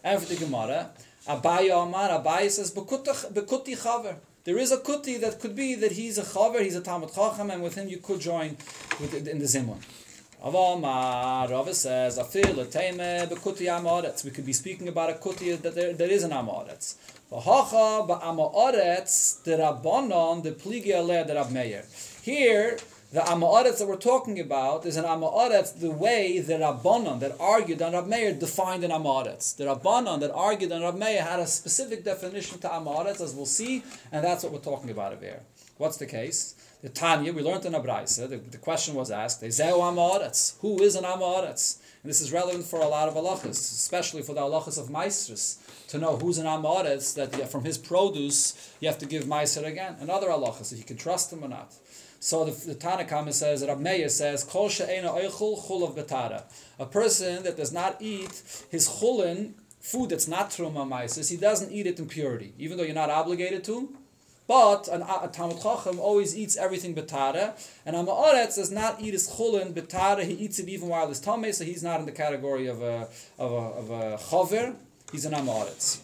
And 0.01 0.17
for 0.17 0.25
the 0.25 0.39
Gemara, 0.39 0.91
Abaya 1.27 1.83
Amar, 1.83 2.07
Abaya 2.07 2.49
says, 2.49 2.71
Bekuti 2.71 3.75
Chaver. 3.75 4.15
There 4.45 4.57
is 4.57 4.71
a 4.71 4.77
Kuti 4.77 5.19
that 5.19 5.41
could 5.41 5.57
be 5.57 5.75
that 5.75 5.91
he's 5.91 6.17
a 6.17 6.21
Chaver, 6.21 6.61
he's 6.61 6.77
a 6.77 6.81
Talmud 6.81 7.13
Chacham, 7.13 7.51
and 7.51 7.61
with 7.61 7.75
him 7.75 7.89
you 7.89 7.97
could 7.97 8.21
join 8.21 8.55
with, 9.01 9.13
in 9.27 9.39
the 9.39 9.43
Zimun. 9.43 9.75
Avamar, 10.41 11.51
Rava 11.51 11.73
says, 11.73 12.17
Afil, 12.17 12.65
Teime, 12.67 13.27
Bekuti 13.27 13.65
Amoritz. 13.67 14.23
We 14.23 14.31
could 14.31 14.45
be 14.45 14.53
speaking 14.53 14.87
about 14.87 15.09
a 15.09 15.13
Kuti 15.15 15.61
that 15.61 15.75
there, 15.75 15.91
there 15.91 16.09
is 16.09 16.23
an 16.23 16.31
Amoritz. 16.31 16.95
V'hacha 17.29 18.07
ba'amoritz, 18.07 19.43
the 19.43 19.51
Rabbanon, 19.57 20.43
the 20.43 20.51
Pligi 20.51 20.93
Aleh, 20.93 21.27
the 21.27 21.35
Rab 21.35 21.51
Meir. 21.51 21.83
Here, 22.21 22.77
the 23.09 23.21
Amoritz 23.21 23.79
that 23.79 23.87
we're 23.87 23.95
talking 23.95 24.37
about 24.37 24.85
is 24.85 24.97
an 24.97 25.05
Amoritz 25.05 25.79
the 25.79 25.89
way 25.89 26.39
the 26.39 26.55
Rabbanon 26.55 27.21
that 27.21 27.37
argued 27.39 27.81
on 27.81 27.93
Rab 27.93 28.05
Meir 28.05 28.33
defined 28.33 28.83
an 28.83 28.91
Amoritz. 28.91 29.55
The 29.55 29.63
Rabbanon 29.63 30.19
that 30.19 30.31
argued 30.33 30.73
on 30.73 30.81
Rab 30.81 30.97
Meir 30.97 31.23
had 31.23 31.39
a 31.39 31.47
specific 31.47 32.03
definition 32.03 32.59
to 32.59 32.67
Amoritz, 32.67 33.21
as 33.21 33.33
we'll 33.33 33.45
see, 33.45 33.83
and 34.11 34.25
that's 34.25 34.43
what 34.43 34.51
we're 34.51 34.59
talking 34.59 34.89
about 34.89 35.13
over 35.13 35.23
here. 35.23 35.41
What's 35.77 35.95
the 35.95 36.05
case? 36.05 36.55
The 36.81 36.89
Tanya, 36.89 37.31
we 37.31 37.41
learned 37.41 37.65
in 37.65 37.73
Abraisa, 37.73 38.29
the, 38.29 38.37
the 38.37 38.57
question 38.57 38.93
was 38.93 39.09
asked, 39.09 39.41
Ezeu 39.41 39.79
Amoritz, 39.79 40.59
who 40.59 40.81
is 40.83 40.95
an 40.95 41.05
Amoritz? 41.05 41.77
And 42.03 42.09
this 42.09 42.19
is 42.19 42.33
relevant 42.33 42.65
for 42.65 42.81
a 42.81 42.87
lot 42.87 43.07
of 43.07 43.15
halachas, 43.15 43.51
especially 43.51 44.21
for 44.21 44.35
the 44.35 44.41
halachas 44.41 44.77
of 44.77 44.89
Maestris, 44.89 45.57
to 45.87 45.97
know 45.97 46.17
who's 46.17 46.39
an 46.39 46.45
Amoritz, 46.45 47.15
that 47.15 47.49
from 47.49 47.63
his 47.63 47.77
produce 47.77 48.73
you 48.81 48.89
have 48.89 48.97
to 48.99 49.05
give 49.05 49.23
Meiser 49.23 49.65
again, 49.65 49.95
and 50.01 50.11
other 50.11 50.27
halachas, 50.27 50.73
if 50.73 50.77
you 50.77 50.83
can 50.83 50.97
trust 50.97 51.31
him 51.31 51.43
or 51.43 51.47
not. 51.47 51.73
So 52.19 52.45
the, 52.45 52.73
the 52.73 52.75
Tanakhama 52.75 53.33
says, 53.33 53.65
Rab 53.65 53.79
Meir 53.79 54.09
says, 54.09 54.43
Kol 54.43 54.69
she'ena 54.69 55.09
oichul 55.09 55.63
chulav 55.65 55.95
betara. 55.95 56.43
A 56.79 56.85
person 56.85 57.43
that 57.43 57.57
does 57.57 57.71
not 57.71 57.97
eat 57.99 58.41
his 58.69 58.87
chulin, 58.87 59.53
food 59.79 60.09
that's 60.09 60.27
not 60.27 60.49
truma 60.49 60.87
maisis, 60.87 61.29
he 61.29 61.37
doesn't 61.37 61.71
eat 61.71 61.87
it 61.87 61.99
in 61.99 62.07
purity, 62.07 62.53
even 62.57 62.77
though 62.77 62.83
you're 62.83 62.95
not 62.95 63.09
obligated 63.09 63.63
to. 63.65 63.95
But 64.47 64.87
an, 64.87 65.01
a 65.01 65.27
Talmud 65.27 65.61
Chacham 65.61 65.99
always 65.99 66.35
eats 66.35 66.55
everything 66.55 66.95
betara, 66.95 67.53
and 67.85 67.95
a 67.95 67.99
Ma'aretz 67.99 68.55
does 68.55 68.71
not 68.71 69.01
eat 69.01 69.11
his 69.11 69.29
chulin 69.29 69.73
betara. 69.73 70.23
He 70.23 70.33
eats 70.33 70.57
it 70.59 70.69
even 70.69 70.87
while 70.87 71.09
it's 71.11 71.19
tamei, 71.19 71.53
so 71.53 71.65
he's 71.65 71.83
not 71.83 71.99
in 71.99 72.05
the 72.05 72.13
category 72.13 72.67
of 72.67 72.81
a 72.81 73.09
of 73.37 73.51
a, 73.51 73.55
of 73.55 73.89
a 73.89 74.17
chaver. 74.17 74.75
He's 75.11 75.25
an 75.25 75.33
Amaretz. 75.33 75.99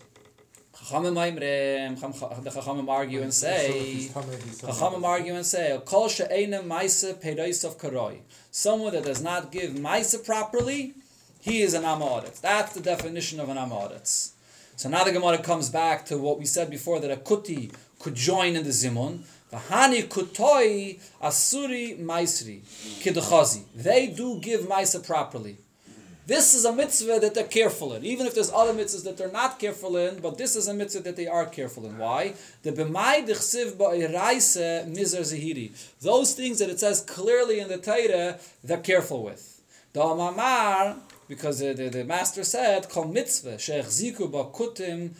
Chachamim 0.83 1.13
Maimrim, 1.13 2.03
um, 2.03 2.43
the 2.43 2.49
Chachamim 2.49 2.89
argue 2.89 3.21
and 3.21 3.33
say, 3.33 4.09
Chachamim 4.13 5.03
argue 5.05 5.33
and 5.33 5.45
say, 5.45 5.79
Kol 5.85 6.09
she'ena 6.09 6.61
maisa 6.61 7.11
of 7.11 7.77
karoi. 7.77 8.19
Someone 8.51 8.93
that 8.93 9.05
does 9.05 9.21
not 9.21 9.49
give 9.49 9.71
maisa 9.71 10.23
properly, 10.25 10.93
he 11.39 11.61
is 11.61 11.73
an 11.73 11.83
amoritz. 11.83 12.41
That's 12.41 12.73
the 12.73 12.81
definition 12.81 13.39
of 13.39 13.47
an 13.47 13.55
amoritz. 13.55 14.31
So 14.75 14.89
now 14.89 15.05
the 15.05 15.13
Gemara 15.13 15.37
comes 15.37 15.69
back 15.69 16.05
to 16.07 16.17
what 16.17 16.37
we 16.37 16.45
said 16.45 16.69
before, 16.69 16.99
that 16.99 17.11
a 17.11 17.15
kuti 17.15 17.73
could 17.99 18.15
join 18.15 18.57
in 18.57 18.65
the 18.65 18.71
zimun. 18.71 19.23
V'hani 19.53 20.07
kutoi 20.09 20.99
asuri 21.21 21.97
maisri 21.97 22.59
kidachazi. 23.01 23.63
They 23.73 24.07
do 24.07 24.37
give 24.41 24.61
maisa 24.61 25.05
properly. 25.05 25.59
This 26.25 26.53
is 26.53 26.63
a 26.63 26.71
mitzvah 26.71 27.19
that 27.19 27.33
they're 27.33 27.43
careful 27.43 27.93
in, 27.93 28.05
even 28.05 28.25
if 28.25 28.33
there's 28.33 28.51
other 28.51 28.73
mitzvahs 28.73 29.03
that 29.03 29.17
they're 29.17 29.31
not 29.31 29.59
careful 29.59 29.97
in, 29.97 30.19
but 30.19 30.37
this 30.37 30.55
is 30.55 30.69
a 30.69 30.73
mitzvah 30.73 31.01
that 31.01 31.17
they 31.17 31.27
are 31.27 31.45
careful 31.45 31.85
in. 31.85 31.97
Why? 31.97 32.33
The 32.61 32.71
ba'iraise 32.71 33.67
mizer 34.87 35.21
zehiri. 35.21 35.71
Those 35.99 36.33
things 36.33 36.59
that 36.59 36.69
it 36.69 36.79
says 36.79 37.01
clearly 37.01 37.59
in 37.59 37.67
the 37.67 37.77
Torah, 37.77 38.39
they're 38.63 38.77
careful 38.77 39.23
with. 39.23 39.61
The 39.91 39.99
Amamar, 39.99 40.99
because 41.27 41.59
the, 41.59 41.73
the, 41.73 41.89
the 41.89 42.03
master 42.05 42.45
said, 42.45 42.89
kol 42.89 43.05
mitzvah, 43.05 43.59
she'ech 43.59 43.83
ba'kutim, 43.83 45.11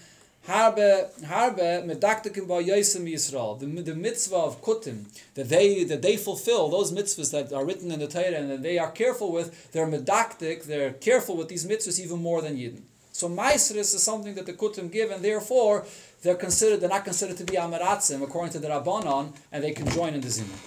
harbe 0.47 1.09
harbe 1.25 1.85
medaktikim 1.85 2.47
ba 2.47 2.61
Yisrael. 2.61 3.59
The, 3.59 3.65
the 3.81 3.95
mitzvah 3.95 4.35
of 4.35 4.61
kutim 4.61 5.05
that 5.35 5.49
they 5.49 5.83
that 5.85 6.01
they 6.01 6.17
fulfill 6.17 6.69
those 6.69 6.91
mitzvahs 6.91 7.31
that 7.31 7.53
are 7.53 7.65
written 7.65 7.91
in 7.91 7.99
the 7.99 8.07
Torah 8.07 8.35
and 8.35 8.51
that 8.51 8.63
they 8.63 8.77
are 8.77 8.91
careful 8.91 9.31
with 9.31 9.71
they're 9.71 9.87
medaktik 9.87 10.63
they're 10.65 10.93
careful 10.93 11.37
with 11.37 11.47
these 11.47 11.65
mitzvahs 11.65 11.99
even 11.99 12.21
more 12.21 12.41
than 12.41 12.57
Yidden. 12.57 12.81
So 13.11 13.29
Maisris 13.29 13.93
is 13.93 14.01
something 14.01 14.33
that 14.35 14.45
the 14.45 14.53
kutim 14.53 14.91
give 14.91 15.11
and 15.11 15.23
therefore 15.23 15.85
they're 16.23 16.35
considered 16.35 16.81
they're 16.81 16.89
not 16.89 17.05
considered 17.05 17.37
to 17.37 17.45
be 17.45 17.53
amaratzim 17.53 18.21
according 18.21 18.51
to 18.53 18.59
the 18.59 18.67
Rabbanon 18.67 19.33
and 19.51 19.63
they 19.63 19.71
can 19.71 19.87
join 19.89 20.13
in 20.13 20.21
the 20.21 20.27
Zimun 20.27 20.59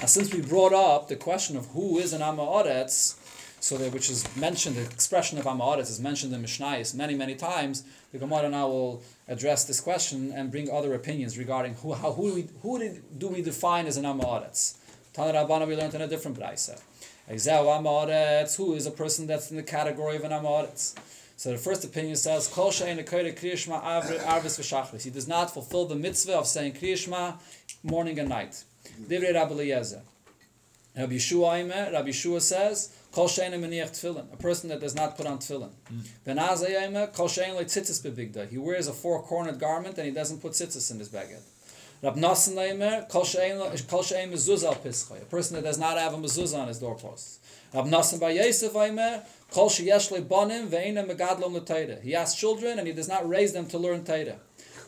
now 0.00 0.06
since 0.06 0.32
we 0.34 0.40
brought 0.40 0.72
up 0.72 1.08
the 1.08 1.16
question 1.16 1.56
of 1.56 1.66
who 1.68 1.98
is 1.98 2.12
an 2.12 2.20
Amaretz 2.20 3.16
so 3.60 3.76
that 3.76 3.92
which 3.92 4.10
is 4.10 4.24
mentioned, 4.36 4.76
the 4.76 4.82
expression 4.82 5.38
of 5.38 5.44
Amaretz 5.44 5.90
is 5.90 6.00
mentioned 6.00 6.34
in 6.34 6.42
Mishnayis 6.42 6.94
many, 6.94 7.14
many 7.14 7.34
times. 7.34 7.84
The 8.10 8.18
Gemara 8.18 8.48
now 8.48 8.68
will 8.68 9.02
address 9.28 9.64
this 9.64 9.80
question 9.80 10.32
and 10.34 10.50
bring 10.50 10.70
other 10.70 10.94
opinions 10.94 11.38
regarding 11.38 11.74
who, 11.74 11.92
how, 11.92 12.12
who, 12.12 12.30
do 12.30 12.34
we, 12.34 12.48
who 12.62 12.78
did, 12.78 13.18
do 13.18 13.28
we 13.28 13.42
define 13.42 13.86
as 13.86 13.98
an 13.98 14.04
Amaretz. 14.04 14.78
Tana 15.12 15.32
Rabbana 15.32 15.68
we 15.68 15.76
learned 15.76 15.94
in 15.94 16.00
a 16.00 16.08
different. 16.08 16.38
Ezeu 16.38 16.78
Amaretz, 17.28 18.56
who 18.56 18.74
is 18.74 18.86
a 18.86 18.90
person 18.90 19.26
that's 19.26 19.50
in 19.50 19.56
the 19.56 19.62
category 19.62 20.16
of 20.16 20.24
an 20.24 20.32
Amaretz. 20.32 20.94
So 21.36 21.52
the 21.52 21.58
first 21.58 21.84
opinion 21.84 22.16
says, 22.16 22.48
Kol. 22.48 22.70
He 22.70 25.10
does 25.10 25.28
not 25.28 25.52
fulfill 25.52 25.86
the 25.86 25.96
mitzvah 25.96 26.36
of 26.36 26.46
saying 26.46 26.74
kriyashma 26.74 27.34
morning 27.82 28.18
and 28.18 28.28
night. 28.28 28.64
Divrei 29.02 29.34
Rabbi 29.34 29.52
Eliezer. 29.52 30.02
Rabbi 30.96 31.14
Yeshua 31.14 32.40
says, 32.40 32.94
Kol 33.12 33.26
meniach 33.26 33.90
tefillin, 33.90 34.32
a 34.32 34.36
person 34.36 34.68
that 34.68 34.80
does 34.80 34.94
not 34.94 35.16
put 35.16 35.26
on 35.26 35.38
tefillin. 35.38 35.70
Hmm. 35.88 36.00
Ben 36.24 36.36
Azzai 36.36 36.80
Aimer, 36.82 37.08
Kol 37.08 37.28
she'en 37.28 37.54
tzitzis 37.56 38.00
bebigda. 38.02 38.48
He 38.48 38.58
wears 38.58 38.86
a 38.86 38.92
four-cornered 38.92 39.58
garment 39.58 39.98
and 39.98 40.06
he 40.06 40.12
doesn't 40.12 40.40
put 40.40 40.52
tzitzis 40.52 40.90
in 40.92 40.98
his 40.98 41.08
baguette. 41.08 41.42
Rab 42.02 42.16
Nassan 42.16 42.56
Aimer, 42.56 43.06
Kol 43.08 43.24
she'en 43.24 43.58
mezuzah 43.58 44.64
al 44.64 45.18
a 45.18 45.24
person 45.26 45.56
that 45.56 45.64
does 45.64 45.78
not 45.78 45.98
have 45.98 46.14
a 46.14 46.16
mezuzah 46.16 46.60
on 46.60 46.68
his 46.68 46.78
doorposts. 46.78 47.40
Rab 47.74 47.86
Nassan 47.86 48.20
Bar 48.20 48.30
Yosef 48.30 48.74
Aimer, 48.76 49.24
Kol 49.50 49.68
she'yesh 49.68 50.10
le 50.12 50.22
bonim 50.22 50.68
ve'ena 50.68 51.04
megadlom. 51.04 52.02
He 52.02 52.12
has 52.12 52.34
children 52.34 52.78
and 52.78 52.86
he 52.86 52.94
does 52.94 53.08
not 53.08 53.28
raise 53.28 53.52
them 53.52 53.66
to 53.66 53.78
learn 53.78 54.04
Torah. 54.04 54.38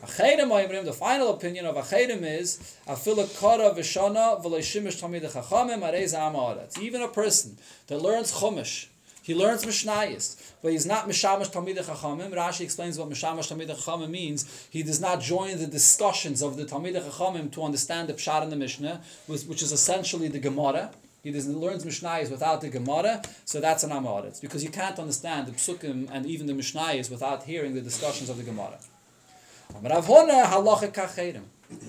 Oimrim, 0.05 0.83
the 0.83 0.93
final 0.93 1.33
opinion 1.33 1.65
of 1.65 1.75
Achedim 1.75 2.23
is 2.23 2.77
Afila 2.87 3.39
Kara 3.39 3.73
Vishana 3.73 4.43
V'leishimish 4.43 5.01
Tamid 5.01 5.29
Chachamim 5.31 5.79
Areza 5.79 6.19
Amaretz. 6.19 6.77
Even 6.79 7.01
a 7.01 7.07
person 7.07 7.57
that 7.87 8.01
learns 8.01 8.33
Chumash, 8.33 8.87
he 9.21 9.33
learns 9.33 9.63
Mishnayis, 9.63 10.51
but 10.61 10.73
he's 10.73 10.85
not 10.85 11.07
Mishamash 11.07 11.51
Tamid 11.51 11.77
Chachamim. 11.77 12.33
Rashi 12.33 12.61
explains 12.61 12.99
what 12.99 13.09
Mishamash 13.09 13.49
Tamid 13.53 13.69
Chachamim 13.69 14.09
means. 14.09 14.67
He 14.69 14.83
does 14.83 14.99
not 14.99 15.21
join 15.21 15.57
the 15.57 15.67
discussions 15.67 16.41
of 16.41 16.57
the 16.57 16.65
Tamid 16.65 17.01
Chachamim 17.01 17.51
to 17.53 17.63
understand 17.63 18.09
the 18.09 18.13
Pshat 18.13 18.43
in 18.43 18.49
the 18.49 18.57
Mishnah, 18.57 19.01
which 19.27 19.61
is 19.61 19.71
essentially 19.71 20.27
the 20.27 20.39
Gemara. 20.39 20.91
He 21.23 21.31
doesn't 21.31 21.57
learns 21.57 21.85
Mishnayis 21.85 22.29
without 22.29 22.59
the 22.59 22.67
Gemara, 22.67 23.21
so 23.45 23.61
that's 23.61 23.85
an 23.85 23.91
Amaretz. 23.91 24.41
Because 24.41 24.61
you 24.61 24.69
can't 24.69 24.99
understand 24.99 25.47
the 25.47 25.53
Psukim 25.53 26.09
and 26.11 26.25
even 26.25 26.47
the 26.47 26.53
Mishnayis 26.53 27.09
without 27.09 27.43
hearing 27.43 27.73
the 27.73 27.79
discussions 27.79 28.29
of 28.29 28.35
the 28.35 28.43
Gemara. 28.43 28.77
Rav 29.81 30.05
Huna 30.05 30.45
halacha. 30.45 31.41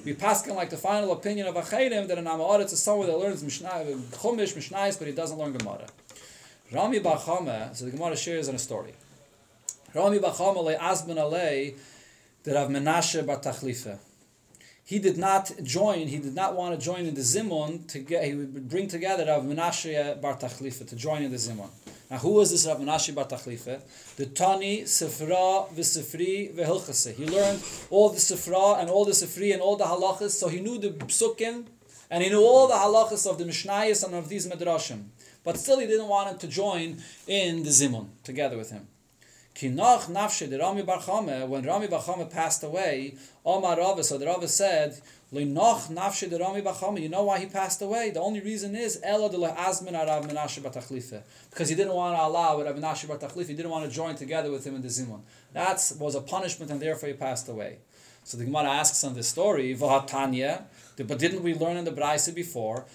We 0.05 0.15
pass 0.15 0.47
like 0.47 0.71
the 0.71 0.77
final 0.77 1.13
opinion 1.13 1.47
of 1.47 1.55
Achedim 1.55 2.09
that 2.09 2.19
an 2.19 2.25
Amaretz 2.25 2.73
is 2.73 2.83
someone 2.83 3.07
that 3.07 3.19
learns 3.19 3.43
Mishnah, 3.43 3.85
Chumash, 4.13 4.55
Mishnayis, 4.55 4.99
but 4.99 5.09
he 5.09 5.13
doesn't 5.13 5.39
learn 5.39 5.53
Gemara. 5.53 5.87
Rami 6.73 6.99
Bar 6.99 7.19
Chama, 7.19 7.75
so 7.77 7.85
the 7.85 7.91
Gemara 7.91 8.17
shares 8.17 8.49
in 8.49 8.55
a 8.55 8.59
story. 8.59 8.95
Rami 9.95 10.19
Bar 10.19 10.33
Chama 10.33 10.63
le 10.63 10.75
Asban 10.77 11.17
alei 11.17 11.75
that 12.45 12.55
Rav 12.55 12.69
Menashe 12.69 13.27
bar 13.27 13.39
Tachlifa. 13.39 13.99
He 14.85 14.99
did 14.99 15.17
not 15.17 15.53
join, 15.63 16.09
he 16.09 16.19
did 16.19 16.35
not 16.35 16.57
want 16.57 16.79
to 16.79 16.85
join 16.85 17.07
in 17.07 17.15
the 17.15 17.23
Zimun, 17.23 17.87
to 17.89 17.99
get, 17.99 18.25
he 18.25 18.35
would 18.35 18.69
bring 18.69 18.89
together 18.89 19.25
Rav 19.27 19.43
Menashe 19.45 20.21
bar 20.21 20.37
Tachlifa 20.37 20.89
to 20.89 20.97
join 20.97 21.23
in 21.23 21.31
the 21.31 21.37
Zimun. 21.37 21.71
Now, 22.11 22.19
who 22.19 22.33
was 22.33 22.51
this 22.51 22.67
Rav 22.67 22.79
Menashe 22.79 23.15
bar 23.15 23.25
Tachlifa? 23.25 23.81
The 24.17 24.27
Tani, 24.27 24.83
Sifra, 24.83 25.73
V'Sifri, 25.75 26.55
V'Hilchase. 26.55 27.15
He 27.15 27.27
learned 27.27 27.63
all 27.91 28.11
the 28.11 28.19
Sifra 28.19 28.81
and 28.81 28.91
all 28.91 29.05
the 29.05 29.13
Sifri 29.13 29.53
and 29.53 29.63
all 29.63 29.77
the 29.77 29.85
halachas, 29.85 30.31
so 30.31 30.49
he 30.49 30.61
knew 30.61 30.79
the 30.79 30.91
Psukim, 30.91 31.65
and 32.11 32.23
he 32.23 32.29
knew 32.29 32.43
all 32.43 32.69
the 32.69 32.75
halachas 32.75 33.29
of 33.29 33.39
the 33.39 33.45
Mishnayos 33.45 34.05
and 34.05 34.15
of 34.15 34.29
these 34.29 34.47
Midrashim. 34.47 35.05
But 35.43 35.59
still, 35.59 35.79
he 35.79 35.87
didn't 35.87 36.09
want 36.09 36.31
him 36.31 36.39
to 36.39 36.47
join 36.47 37.03
in 37.27 37.63
the 37.63 37.71
Zimun, 37.71 38.09
together 38.23 38.59
with 38.59 38.71
him. 38.71 38.89
Kinach 39.55 40.11
nafshe 40.11 40.51
the 40.51 40.59
Rami 40.59 40.83
Bar 40.83 41.01
when 41.47 41.65
Rami 41.65 41.87
Bar 41.87 42.03
passed 42.27 42.65
away, 42.65 43.15
Omar 43.47 43.79
Rava, 43.79 44.03
so 44.03 44.19
the 44.19 44.27
Rava 44.27 44.49
said, 44.49 45.01
You 45.35 47.09
know 47.09 47.25
why 47.25 47.39
he 47.41 47.47
passed 47.47 47.83
away? 47.83 48.11
The 48.11 48.21
only 48.21 48.41
reason 48.41 48.77
is. 48.77 48.97
Because 48.97 49.29
he 51.69 51.75
didn't 51.75 51.95
want 51.95 52.17
to 52.17 52.23
allow 52.23 52.63
Rav 52.63 52.77
Menashe 52.77 53.09
bar 53.09 53.19
Tachlifa, 53.19 53.49
he 53.49 53.55
didn't 53.55 53.71
want 53.71 53.85
to 53.85 53.91
join 53.91 54.15
together 54.15 54.51
with 54.51 54.65
him 54.65 54.77
in 54.77 54.83
the 54.83 54.89
Zimun. 54.89 55.23
That 55.53 55.93
was 55.99 56.15
a 56.15 56.21
punishment 56.21 56.71
and 56.71 56.81
therefore 56.81 57.09
he 57.09 57.15
passed 57.15 57.49
away. 57.49 57.79
So 58.23 58.39
the 58.39 58.45
Gemara 58.45 58.71
asks 58.71 59.03
on 59.05 59.15
this 59.15 59.29
story, 59.29 59.77
Vahatanya, 59.77 60.63
but 60.97 61.19
didn't 61.19 61.43
we 61.43 61.55
learn 61.55 61.77
in 61.77 61.85
the 61.85 61.91
Braisa 61.91 62.33
before? 62.35 62.87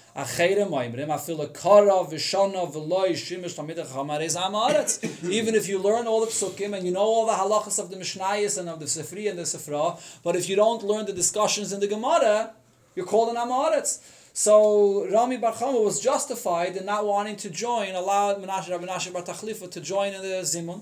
Even 5.29 5.55
if 5.55 5.67
you 5.67 5.79
learn 5.79 6.07
all 6.07 6.21
the 6.21 6.31
psukim 6.31 6.77
and 6.77 6.85
you 6.85 6.91
know 6.93 7.01
all 7.01 7.25
the 7.25 7.33
halachas 7.33 7.77
of 7.77 7.89
the 7.89 7.97
Mishnayos 7.97 8.57
and 8.57 8.69
of 8.69 8.79
the 8.79 8.85
Sifri 8.85 9.29
and 9.29 9.37
the 9.37 9.43
Sifra, 9.43 9.99
but 10.23 10.35
if 10.37 10.47
you 10.47 10.55
don't 10.55 10.83
learn 10.83 11.05
the 11.05 11.13
discussions 11.13 11.73
in 11.73 11.81
the 11.81 11.87
Gemara, 11.87 12.53
you're 12.95 13.05
called 13.05 13.29
an 13.29 13.35
Amaretz. 13.35 13.99
So 14.33 15.09
Rami 15.11 15.37
Bar 15.37 15.53
Chama 15.53 15.83
was 15.83 15.99
justified 15.99 16.77
in 16.77 16.85
not 16.85 17.05
wanting 17.05 17.35
to 17.37 17.49
join, 17.49 17.93
allowed 17.95 18.41
Menashe 18.41 18.69
Rabbi 18.69 18.85
Menashe 18.85 19.11
Bar 19.11 19.23
Tachlifa 19.23 19.69
to 19.71 19.81
join 19.81 20.13
in 20.13 20.21
the 20.21 20.27
Zimun. 20.43 20.81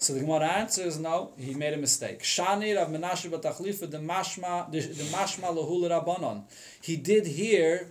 So 0.00 0.14
the 0.14 0.20
Gemara 0.20 0.46
answers, 0.46 0.96
no, 0.96 1.32
he 1.36 1.54
made 1.54 1.74
a 1.74 1.76
mistake. 1.76 2.22
Shani 2.22 2.76
Rav 2.76 2.88
Menashe 2.88 3.28
bar 3.28 3.40
Tachlifa 3.40 3.90
the 3.90 3.98
mashma 3.98 4.70
the, 4.70 4.80
mashma 4.80 5.52
lahul 5.52 5.90
rabbanon. 5.90 6.44
He 6.80 6.96
did 6.96 7.26
hear, 7.26 7.88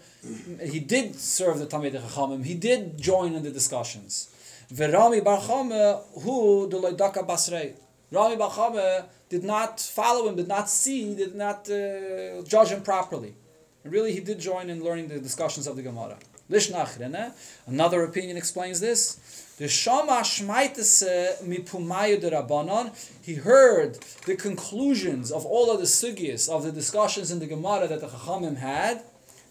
he 0.63 0.79
did 0.79 1.15
serve 1.15 1.59
the 1.59 1.65
Talmid 1.65 2.01
Chachamim. 2.01 2.45
He 2.45 2.53
did 2.53 2.97
join 2.97 3.35
in 3.35 3.43
the 3.43 3.51
discussions. 3.51 4.33
Verami 4.73 5.21
Bar 5.21 5.41
Chama 5.41 6.01
who 6.23 6.69
the 6.69 6.77
loydaka 6.77 7.27
basrei. 7.27 7.73
Rami 8.09 8.37
Bar 8.37 8.51
Chama 8.51 9.05
did 9.27 9.43
not 9.43 9.81
follow 9.81 10.29
him, 10.29 10.37
did 10.37 10.47
not 10.47 10.69
see, 10.69 11.13
did 11.13 11.35
not 11.35 11.69
uh, 11.69 12.41
judge 12.43 12.69
him 12.69 12.83
properly. 12.83 13.35
And 13.83 13.91
really, 13.91 14.13
he 14.13 14.21
did 14.21 14.39
join 14.39 14.69
in 14.69 14.81
learning 14.81 15.09
the 15.09 15.19
discussions 15.19 15.67
of 15.67 15.75
the 15.75 15.81
Gemara. 15.81 16.17
Lishnachrene. 16.49 17.15
Eh? 17.15 17.29
Another 17.67 18.03
opinion 18.03 18.37
explains 18.37 18.79
this. 18.79 19.55
The 19.57 19.67
Shama 19.67 20.21
Shmaitase 20.21 21.43
Mipumayu 21.43 22.21
Rabbanon, 22.21 22.91
he 23.23 23.35
heard 23.35 23.95
the 24.25 24.35
conclusions 24.35 25.31
of 25.31 25.45
all 25.45 25.71
of 25.71 25.79
the 25.79 25.85
sugyas 25.85 26.47
of 26.47 26.63
the 26.63 26.71
discussions 26.71 27.31
in 27.31 27.39
the 27.39 27.47
Gemara 27.47 27.87
that 27.87 28.01
the 28.01 28.07
Chachamim 28.07 28.57
had, 28.57 29.01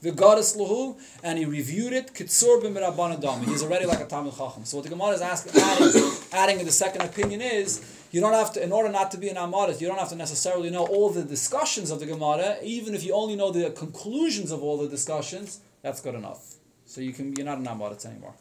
the 0.02 0.12
goddess 0.12 0.56
Lahu, 0.56 0.96
and 1.24 1.38
he 1.38 1.44
reviewed 1.44 1.92
it, 1.92 2.14
Kitsur 2.14 2.62
b'mirabbanadam. 2.62 3.44
He's 3.46 3.62
already 3.62 3.86
like 3.86 4.00
a 4.00 4.06
Talmud 4.06 4.36
Chacham. 4.36 4.64
So 4.64 4.76
what 4.76 4.84
the 4.84 4.90
Gemara 4.90 5.10
is 5.10 5.22
asking, 5.22 5.60
adding, 5.60 6.12
adding 6.32 6.60
in 6.60 6.66
the 6.66 6.72
second 6.72 7.02
opinion 7.02 7.40
is, 7.40 7.80
you 8.12 8.20
don't 8.20 8.32
have 8.32 8.52
to, 8.52 8.62
in 8.62 8.72
order 8.72 8.88
not 8.88 9.10
to 9.10 9.18
be 9.18 9.28
an 9.28 9.36
Amarit, 9.36 9.80
you 9.80 9.88
don't 9.88 9.98
have 9.98 10.10
to 10.10 10.16
necessarily 10.16 10.70
know 10.70 10.86
all 10.86 11.10
the 11.10 11.24
discussions 11.24 11.90
of 11.90 11.98
the 11.98 12.06
Gemara, 12.06 12.58
even 12.62 12.94
if 12.94 13.04
you 13.04 13.12
only 13.12 13.34
know 13.34 13.50
the 13.50 13.70
conclusions 13.70 14.52
of 14.52 14.62
all 14.62 14.78
the 14.78 14.88
discussions, 14.88 15.60
that's 15.82 16.00
good 16.00 16.14
enough. 16.14 16.55
So 16.86 17.00
you 17.00 17.12
can, 17.12 17.34
you're 17.36 17.44
not 17.44 17.58
an 17.58 17.66
Amarit 17.66 18.06
anymore. 18.06 18.34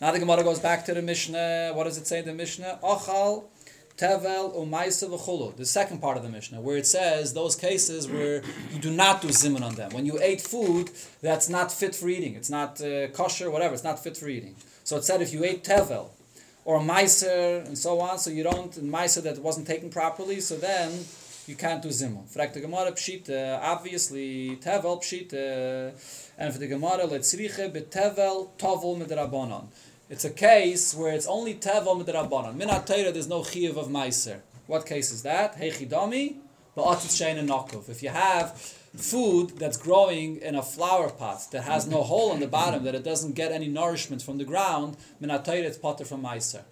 Now 0.00 0.12
the 0.12 0.18
Gemara 0.18 0.42
goes 0.42 0.60
back 0.60 0.84
to 0.86 0.94
the 0.94 1.02
Mishnah. 1.02 1.72
What 1.74 1.84
does 1.84 1.98
it 1.98 2.06
say 2.06 2.18
in 2.18 2.26
the 2.26 2.34
Mishnah? 2.34 2.78
Ochal, 2.82 3.44
Tevel, 3.96 4.54
Umaisa, 4.54 5.08
V'chulu. 5.08 5.56
The 5.56 5.64
second 5.64 6.00
part 6.00 6.16
of 6.16 6.22
the 6.22 6.28
Mishnah, 6.28 6.60
where 6.60 6.76
it 6.76 6.86
says 6.86 7.32
those 7.32 7.56
cases 7.56 8.06
where 8.08 8.42
you 8.72 8.78
do 8.80 8.90
not 8.90 9.22
do 9.22 9.28
zimun 9.28 9.62
on 9.62 9.74
them. 9.76 9.90
When 9.92 10.04
you 10.04 10.18
ate 10.20 10.40
food 10.40 10.90
that's 11.22 11.48
not 11.48 11.72
fit 11.72 11.94
for 11.94 12.08
eating, 12.08 12.34
it's 12.34 12.50
not 12.50 12.80
uh, 12.80 13.08
kosher, 13.08 13.50
whatever, 13.50 13.74
it's 13.74 13.84
not 13.84 14.02
fit 14.02 14.16
for 14.16 14.28
eating. 14.28 14.56
So 14.84 14.96
it 14.96 15.04
said 15.04 15.22
if 15.22 15.32
you 15.32 15.44
ate 15.44 15.64
Tevel, 15.64 16.08
or 16.64 16.80
Meiser, 16.80 17.64
and 17.66 17.76
so 17.76 18.00
on, 18.00 18.18
so 18.18 18.30
you 18.30 18.42
don't, 18.42 18.72
Meiser 18.72 19.22
that 19.22 19.38
wasn't 19.38 19.66
taken 19.66 19.90
properly, 19.90 20.40
so 20.40 20.56
then 20.56 21.04
you 21.46 21.54
can't 21.54 21.82
do 21.82 21.88
zimun. 21.88 22.26
For 22.28 22.46
the 22.46 22.60
Gemara 22.60 22.92
Pshita, 22.92 23.60
obviously, 23.62 24.56
Tevel 24.56 24.98
Pshita, 25.02 25.92
and 26.36 26.52
for 26.52 26.58
the 26.58 26.66
Gemara, 26.66 27.06
Letzriche 27.06 27.72
betevel 27.72 28.50
tovel 28.58 28.98
midrabanon. 28.98 29.66
It's 30.10 30.24
a 30.24 30.30
case 30.30 30.94
where 30.94 31.12
it's 31.12 31.26
only 31.26 31.54
teva 31.54 32.02
midrabanan. 32.02 32.56
Min 32.56 32.68
Torah, 32.68 33.12
there's 33.12 33.28
no 33.28 33.40
chiyuv 33.40 33.76
of 33.76 33.88
meiser. 33.88 34.40
What 34.66 34.86
case 34.86 35.10
is 35.12 35.22
that? 35.22 35.56
Hechidami, 35.56 36.36
ba'atzit 36.76 37.12
shein 37.12 37.38
and. 37.38 37.50
If 37.88 38.02
you 38.02 38.10
have 38.10 38.58
food 38.96 39.58
that's 39.58 39.76
growing 39.76 40.36
in 40.36 40.54
a 40.54 40.62
flower 40.62 41.10
pot 41.10 41.50
that 41.52 41.62
has 41.62 41.86
no 41.86 42.02
hole 42.02 42.32
in 42.32 42.40
the 42.40 42.46
bottom, 42.46 42.84
that 42.84 42.94
it 42.94 43.02
doesn't 43.02 43.34
get 43.34 43.50
any 43.50 43.68
nourishment 43.68 44.22
from 44.22 44.38
the 44.38 44.44
ground, 44.44 44.96
min 45.20 45.30
it's 45.30 45.78
potter 45.78 46.04
from 46.04 46.22
meiser. 46.22 46.62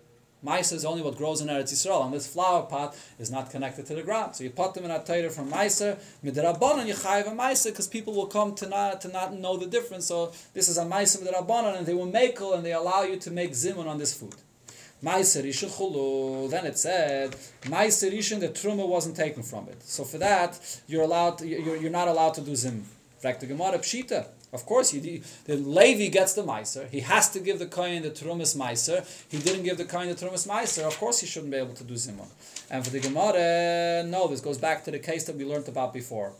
Meiser 0.45 0.73
is 0.73 0.85
only 0.85 1.03
what 1.03 1.17
grows 1.17 1.41
in 1.41 1.49
Eretz 1.49 1.73
Yisrael, 1.73 2.05
and 2.05 2.13
this 2.13 2.27
flower 2.27 2.63
pot 2.63 2.97
is 3.19 3.31
not 3.31 3.51
connected 3.51 3.87
to 3.87 3.95
the 3.95 4.03
ground. 4.03 4.35
So 4.35 4.43
you 4.43 4.51
put 4.51 4.75
them 4.75 4.85
in 4.85 4.91
a 4.91 5.03
Torah 5.03 5.31
from 5.31 5.51
Meiser, 5.51 5.99
midrabanan 6.25 6.87
you 6.87 6.95
chayiv 6.95 7.29
a 7.29 7.31
Meiser, 7.31 7.67
because 7.67 7.87
people 7.87 8.13
will 8.15 8.27
come 8.27 8.55
to 8.57 8.69
not 8.69 9.01
to 9.03 9.09
not 9.09 9.35
know 9.35 9.57
the 9.57 9.67
difference. 9.67 10.07
So 10.07 10.33
this 10.53 10.69
is 10.69 10.79
a 10.79 10.85
Meiser 10.85 11.23
midrabanan, 11.23 11.79
and 11.79 11.87
they 11.87 11.95
will 11.95 12.07
make 12.07 12.41
and 12.41 12.65
they 12.65 12.73
allow 12.73 13.03
you 13.03 13.17
to 13.19 13.31
make 13.31 13.53
zimun 13.53 13.87
on 13.87 13.99
this 13.99 14.15
food. 14.19 14.35
Meiser 15.03 15.45
Rishon 15.45 15.69
Chulu. 15.69 16.51
Then 16.51 16.67
it 16.67 16.79
said 16.79 17.33
Meiser 17.63 18.13
Rishon 18.13 18.41
the 18.41 18.49
truma 18.49 18.87
wasn't 18.87 19.17
taken 19.17 19.43
from 19.43 19.69
it. 19.69 19.83
So 19.83 20.05
for 20.05 20.19
that 20.19 20.59
you're 20.87 21.03
allowed. 21.03 21.39
To, 21.39 21.47
you're, 21.47 21.77
you're 21.77 21.91
not 21.91 22.09
allowed 22.09 22.35
to 22.35 22.41
do 22.41 22.55
zim. 22.55 22.85
Fact 23.19 23.41
the 23.41 23.47
Gemara 23.47 23.79
pshita. 23.79 24.27
Of 24.53 24.67
course, 24.67 24.93
you, 24.93 25.23
the 25.47 25.57
Levi 25.57 26.09
gets 26.09 26.35
the 26.35 26.43
Meiser. 26.43 26.87
He 26.91 27.01
has 27.01 27.31
to 27.31 27.41
give 27.41 27.59
the 27.59 27.65
Kohen 27.65 28.03
the 28.03 28.11
Terumas 28.11 28.55
Meiser. 28.55 29.03
He 29.31 29.39
didn't 29.39 29.63
give 29.63 29.79
the 29.79 29.87
Kohen 29.87 30.09
the 30.09 30.15
Terumas 30.15 30.47
Meiser. 30.47 30.87
Of 30.87 30.99
course, 30.99 31.21
he 31.21 31.27
shouldn't 31.27 31.51
be 31.51 31.57
able 31.57 31.73
to 31.73 31.85
do 31.85 31.95
Zimun. 31.95 32.29
And 32.71 32.85
for 32.85 32.91
the 32.91 33.01
Gemara, 33.01 34.05
no, 34.07 34.29
this 34.29 34.43
goes 34.43 34.59
back 34.59 34.85
to 34.85 34.91
the 34.91 34.99
case 34.99 35.25
that 35.25 35.37
we 35.37 35.47
learned 35.47 35.69
about 35.69 35.95
before. 35.95 36.35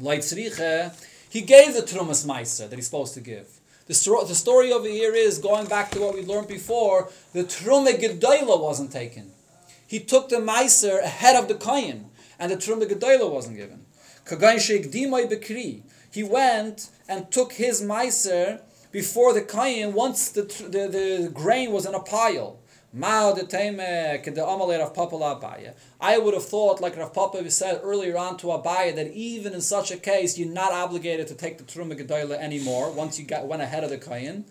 Leitzriche, 0.00 0.94
he 1.28 1.40
gave 1.40 1.74
the 1.74 1.80
Terumas 1.80 2.24
Meiser 2.24 2.70
that 2.70 2.76
he's 2.76 2.86
supposed 2.86 3.14
to 3.14 3.20
give. 3.20 3.48
The, 3.86 4.24
the 4.28 4.34
story 4.34 4.72
over 4.72 4.86
here 4.86 5.12
is 5.12 5.38
going 5.38 5.66
back 5.66 5.90
to 5.90 6.00
what 6.00 6.14
we 6.14 6.22
learned 6.22 6.46
before. 6.46 7.10
The 7.32 7.42
Truma 7.42 8.00
Gedoyla 8.00 8.62
wasn't 8.62 8.92
taken. 8.92 9.32
He 9.88 9.98
took 9.98 10.28
the 10.28 10.36
Meiser 10.36 11.02
ahead 11.02 11.34
of 11.34 11.48
the 11.48 11.56
Kohen, 11.56 12.10
and 12.38 12.52
the 12.52 12.56
Truma 12.56 12.88
Gedoyla 12.88 13.28
wasn't 13.28 13.56
given. 13.56 13.86
Kagain 14.24 14.60
Sheikh 14.60 14.92
Dimai 14.92 15.28
Bekri. 15.28 15.82
He 16.14 16.22
went 16.22 16.90
and 17.08 17.28
took 17.32 17.54
his 17.54 17.82
meiser 17.82 18.60
before 18.92 19.32
the 19.32 19.42
kain 19.42 19.94
once 19.94 20.28
the, 20.28 20.42
the, 20.42 20.86
the 20.86 21.28
grain 21.34 21.72
was 21.72 21.86
in 21.86 21.94
a 21.94 21.98
pile. 21.98 22.60
I 22.96 23.32
would 26.18 26.34
have 26.34 26.44
thought, 26.44 26.80
like 26.80 26.96
Rav 26.96 27.12
Papa 27.12 27.50
said 27.50 27.80
earlier 27.82 28.16
on 28.16 28.36
to 28.36 28.46
Abaye, 28.46 28.94
that 28.94 29.10
even 29.12 29.54
in 29.54 29.60
such 29.60 29.90
a 29.90 29.96
case, 29.96 30.38
you're 30.38 30.48
not 30.48 30.70
obligated 30.70 31.26
to 31.26 31.34
take 31.34 31.58
the 31.58 31.64
Truma 31.64 32.00
Gedoyla 32.00 32.38
anymore 32.38 32.92
once 32.92 33.18
you 33.18 33.24
got, 33.26 33.48
went 33.48 33.62
ahead 33.62 33.82
of 33.82 33.90
the 33.90 33.98
Kayin. 33.98 34.44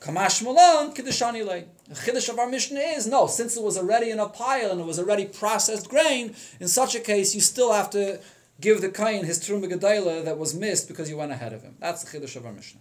Kamash 0.00 0.40
Malan, 0.44 0.94
Kiddishani 0.94 1.44
Le. 1.44 1.64
The 1.88 1.96
Chiddush 1.96 2.28
of 2.28 2.38
our 2.38 2.48
Mishnah 2.48 2.78
is 2.78 3.08
no, 3.08 3.26
since 3.26 3.56
it 3.56 3.62
was 3.64 3.76
already 3.76 4.10
in 4.10 4.20
a 4.20 4.28
pile 4.28 4.70
and 4.70 4.80
it 4.80 4.86
was 4.86 5.00
already 5.00 5.24
processed 5.24 5.88
grain, 5.88 6.36
in 6.60 6.68
such 6.68 6.94
a 6.94 7.00
case, 7.00 7.34
you 7.34 7.40
still 7.40 7.72
have 7.72 7.90
to 7.90 8.20
give 8.62 8.80
the 8.80 8.88
kain 8.88 9.24
his 9.24 9.40
truma 9.40 9.70
gedayla 9.70 10.24
that 10.24 10.38
was 10.38 10.54
missed 10.54 10.88
because 10.88 11.10
you 11.10 11.16
went 11.18 11.32
ahead 11.32 11.52
of 11.52 11.62
him. 11.62 11.74
That's 11.80 12.02
the 12.02 12.18
chiddush 12.18 12.36
of 12.36 12.46
our 12.46 12.52
Mishnah. 12.52 12.80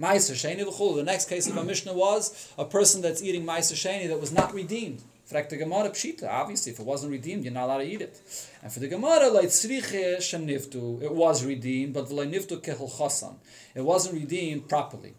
Ma'aser 0.00 0.34
sheni 0.34 0.64
v'chul. 0.64 0.94
The 0.96 1.02
next 1.02 1.28
case 1.28 1.48
of 1.48 1.58
our 1.58 1.64
Mishnah 1.64 1.92
was 1.92 2.52
a 2.56 2.64
person 2.64 3.02
that's 3.02 3.20
eating 3.20 3.44
ma'aser 3.44 3.74
sheni 3.74 4.08
that 4.08 4.20
was 4.20 4.32
not 4.32 4.54
redeemed. 4.54 5.02
For 5.26 5.42
the 5.42 5.56
Gemara 5.58 5.90
pshita, 5.90 6.26
obviously, 6.26 6.72
if 6.72 6.78
it 6.78 6.86
wasn't 6.86 7.12
redeemed, 7.12 7.44
you're 7.44 7.52
not 7.52 7.64
allowed 7.64 7.78
to 7.78 7.84
eat 7.84 8.00
it. 8.00 8.22
And 8.62 8.72
for 8.72 8.78
the 8.78 8.88
Gemara, 8.88 9.28
like 9.28 9.48
tzriche 9.48 10.16
sheniftu, 10.18 11.02
it 11.02 11.12
was 11.12 11.44
redeemed, 11.44 11.92
but 11.94 12.06
v'lay 12.06 12.32
niftu 12.32 12.62
chasan. 12.62 13.34
It 13.74 13.82
wasn't 13.82 14.14
redeemed 14.14 14.68
properly. 14.68 15.14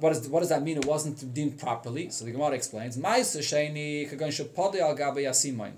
What, 0.00 0.10
is, 0.10 0.28
what 0.28 0.40
does 0.40 0.48
that 0.48 0.62
mean? 0.62 0.76
It 0.76 0.86
wasn't 0.86 1.22
redeemed 1.22 1.58
properly. 1.58 2.10
So 2.10 2.24
the 2.24 2.32
Gemara 2.32 2.50
explains, 2.50 2.98
ma'aser 2.98 3.38
sheni 3.38 4.10
shepode 4.10 4.80
al 4.80 4.96
yasimain 4.96 5.74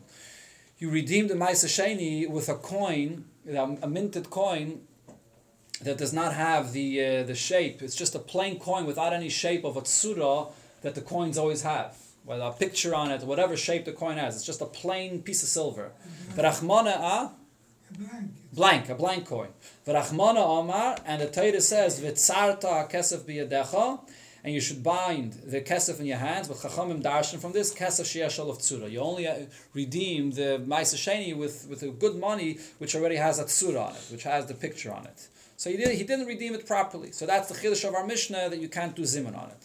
you 0.79 0.91
redeem 0.91 1.29
the 1.29 1.35
Maisa 1.35 1.67
Sheni 1.67 2.29
with 2.29 2.49
a 2.49 2.55
coin, 2.55 3.25
a 3.49 3.89
minted 3.89 4.31
coin 4.31 4.83
that 5.83 5.99
does 5.99 6.13
not 6.13 6.35
have 6.35 6.73
the 6.73 7.05
uh, 7.05 7.23
the 7.23 7.35
shape. 7.35 7.83
It's 7.83 7.97
just 7.97 8.15
a 8.15 8.19
plain 8.19 8.59
coin 8.59 8.87
without 8.87 9.13
any 9.13 9.29
shape 9.29 9.65
of 9.65 9.77
a 9.77 9.83
tsura 9.83 10.51
that 10.83 10.95
the 10.95 11.01
coins 11.01 11.39
always 11.39 11.63
have. 11.63 11.97
With 12.25 12.41
a 12.41 12.51
picture 12.51 12.95
on 12.95 13.11
it, 13.11 13.23
whatever 13.23 13.57
shape 13.57 13.85
the 13.85 13.93
coin 13.93 14.17
has. 14.17 14.37
It's 14.37 14.45
just 14.45 14.61
a 14.61 14.67
plain 14.67 15.23
piece 15.23 15.43
of 15.43 15.49
silver. 15.49 15.93
V'rachmana 16.35 16.97
a 16.97 17.33
blank, 18.53 18.89
a 18.89 18.95
blank 18.95 19.27
coin. 19.27 19.51
V'rachmana 19.87 20.39
Omar, 20.39 20.97
and 21.07 21.23
the 21.23 21.29
Torah 21.29 21.61
says, 21.61 22.01
V'tzarta 22.01 22.91
kesef 22.91 23.21
biyadecha, 23.21 24.01
and 24.47 24.55
you 24.55 24.61
should 24.61 24.81
bind 24.81 25.33
the 25.45 25.61
kesef 25.61 25.99
in 25.99 26.07
your 26.07 26.19
hands. 26.19 26.47
But 26.47 26.59
chachamim 26.59 27.03
darshan 27.03 27.41
from 27.41 27.51
this 27.51 27.75
kesef 27.75 28.05
sheyashal 28.05 28.49
of 28.49 28.59
tzura. 28.59 28.89
You 28.89 29.01
only 29.01 29.27
uh, 29.27 29.35
redeem 29.75 30.31
the 30.31 30.63
ma'aseh 30.65 31.37
with 31.37 31.67
with 31.69 31.83
a 31.83 31.89
good 31.89 32.17
money 32.17 32.59
which 32.79 32.95
already 32.95 33.17
has 33.17 33.41
a 33.41 33.45
tzura 33.45 33.89
on 33.89 33.97
it, 33.97 34.07
which 34.13 34.23
has 34.23 34.47
the 34.47 34.55
picture 34.55 34.93
on 34.93 35.05
it. 35.05 35.29
So 35.57 35.71
he, 35.71 35.77
did, 35.79 35.97
he 35.97 36.05
didn't 36.05 36.27
redeem 36.27 36.55
it 36.55 36.67
properly. 36.67 37.11
So 37.13 37.27
that's 37.27 37.49
the 37.49 37.55
chiddush 37.55 37.89
of 37.89 37.95
our 37.95 38.07
Mishnah 38.07 38.51
that 38.51 38.61
you 38.61 38.69
can't 38.69 38.95
do 38.95 39.03
zimun 39.03 39.37
on 39.37 39.49
it. 39.49 39.63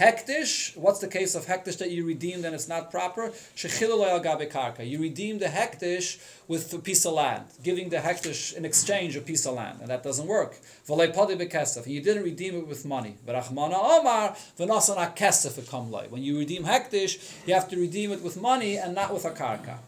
Hektish, 0.00 0.74
what's 0.78 0.98
the 1.00 1.08
case 1.08 1.34
of 1.34 1.44
hektish 1.44 1.76
that 1.76 1.90
you 1.90 2.06
redeemed 2.06 2.46
and 2.46 2.54
it's 2.54 2.68
not 2.68 2.90
proper? 2.90 3.32
karka. 3.54 4.88
You 4.88 4.98
redeem 4.98 5.38
the 5.38 5.48
hektish 5.48 6.18
with 6.48 6.72
a 6.72 6.78
piece 6.78 7.04
of 7.04 7.12
land, 7.12 7.44
giving 7.62 7.90
the 7.90 7.98
hektish 7.98 8.54
in 8.54 8.64
exchange 8.64 9.14
a 9.14 9.20
piece 9.20 9.44
of 9.44 9.56
land, 9.56 9.80
and 9.82 9.90
that 9.90 10.02
doesn't 10.02 10.26
work. 10.26 10.56
You 10.88 12.00
didn't 12.00 12.24
redeem 12.24 12.54
it 12.54 12.66
with 12.66 12.86
money. 12.86 13.18
When 16.08 16.22
you 16.22 16.38
redeem 16.38 16.64
hektish, 16.64 17.46
you 17.46 17.52
have 17.52 17.68
to 17.68 17.76
redeem 17.76 18.12
it 18.12 18.22
with 18.22 18.40
money 18.40 18.78
and 18.78 18.94
not 18.94 19.12
with 19.12 19.26
a 19.26 19.32
karka. 19.32 19.80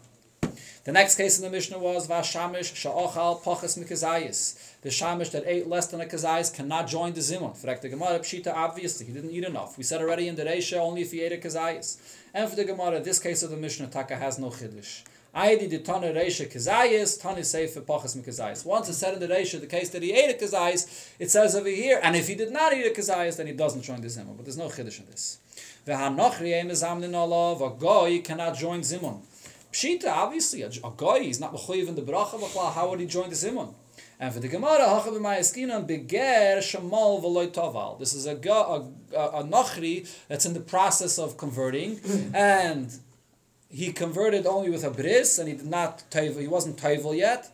The 0.85 0.91
next 0.91 1.15
case 1.15 1.39
in 1.39 1.45
the 1.45 1.51
Mishnah 1.51 1.79
was 1.79 2.09
Vashamish 2.09 2.75
Sha'ochal 2.75 3.41
Pachas 3.41 3.79
Mikazayis. 3.79 4.81
The 4.81 4.89
Shamish 4.89 5.31
that 5.31 5.45
ate 5.47 5.69
less 5.69 5.87
than 5.87 6.01
a 6.01 6.07
Kazayis 6.07 6.53
cannot 6.53 6.89
join 6.89 7.13
the 7.13 7.21
Zimun. 7.21 7.57
For 7.57 7.73
the 7.73 7.89
Gemara, 7.89 8.19
Pshita, 8.19 8.53
obviously, 8.53 9.07
he 9.07 9.13
didn't 9.13 9.31
eat 9.31 9.45
enough. 9.45 9.79
We 9.79 9.85
said 9.85 10.01
already 10.01 10.27
in 10.27 10.35
the 10.35 10.43
Reisha, 10.43 10.79
only 10.79 11.03
if 11.03 11.13
he 11.13 11.21
ate 11.23 11.35
a 11.35 11.37
Kazayis. 11.37 11.99
And 12.35 12.51
for 12.51 12.57
the 12.57 12.65
Gemara, 12.65 12.99
this 12.99 13.21
case 13.21 13.45
of 13.45 13.51
the 13.51 13.57
Mishnah, 13.57 13.87
Taka 13.87 14.17
has 14.17 14.41
no 14.41 14.51
Chiddush. 14.51 15.03
Aidi 15.37 15.71
the 15.71 15.79
Tana 15.79 16.09
Reisha 16.09 16.53
Kazayis, 16.53 17.23
Tani 17.23 17.45
Sefer 17.45 17.83
Pachas 17.83 18.17
Mikazayis. 18.17 18.67
Once 18.67 18.89
it 18.89 18.95
said 18.95 19.15
in 19.15 19.21
the 19.21 19.29
Reisha, 19.29 19.61
the 19.61 19.69
case 19.69 19.89
that 19.91 20.03
he 20.03 20.13
ate 20.13 20.35
a 20.35 20.45
Kazayis, 20.45 21.13
it 21.21 21.31
says 21.31 21.55
over 21.55 21.69
here, 21.69 22.01
and 22.03 22.17
if 22.17 22.27
he 22.27 22.35
did 22.35 22.51
not 22.51 22.73
eat 22.73 22.87
a 22.89 22.91
Kazayis, 22.91 23.37
then 23.37 23.47
he 23.47 23.53
doesn't 23.53 23.83
join 23.83 24.01
the 24.01 24.09
Zimun. 24.09 24.37
But 24.37 24.47
there's 24.47 24.59
no 24.59 24.67
Chiddush 24.67 24.99
in 24.99 25.07
this. 25.07 25.39
V'hanochri 25.87 26.55
em 26.55 26.71
ezamnin 26.71 27.15
olav, 27.15 27.63
a 27.63 27.71
goy 27.71 28.21
cannot 28.21 28.57
join 28.57 28.81
Zimun. 28.81 29.21
Pshita, 29.73 30.09
obviously, 30.09 30.63
a, 30.63 30.67
a 30.69 30.93
guy, 30.97 31.21
he's 31.21 31.41
not 31.41 31.55
mechuyev 31.55 31.89
in 31.89 31.95
the 31.95 32.03
bracha 32.03 32.39
b'chlal, 32.39 32.75
how 32.75 32.91
would 32.91 33.01
he 33.01 33.07
join 33.07 33.31
the 33.31 33.35
Zimun? 33.35 33.73
And 34.21 34.33
for 34.33 34.39
the 34.39 34.49
Gemara, 34.49 34.81
hachav 34.81 35.19
b'mayaskinan 35.19 35.87
beger 35.89 36.59
shamal 36.59 37.23
v'loy 37.23 37.51
toval. 37.51 37.99
This 37.99 38.13
is 38.13 38.27
a, 38.27 38.37
a, 38.37 38.87
a, 39.17 39.41
a 39.41 39.45
nachri 39.45 40.07
that's 40.29 40.45
in 40.45 40.53
the 40.53 40.61
process 40.61 41.19
of 41.19 41.39
converting, 41.39 42.01
and 42.35 42.93
he 43.71 43.93
converted 43.93 44.47
only 44.47 44.69
with 44.69 44.85
a 44.85 44.91
bris, 44.91 45.39
and 45.39 45.49
he 45.49 45.55
did 45.55 45.67
not 45.67 46.05
he 46.13 46.47
wasn't 46.47 46.77
toivel 46.77 47.17
yet. 47.17 47.49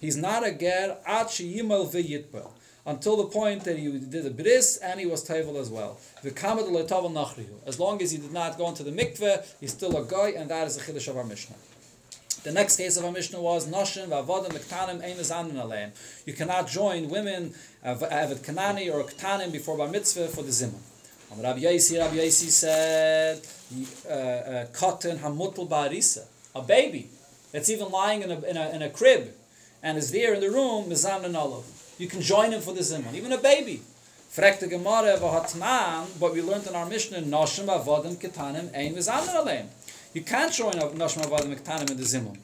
He's 0.00 0.16
not 0.16 0.46
a 0.46 0.52
ger, 0.52 0.96
at 1.06 1.26
sheyimal 1.28 1.92
v'yitbel 1.92 2.50
until 2.88 3.18
the 3.18 3.26
point 3.26 3.64
that 3.64 3.78
he 3.78 3.98
did 3.98 4.24
a 4.24 4.30
bris 4.30 4.78
and 4.78 4.98
he 4.98 5.04
was 5.04 5.22
table 5.22 5.58
as 5.58 5.68
well. 5.68 6.00
As 6.24 7.78
long 7.78 8.02
as 8.02 8.10
he 8.12 8.18
did 8.18 8.32
not 8.32 8.56
go 8.56 8.66
into 8.68 8.82
the 8.82 8.90
mikveh, 8.90 9.46
he's 9.60 9.72
still 9.72 9.94
a 9.94 10.04
guy, 10.04 10.30
and 10.30 10.50
that 10.50 10.66
is 10.66 10.76
the 10.76 10.82
chiddush 10.82 11.06
of 11.08 11.18
our 11.18 11.24
Mishnah. 11.24 11.56
The 12.44 12.52
next 12.52 12.78
case 12.78 12.96
of 12.96 13.04
our 13.04 13.12
Mishnah 13.12 13.42
was 13.42 13.68
Noshin 13.68 14.08
v'avodim 14.08 14.52
lektanim 14.52 15.02
ein 15.70 15.92
You 16.24 16.32
cannot 16.32 16.66
join 16.68 17.10
women 17.10 17.52
avid 17.84 18.38
kanani 18.38 18.90
or 18.92 19.04
ktanim 19.04 19.52
before 19.52 19.76
bar 19.76 19.88
mitzvah 19.88 20.28
for 20.28 20.42
the 20.42 20.50
zimun. 20.50 20.80
Rabbi 21.36 21.60
Yaisi, 21.60 21.98
Rabbi 21.98 22.16
Yaisi 22.16 22.48
said, 22.48 23.42
uh, 24.08 24.12
uh, 24.12 24.66
cotton 24.72 25.18
hamutul 25.18 25.68
barisa, 25.68 26.24
a 26.54 26.62
baby 26.62 27.10
that's 27.52 27.68
even 27.68 27.90
lying 27.90 28.22
in 28.22 28.30
a, 28.30 28.40
in 28.40 28.56
a, 28.56 28.70
in 28.70 28.80
a 28.80 28.88
crib 28.88 29.34
and 29.82 29.98
is 29.98 30.10
there 30.10 30.32
in 30.32 30.40
the 30.40 30.50
room, 30.50 30.86
mizan 30.86 31.24
and 31.24 31.36
olav 31.36 31.64
you 31.98 32.06
can 32.06 32.20
join 32.20 32.52
him 32.52 32.60
for 32.60 32.72
the 32.72 32.80
zimun, 32.80 33.12
even 33.14 33.32
a 33.32 33.38
baby. 33.38 33.82
Frek 34.32 34.60
the 34.60 34.68
Gemara 34.68 35.16
v'hatman, 35.18 36.04
what 36.20 36.32
we 36.32 36.40
learned 36.40 36.66
in 36.66 36.74
our 36.76 36.86
Mishnah, 36.86 37.22
noshim 37.22 37.66
avodim 37.66 38.16
ketanim 38.16 38.74
ein 38.74 38.94
v'zamin 38.94 39.34
aleim. 39.34 39.66
You 40.14 40.22
can't 40.22 40.52
join 40.52 40.74
a 40.74 40.86
noshim 40.86 41.24
avodim 41.24 41.58
ketanim 41.58 41.90
in 41.90 41.96
the 41.96 42.04
zimun. 42.04 42.38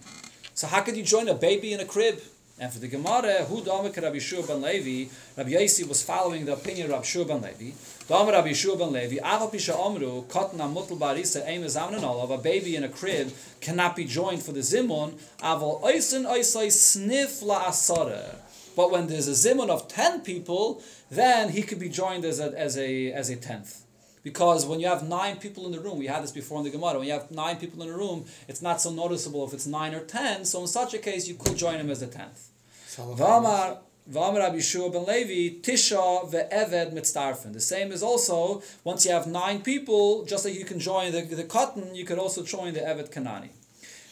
So 0.55 0.67
how 0.67 0.81
could 0.81 0.97
you 0.97 1.05
join 1.05 1.29
a 1.29 1.35
baby 1.35 1.73
in 1.73 1.81
a 1.81 1.85
crib? 1.85 2.21
And 2.59 2.73
for 2.73 2.79
the 2.79 2.87
Gemara, 2.87 3.45
who 3.45 3.63
Damek 3.63 4.01
Rabbi 4.01 4.19
Shua 4.19 4.47
ben 4.47 4.63
Levi, 4.63 5.11
Rabbi 5.37 5.51
Yossi 5.51 5.87
was 5.89 6.05
following 6.05 6.45
the 6.45 6.53
opinion 6.53 6.87
of 6.87 6.93
Rabbi 6.93 7.05
Shua 7.05 7.25
ben 7.25 7.43
Levi. 7.43 7.73
Damek 8.09 8.33
Rabbi 8.33 8.53
Shua 8.53 8.77
ben 8.77 8.93
Levi, 8.93 9.17
Aval 9.17 9.53
Pisha 9.53 9.75
Omru, 9.75 10.25
Kotan 10.27 10.59
Amutul 10.59 10.97
Barisa, 10.97 11.47
Ein 11.49 11.63
V'zamin 11.63 12.03
Olav, 12.03 12.31
a 12.31 12.39
baby 12.39 12.77
in 12.77 12.85
a 12.85 12.89
crib 12.89 13.33
cannot 13.61 13.97
be 13.97 14.05
joined 14.05 14.43
for 14.43 14.53
the 14.53 14.61
zimun. 14.61 15.15
Aval 15.41 15.83
Oisin 15.83 16.25
Oisai 16.25 16.69
Snif 16.69 17.45
La 17.45 17.65
Asara 17.65 18.37
But 18.77 18.91
when 18.91 19.07
there's 19.07 19.29
a 19.29 19.33
zimun 19.33 19.69
of 19.69 19.89
ten 19.89 20.21
people, 20.21 20.83
then 21.11 21.51
he 21.51 21.63
could 21.63 21.79
be 21.79 21.89
joined 21.89 22.25
as 22.25 22.41
a 22.41 22.53
as 22.59 22.77
a 22.77 23.13
as 23.13 23.31
a 23.31 23.37
tenth. 23.37 23.83
Because 24.23 24.65
when 24.65 24.81
you 24.81 24.87
have 24.87 25.07
nine 25.07 25.37
people 25.37 25.67
in 25.67 25.73
the 25.73 25.81
room, 25.81 25.99
we 25.99 26.07
had 26.07 26.23
this 26.23 26.33
before 26.33 26.59
in 26.59 26.65
the 26.65 26.71
Gemara. 26.71 26.99
When 26.99 27.07
you 27.07 27.13
have 27.13 27.31
nine 27.31 27.57
people 27.57 27.83
in 27.83 27.91
a 27.91 27.97
room, 27.97 28.25
it's 28.49 28.63
not 28.63 28.81
so 28.81 28.91
noticeable 28.91 29.47
if 29.47 29.53
it's 29.53 29.67
nine 29.67 29.95
or 29.95 30.01
ten. 30.01 30.47
So 30.47 30.63
in 30.63 30.67
such 30.67 30.95
a 30.95 30.99
case, 30.99 31.29
you 31.29 31.35
could 31.35 31.57
join 31.57 31.77
him 31.77 31.91
as 31.91 32.01
a 32.01 32.07
tenth. 32.07 32.49
V'amar 32.97 33.79
V'amar 34.11 34.39
Rabbi 34.39 34.57
Yeshua 34.57 34.93
ben 34.93 35.05
Levi 35.05 35.61
Tisha 35.61 36.31
ve'eved 36.31 36.93
mitzdarfen. 36.93 37.53
The 37.53 37.61
same 37.61 37.93
is 37.93 38.03
also 38.03 38.63
once 38.83 39.05
you 39.07 39.13
have 39.13 39.27
nine 39.27 39.63
people, 39.63 40.25
just 40.25 40.45
like 40.45 40.55
you 40.55 40.65
can 40.65 40.79
join 40.79 41.13
the, 41.13 41.23
the 41.23 41.45
cotton, 41.45 41.95
you 41.95 42.05
could 42.05 42.19
also 42.19 42.43
join 42.43 42.75
the 42.75 42.81
eved 42.81 43.11
kanani. 43.13 43.51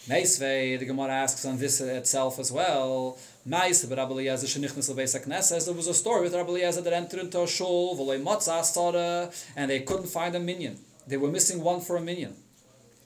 Meisvei, 0.08 0.78
the 0.78 0.84
Gemara 0.84 1.12
asks 1.12 1.44
on 1.44 1.58
this 1.58 1.80
itself 1.80 2.38
as 2.38 2.50
well. 2.50 3.18
Meis, 3.44 3.84
but 3.84 3.98
Rabbi 3.98 4.12
Eliezer 4.12 4.46
shenichnas 4.46 4.88
lebeis 4.88 5.18
hakneses. 5.18 5.64
There 5.64 5.74
was 5.74 5.88
a 5.88 5.94
story 5.94 6.22
with 6.22 6.32
Rabbi 6.32 6.50
Eliezer 6.50 6.80
that 6.82 6.92
entered 6.92 7.18
into 7.18 7.42
a 7.42 7.48
shul, 7.48 7.96
v'loy 7.96 8.22
matzah 8.22 8.62
sara, 8.64 9.32
and 9.56 9.68
they 9.68 9.80
couldn't 9.80 10.06
find 10.06 10.36
a 10.36 10.38
minion. 10.38 10.78
They 11.08 11.16
were 11.16 11.28
missing 11.28 11.60
one 11.60 11.80
for 11.80 11.96
a 11.96 12.00
minion. 12.00 12.36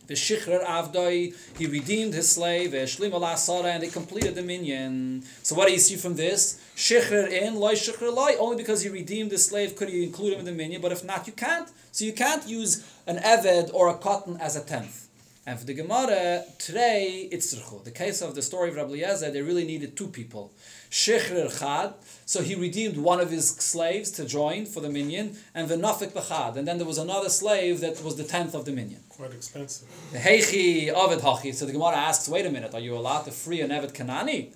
V'shichrer 0.07 0.62
avdoi, 0.62 1.34
he 1.57 1.66
redeemed 1.66 2.12
his 2.12 2.30
slave, 2.30 2.72
v'shlim 2.72 3.14
ala 3.14 3.34
sara, 3.39 3.70
and 3.70 3.82
they 3.82 3.89
completed 3.89 4.34
the 4.34 4.43
minion. 4.43 5.24
So 5.43 5.55
what 5.55 5.68
do 5.68 5.72
you 5.72 5.78
see 5.78 5.97
from 5.97 6.16
this? 6.16 6.61
Shichrer 6.76 7.30
in, 7.30 7.55
loy 7.55 7.72
shichrer 7.72 8.14
loy. 8.14 8.32
Only 8.39 8.59
because 8.59 8.82
he 8.82 8.91
redeemed 8.91 9.30
the 9.30 9.39
slave 9.39 9.74
could 9.74 9.89
he 9.89 10.05
include 10.05 10.34
him 10.34 10.41
in 10.41 10.45
the 10.45 10.53
minion, 10.53 10.82
but 10.82 10.93
if 10.93 11.03
not, 11.03 11.26
you 11.26 11.32
can't. 11.32 11.70
So 11.93 12.05
you 12.05 12.12
can't 12.12 12.47
use 12.47 12.84
an 13.07 13.16
eved 13.16 13.72
or 13.72 13.89
a 13.89 13.95
cotton 13.95 14.37
as 14.37 14.55
a 14.55 14.61
tenth. 14.61 15.05
And 15.49 15.61
for 15.61 15.64
the 15.64 15.74
Gemara, 15.74 16.42
today 16.59 17.28
it's 17.30 17.53
The 17.84 17.92
case 17.92 18.20
of 18.20 18.34
the 18.34 18.42
story 18.42 18.70
of 18.70 18.74
Rabbi 18.74 18.94
Eliezer, 18.94 19.30
they 19.30 19.42
really 19.42 19.64
needed 19.64 19.97
two 19.97 20.09
people. 20.09 20.53
Shechrer 20.90 21.57
Chad, 21.57 21.94
so 22.24 22.42
he 22.42 22.57
redeemed 22.57 22.97
one 22.97 23.20
of 23.20 23.30
his 23.30 23.51
slaves 23.51 24.11
to 24.12 24.24
join 24.24 24.66
for 24.66 24.80
the 24.80 24.88
minion, 24.88 25.36
and 25.55 25.68
the 25.68 25.76
Venafik 25.76 26.11
Bachad. 26.11 26.57
And 26.57 26.66
then 26.66 26.78
there 26.78 26.86
was 26.86 26.99
another 26.99 27.28
slave 27.28 27.78
that 27.78 28.03
was 28.03 28.16
the 28.16 28.24
tenth 28.24 28.57
of 28.57 28.64
the 28.64 28.72
minion. 28.72 29.05
Quite 29.09 29.34
expensive. 29.34 29.86
The 30.11 30.18
Heichi 30.18 30.92
Ovid 30.92 31.20
Hachi. 31.20 31.55
So 31.55 31.64
the 31.64 31.72
Gemara 31.72 31.94
asks, 31.94 32.28
wait 32.28 32.44
a 32.44 32.51
minute, 32.51 32.74
are 32.74 32.80
you 32.80 32.97
allowed 32.97 33.22
to 33.26 33.30
free 33.30 33.61
an 33.61 33.70
Eved 33.70 33.92
Kanani? 33.92 34.53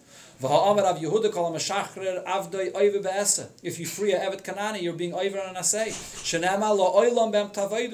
If 3.62 3.78
you 3.78 3.86
free 3.86 4.12
a 4.12 4.18
Evet 4.18 4.42
Kanani, 4.42 4.82
you're 4.82 4.94
being 4.94 5.12
over 5.12 5.38
on 5.38 5.54
an 5.54 5.62
asay. 5.62 5.92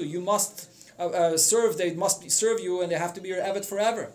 You 0.08 0.20
must 0.20 0.75
uh, 0.98 1.06
uh, 1.06 1.36
serve, 1.38 1.76
they 1.76 1.94
must 1.94 2.22
be, 2.22 2.28
serve 2.28 2.60
you 2.60 2.82
and 2.82 2.90
they 2.90 2.96
have 2.96 3.14
to 3.14 3.20
be 3.20 3.28
your 3.28 3.40
Evet 3.40 3.64
forever. 3.64 4.10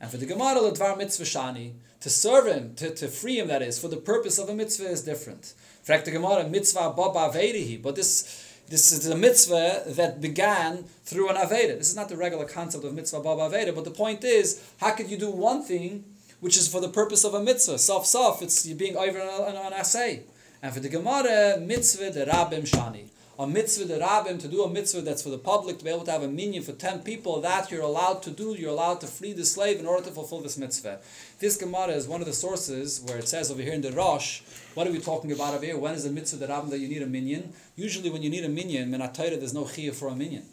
And 0.00 0.10
for 0.10 0.16
the 0.16 0.26
Gemara, 0.26 0.56
Ladvar 0.56 0.96
Mitzvah 0.96 1.24
Shani, 1.24 1.72
to 2.00 2.10
serve 2.10 2.46
him, 2.46 2.74
to, 2.76 2.94
to 2.94 3.08
free 3.08 3.38
him, 3.38 3.48
that 3.48 3.62
is, 3.62 3.78
for 3.78 3.88
the 3.88 3.96
purpose 3.96 4.38
of 4.38 4.48
a 4.48 4.54
mitzvah 4.54 4.90
is 4.90 5.02
different. 5.02 5.54
Fact, 5.82 6.04
the 6.04 6.10
Gemara, 6.10 6.46
Mitzvah 6.46 6.92
Baba 6.94 7.36
Vedihi, 7.36 7.82
but 7.82 7.96
this 7.96 8.50
this 8.68 8.92
is 8.92 9.06
a 9.06 9.16
mitzvah 9.16 9.84
that 9.88 10.22
began 10.22 10.84
through 11.04 11.28
an 11.28 11.36
Aveda. 11.36 11.76
This 11.76 11.90
is 11.90 11.96
not 11.96 12.08
the 12.08 12.16
regular 12.16 12.46
concept 12.46 12.84
of 12.84 12.94
mitzvah 12.94 13.20
Baba 13.20 13.54
Aveda, 13.54 13.74
but 13.74 13.84
the 13.84 13.90
point 13.90 14.24
is, 14.24 14.62
how 14.78 14.92
could 14.92 15.10
you 15.10 15.18
do 15.18 15.30
one 15.30 15.62
thing 15.62 16.04
which 16.40 16.56
is 16.56 16.66
for 16.66 16.80
the 16.80 16.88
purpose 16.88 17.24
of 17.24 17.34
a 17.34 17.42
mitzvah? 17.42 17.78
Self, 17.78 18.06
self, 18.06 18.42
it's 18.42 18.64
you 18.64 18.74
being 18.74 18.96
over 18.96 19.20
on 19.20 19.54
an 19.54 19.72
assay. 19.74 20.22
And 20.62 20.72
for 20.72 20.80
the 20.80 20.88
Gemara, 20.88 21.58
mitzvah 21.60 22.10
the 22.10 22.24
Rabim 22.24 22.62
Shani 22.62 23.08
a 23.38 23.46
mitzvah 23.46 23.84
the 23.84 23.98
rabbim 23.98 24.38
to 24.40 24.46
do 24.46 24.62
a 24.62 24.70
mitzvah 24.70 25.00
that's 25.00 25.22
for 25.22 25.30
the 25.30 25.38
public 25.38 25.78
to 25.78 25.84
be 25.84 25.90
able 25.90 26.04
to 26.04 26.10
have 26.10 26.22
a 26.22 26.28
minion 26.28 26.62
for 26.62 26.72
10 26.72 27.00
people 27.00 27.40
that 27.40 27.70
you're 27.70 27.82
allowed 27.82 28.22
to 28.22 28.30
do 28.30 28.54
you're 28.54 28.70
allowed 28.70 29.00
to 29.00 29.06
free 29.06 29.32
the 29.32 29.44
slave 29.44 29.80
in 29.80 29.86
order 29.86 30.04
to 30.04 30.10
fulfill 30.12 30.40
this 30.40 30.56
mitzvah. 30.56 31.00
This 31.40 31.56
gemara 31.56 31.92
is 31.92 32.06
one 32.06 32.20
of 32.20 32.26
the 32.26 32.32
sources 32.32 33.00
where 33.00 33.18
it 33.18 33.26
says 33.26 33.50
over 33.50 33.60
here 33.60 33.72
in 33.72 33.80
the 33.80 33.90
rosh 33.92 34.42
what 34.74 34.86
are 34.86 34.92
we 34.92 35.00
talking 35.00 35.32
about 35.32 35.54
over 35.54 35.64
here? 35.64 35.76
When 35.78 35.94
is 35.94 36.04
the 36.04 36.10
mitzvah 36.10 36.46
the 36.46 36.52
rabbim 36.52 36.70
that 36.70 36.78
you 36.78 36.88
need 36.88 37.02
a 37.02 37.06
minion 37.06 37.52
usually 37.74 38.10
when 38.10 38.22
you 38.22 38.30
need 38.30 38.44
a 38.44 38.48
minion 38.48 38.90
minatayra 38.90 39.38
there's 39.38 39.54
no 39.54 39.64
chiyah 39.64 39.94
for 39.94 40.08
a 40.08 40.14
minion 40.14 40.44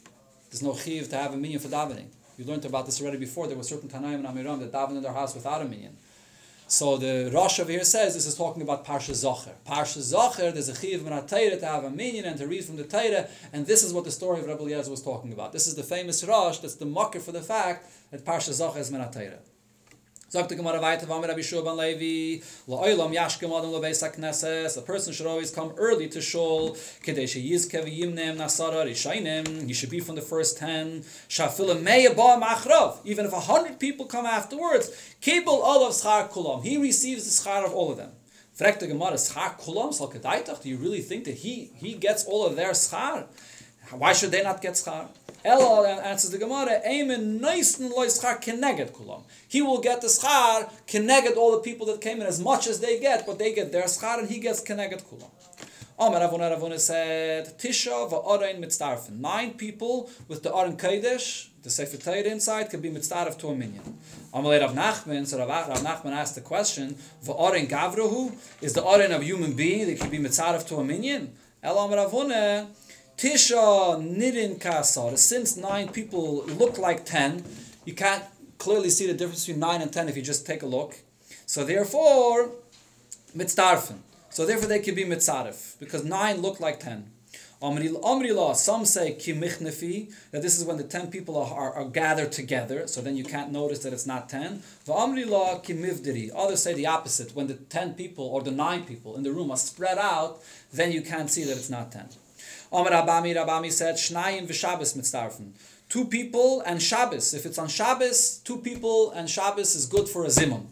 there's 0.49 0.63
no 0.63 0.71
chiyah 0.71 1.07
to 1.09 1.17
have 1.17 1.33
a 1.33 1.37
minion 1.37 1.59
for 1.59 1.67
davening. 1.67 2.07
You 2.37 2.45
learned 2.45 2.65
about 2.65 2.87
this 2.87 2.99
already 2.99 3.17
before. 3.17 3.47
There 3.47 3.55
were 3.55 3.63
certain 3.63 3.89
tanaim 3.89 4.15
and 4.15 4.25
amiram 4.25 4.59
that 4.59 4.71
davened 4.71 4.97
in 4.97 5.03
their 5.03 5.13
house 5.13 5.35
without 5.35 5.61
a 5.61 5.65
minion 5.65 5.95
so 6.71 6.95
the 6.95 7.29
Rosh 7.33 7.59
over 7.59 7.69
here 7.69 7.83
says 7.83 8.13
this 8.13 8.25
is 8.25 8.35
talking 8.35 8.61
about 8.61 8.85
Parsha 8.85 9.11
Zocher. 9.11 9.51
Parsha 9.67 9.99
Zocher, 9.99 10.53
there's 10.53 10.69
a 10.69 10.75
chiv 10.75 11.03
min 11.03 11.11
to 11.27 11.65
have 11.65 11.83
a 11.83 11.89
minion 11.89 12.23
and 12.23 12.37
to 12.37 12.47
read 12.47 12.63
from 12.63 12.77
the 12.77 12.85
Torah, 12.85 13.27
and 13.51 13.65
this 13.65 13.83
is 13.83 13.91
what 13.91 14.05
the 14.05 14.11
story 14.11 14.39
of 14.39 14.47
Rabbi 14.47 14.61
Eliezer 14.61 14.89
was 14.89 15.01
talking 15.01 15.33
about. 15.33 15.51
This 15.51 15.67
is 15.67 15.75
the 15.75 15.83
famous 15.83 16.23
Rosh 16.23 16.59
that's 16.59 16.75
the 16.75 16.85
mocker 16.85 17.19
for 17.19 17.33
the 17.33 17.41
fact 17.41 17.89
that 18.11 18.23
Parsha 18.23 18.51
Zocher 18.51 18.77
is 18.77 18.89
min 18.89 19.01
Sagt 20.31 20.49
die 20.49 20.55
Gemara 20.55 20.81
weiter, 20.81 21.09
warum 21.09 21.25
Rabbi 21.25 21.41
Shua 21.41 21.61
ben 21.61 21.75
Levi, 21.75 22.41
la'olam 22.65 23.11
yashkem 23.13 23.51
adam 23.51 23.69
lebeis 23.71 23.99
ha-knesses, 23.99 24.77
a 24.77 24.81
person 24.81 25.11
should 25.11 25.27
always 25.27 25.51
come 25.51 25.73
early 25.75 26.07
to 26.07 26.21
shul, 26.21 26.73
kedei 27.03 27.25
sheyizke 27.25 27.83
v'yimnem 27.83 28.37
nasara 28.37 28.85
rishainim, 28.85 29.67
he 29.67 29.73
should 29.73 29.89
be 29.89 29.99
from 29.99 30.15
the 30.15 30.21
first 30.21 30.57
ten, 30.57 31.03
shafilim 31.27 31.83
meya 31.83 32.15
ba 32.15 32.39
machrov, 32.41 32.99
even 33.03 33.25
if 33.25 33.33
a 33.33 33.41
hundred 33.41 33.77
people 33.77 34.05
come 34.05 34.25
afterwards, 34.25 35.13
kibul 35.21 35.47
olav 35.47 35.91
schar 35.91 36.29
kulam, 36.29 36.63
he 36.63 36.77
receives 36.77 37.25
the 37.25 37.49
schar 37.49 37.65
of 37.65 37.73
all 37.73 37.91
of 37.91 37.97
them. 37.97 38.11
Fragt 38.57 38.79
the 38.79 38.87
Gemara, 38.87 39.15
schar 39.15 39.59
kulam, 39.59 39.93
sal 39.93 40.09
kedaitach, 40.09 40.61
do 40.61 40.69
you 40.69 40.77
really 40.77 41.01
think 41.01 41.25
that 41.25 41.35
he, 41.35 41.73
he 41.75 41.93
gets 41.95 42.23
all 42.23 42.45
of 42.45 42.55
their 42.55 42.71
schar? 42.71 43.25
Why 43.91 44.13
should 44.13 44.31
they 44.31 44.43
not 44.43 44.61
get 44.61 44.73
schar? 44.73 45.07
Ella 45.43 46.01
answers 46.03 46.31
the 46.31 46.37
Gemara, 46.37 46.81
Eimen 46.85 47.39
noisen 47.39 47.91
loy 47.91 48.07
schar 48.07 48.41
keneged 48.41 48.91
kulam. 48.91 49.23
He 49.47 49.61
will 49.61 49.79
get 49.79 50.01
the 50.01 50.07
schar 50.07 50.71
keneged 50.87 51.35
all 51.35 51.51
the 51.51 51.59
people 51.59 51.87
that 51.87 51.99
came 51.99 52.21
in 52.21 52.27
as 52.27 52.39
much 52.39 52.67
as 52.67 52.79
they 52.79 52.99
get, 52.99 53.25
but 53.25 53.39
they 53.39 53.53
get 53.53 53.71
their 53.71 53.83
schar 53.83 54.19
and 54.19 54.29
he 54.29 54.39
gets 54.39 54.61
keneged 54.61 55.03
kulam. 55.03 55.29
Amar 55.99 56.21
Avona 56.21 56.49
Rav 56.49 56.61
Huna 56.61 56.79
said, 56.79 57.59
Tisha 57.59 58.09
va'orein 58.09 58.59
mitzdarfen. 58.59 59.19
Nine 59.19 59.53
people 59.53 60.09
with 60.27 60.41
the 60.41 60.51
Aron 60.51 60.75
Kodesh, 60.75 61.49
the 61.61 61.69
Sefer 61.69 61.97
Torah 61.97 62.23
inside, 62.23 62.71
can 62.71 62.81
be 62.81 62.89
mitzdarf 62.89 63.37
to 63.37 63.49
a 63.49 63.55
minion. 63.55 63.99
Amalei 64.33 64.61
Rav 64.61 64.73
Nachman, 64.73 65.27
so 65.27 65.37
Rav, 65.37 65.67
Nachman 65.83 66.11
asked 66.13 66.33
the 66.33 66.41
question, 66.41 66.95
va'orein 67.23 67.69
gavrahu, 67.69 68.35
is 68.61 68.73
the 68.73 68.83
Aron 68.83 69.11
of 69.11 69.21
human 69.21 69.53
being 69.53 69.85
that 69.85 69.99
can 69.99 70.09
be 70.09 70.17
mitzdarf 70.17 70.67
to 70.69 70.77
a 70.77 70.83
minion? 70.83 71.35
El 71.61 71.77
Amar 71.77 72.09
Avona, 72.09 72.65
Tisha 73.21 74.01
Nidin 74.01 74.57
Kasar, 74.57 75.15
since 75.15 75.55
nine 75.55 75.89
people 75.89 76.43
look 76.45 76.79
like 76.79 77.05
ten, 77.05 77.43
you 77.85 77.93
can't 77.93 78.23
clearly 78.57 78.89
see 78.89 79.05
the 79.05 79.13
difference 79.13 79.45
between 79.45 79.59
nine 79.59 79.79
and 79.83 79.93
ten 79.93 80.09
if 80.09 80.17
you 80.17 80.23
just 80.23 80.43
take 80.43 80.63
a 80.63 80.65
look. 80.65 80.95
So 81.45 81.63
therefore, 81.63 82.49
mitzdarfen. 83.37 83.99
So 84.31 84.47
therefore 84.47 84.67
they 84.67 84.79
can 84.79 84.95
be 84.95 85.03
mitzaref, 85.03 85.77
because 85.79 86.03
nine 86.03 86.41
look 86.41 86.59
like 86.59 86.79
ten. 86.79 87.11
Amri 87.61 88.33
law, 88.33 88.53
some 88.53 88.85
say 88.85 89.13
that 89.13 90.41
this 90.41 90.57
is 90.57 90.65
when 90.65 90.77
the 90.77 90.83
ten 90.83 91.11
people 91.11 91.37
are, 91.37 91.53
are, 91.53 91.73
are, 91.73 91.85
gathered 91.85 92.31
together, 92.31 92.87
so 92.87 93.01
then 93.01 93.15
you 93.15 93.23
can't 93.23 93.51
notice 93.51 93.83
that 93.83 93.93
it's 93.93 94.07
not 94.07 94.29
ten. 94.29 94.63
Amri 94.87 95.29
law 95.29 95.59
kimivdiri, 95.59 96.31
others 96.35 96.63
say 96.63 96.73
the 96.73 96.87
opposite, 96.87 97.35
when 97.35 97.45
the 97.45 97.53
ten 97.53 97.93
people 97.93 98.25
or 98.25 98.41
the 98.41 98.49
nine 98.49 98.83
people 98.83 99.15
in 99.15 99.21
the 99.21 99.31
room 99.31 99.51
are 99.51 99.57
spread 99.57 99.99
out, 99.99 100.41
then 100.73 100.91
you 100.91 101.03
can't 101.03 101.29
see 101.29 101.43
that 101.43 101.55
it's 101.55 101.69
not 101.69 101.91
ten. 101.91 102.09
Omer 102.71 102.91
Rabami, 102.91 103.35
Rabami 103.35 103.71
said, 103.71 103.95
Shnayim 103.95 104.47
v'Shabbos 104.47 104.95
mitzdarfen. 104.97 105.51
Two 105.89 106.05
people 106.05 106.61
and 106.61 106.81
Shabbos. 106.81 107.33
If 107.33 107.45
it's 107.45 107.57
on 107.57 107.67
Shabbos, 107.67 108.37
two 108.45 108.57
people 108.59 109.11
and 109.11 109.29
Shabbos 109.29 109.75
is 109.75 109.85
good 109.85 110.07
for 110.07 110.23
a 110.23 110.27
zimun. 110.27 110.67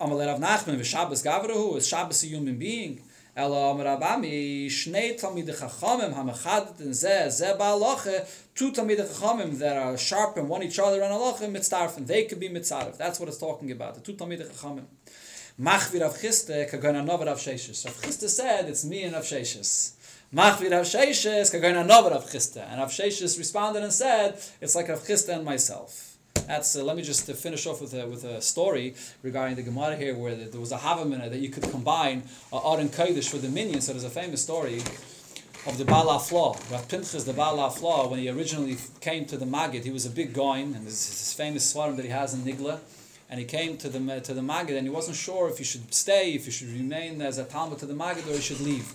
Omer 0.00 0.16
Rav 0.16 0.40
Nachman 0.40 0.78
v'Shabbos 0.78 1.22
gavrahu, 1.24 1.76
is 1.76 1.86
Shabbos 1.86 2.22
a 2.22 2.26
human 2.26 2.58
being? 2.58 3.02
Ela 3.36 3.68
Omer 3.68 3.84
Rabami, 3.84 4.66
Shnei 4.66 5.20
Talmid 5.20 5.54
Chachamim 5.54 6.14
hamachad 6.14 6.80
and 6.80 6.94
Zeh, 6.94 7.26
Zeh 7.26 7.58
ba'aloche, 7.58 8.26
two 8.54 8.72
Talmid 8.72 8.96
Chachamim 8.96 9.58
that 9.58 9.76
are 9.76 9.98
sharp 9.98 10.38
and 10.38 10.48
one 10.48 10.62
each 10.62 10.78
other 10.78 11.02
and 11.02 11.12
aloche 11.12 11.40
mitzdarfen. 11.40 12.06
They 12.06 12.24
could 12.24 12.40
be 12.40 12.48
mitzaref. 12.48 12.96
That's 12.96 13.20
what 13.20 13.28
it's 13.28 13.36
talking 13.36 13.70
about, 13.70 13.94
the 13.96 14.00
two 14.00 14.14
Talmid 14.14 14.40
Chachamim. 14.50 14.84
Mach 15.58 15.90
vir 15.90 16.00
Rav 16.00 16.16
Chisda, 16.16 16.70
kagon 16.70 16.94
anov 16.94 17.26
Rav 17.26 17.36
Sheshes. 17.36 17.84
Rav 17.84 17.94
Chisda 17.96 18.28
said, 18.30 18.70
it's 18.70 18.86
me 18.86 19.02
and 19.02 19.12
Rav 19.12 19.24
Sheshes. 19.24 19.95
Machvid 20.34 20.72
Rav 20.72 20.84
Sheshes 20.84 21.54
kagoyin 21.54 21.80
another 21.80 22.10
Rav 22.10 22.24
Chisda. 22.24 22.66
And 22.68 22.80
Rav 22.80 22.88
responded 22.98 23.84
and 23.84 23.92
said, 23.92 24.42
it's 24.60 24.74
like 24.74 24.88
Rav 24.88 24.98
Chisda 24.98 25.36
and 25.36 25.44
myself. 25.44 26.16
That's, 26.48 26.74
uh, 26.74 26.82
let 26.82 26.96
me 26.96 27.02
just 27.02 27.30
uh, 27.30 27.32
finish 27.32 27.64
off 27.64 27.80
with 27.80 27.94
a, 27.94 28.08
with 28.08 28.24
a 28.24 28.42
story 28.42 28.96
regarding 29.22 29.54
the 29.54 29.62
Gemara 29.62 29.94
here 29.94 30.16
where 30.16 30.34
there 30.34 30.60
was 30.60 30.72
a 30.72 30.78
Havamina 30.78 31.30
that 31.30 31.38
you 31.38 31.48
could 31.48 31.62
combine 31.70 32.24
uh, 32.52 32.58
Ar 32.58 32.80
and 32.80 32.90
Kodesh 32.90 33.28
for 33.28 33.38
the 33.38 33.48
minion. 33.48 33.80
So 33.80 33.92
there's 33.92 34.02
a 34.02 34.10
famous 34.10 34.42
story 34.42 34.78
of 34.78 35.78
the 35.78 35.84
Baal 35.84 36.06
Haflaah. 36.06 36.72
Rav 36.72 36.88
Pinchas, 36.88 37.24
the 37.24 37.32
Baal 37.32 37.58
Haflaah, 37.58 38.10
when 38.10 38.18
he 38.18 38.28
originally 38.28 38.76
came 39.00 39.26
to 39.26 39.36
the 39.36 39.46
Magid, 39.46 39.84
he 39.84 39.90
was 39.90 40.06
a 40.06 40.10
big 40.10 40.34
goin, 40.34 40.74
and 40.74 40.84
this 40.84 41.32
famous 41.34 41.72
svarim 41.72 41.94
that 41.96 42.04
he 42.04 42.10
has 42.10 42.34
in 42.34 42.40
Nigla. 42.40 42.80
And 43.30 43.38
he 43.38 43.46
came 43.46 43.76
to 43.78 43.88
the 43.88 44.20
to 44.20 44.34
the 44.34 44.40
Magid, 44.40 44.76
and 44.76 44.82
he 44.82 44.90
wasn't 44.90 45.16
sure 45.16 45.48
if 45.48 45.58
he 45.58 45.64
should 45.64 45.94
stay, 45.94 46.32
if 46.32 46.46
he 46.46 46.50
should 46.50 46.70
remain 46.70 47.22
as 47.22 47.38
a 47.38 47.44
Talmud 47.44 47.78
to 47.78 47.86
the 47.86 47.94
Magid, 47.94 48.28
or 48.28 48.34
he 48.34 48.40
should 48.40 48.60
leave. 48.60 48.92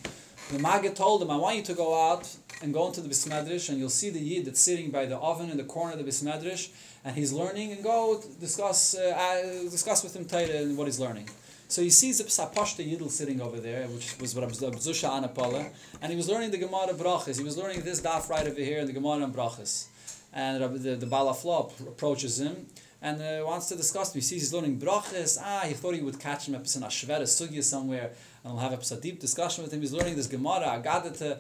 The 0.52 0.60
Maggid 0.60 0.98
told 0.98 1.22
him, 1.22 1.32
I 1.32 1.38
want 1.38 1.56
you 1.56 1.64
to 1.64 1.74
go 1.74 2.10
out 2.10 2.36
and 2.62 2.74
go 2.74 2.86
into 2.88 3.00
the 3.00 3.08
Bismedrish 3.08 3.70
and 3.70 3.80
you'll 3.80 3.90
see 3.90 4.10
the 4.10 4.20
Yid 4.20 4.44
that's 4.46 4.60
sitting 4.60 4.92
by 4.92 5.06
the 5.06 5.18
oven 5.18 5.50
in 5.50 5.56
the 5.56 5.64
corner 5.64 5.94
of 5.94 5.98
the 5.98 6.04
Bismedrish 6.04 6.72
and 7.06 7.16
he's 7.16 7.32
learning 7.32 7.72
and 7.72 7.82
go 7.82 8.22
discuss 8.38 8.94
uh, 8.96 9.16
uh, 9.18 9.70
discuss 9.70 10.04
with 10.04 10.14
him 10.14 10.26
Torah 10.26 10.64
and 10.64 10.78
what 10.78 10.88
he's 10.88 11.00
learning. 11.00 11.30
So 11.70 11.82
he 11.82 11.90
sees 11.90 12.20
a 12.20 12.26
Psapashta 12.26 12.86
Yidl 12.86 13.10
sitting 13.10 13.40
over 13.40 13.62
there, 13.62 13.88
which 13.88 14.20
was 14.20 14.36
Rab 14.36 14.52
Zusha 14.52 15.10
Anapala, 15.10 15.70
and 16.02 16.12
he 16.12 16.18
was 16.18 16.28
learning 16.28 16.52
the 16.52 16.58
Gemara 16.58 16.94
Brachas. 16.96 17.38
He 17.38 17.46
was 17.46 17.58
learning 17.58 17.84
this 17.84 18.02
daf 18.02 18.28
right 18.28 18.46
over 18.46 18.60
here 18.60 18.80
in 18.80 18.88
the 18.88 18.92
Gemara 18.92 19.24
and 19.24 19.34
Brachas. 19.34 19.86
And 20.34 20.62
the, 20.84 20.98
the 20.98 21.06
Baal 21.06 21.34
Haflaah 21.34 21.88
approaches 21.88 22.42
him 22.42 22.68
and 23.02 23.22
uh, 23.22 23.44
wants 23.46 23.68
to 23.68 23.76
discuss 23.76 24.14
him. 24.14 24.20
He 24.20 24.22
sees 24.22 24.42
he's 24.42 24.54
learning 24.54 24.80
Brachas. 24.80 25.38
Ah, 25.42 25.64
he 25.66 25.74
thought 25.74 25.96
he 25.96 26.02
would 26.02 26.20
catch 26.20 26.48
him 26.48 26.56
up 26.56 26.62
in 26.62 26.84
a 26.84 26.88
Shvera 26.88 27.24
Sugya 27.24 27.64
somewhere 27.64 28.12
and 28.44 28.54
we'll 28.54 28.62
have 28.62 28.74
a, 28.74 28.96
deep 28.96 29.20
discussion 29.20 29.64
with 29.64 29.74
him. 29.74 29.82
He's 29.82 29.94
learning 29.94 30.16
this 30.16 30.28
Gemara, 30.28 30.82
Agadata. 30.82 31.40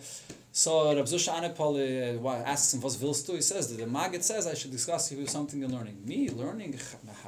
So 0.51 0.93
Rab 0.95 1.05
Zusha 1.05 1.33
Anapal 1.33 2.23
uh, 2.23 2.43
asks 2.43 2.73
him, 2.73 2.81
"What's 2.81 2.97
willst 2.97 3.25
du?" 3.25 3.33
He 3.33 3.41
says, 3.41 3.75
"The 3.75 3.85
Maggid 3.85 4.23
says 4.23 4.47
I 4.47 4.53
should 4.53 4.71
discuss 4.71 5.09
with 5.11 5.29
something 5.29 5.63
in 5.63 5.71
learning." 5.71 6.01
Me 6.05 6.29
learning, 6.29 6.77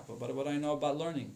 what 0.07 0.35
what 0.35 0.47
I 0.47 0.57
know 0.57 0.73
about 0.73 0.97
learning. 0.97 1.33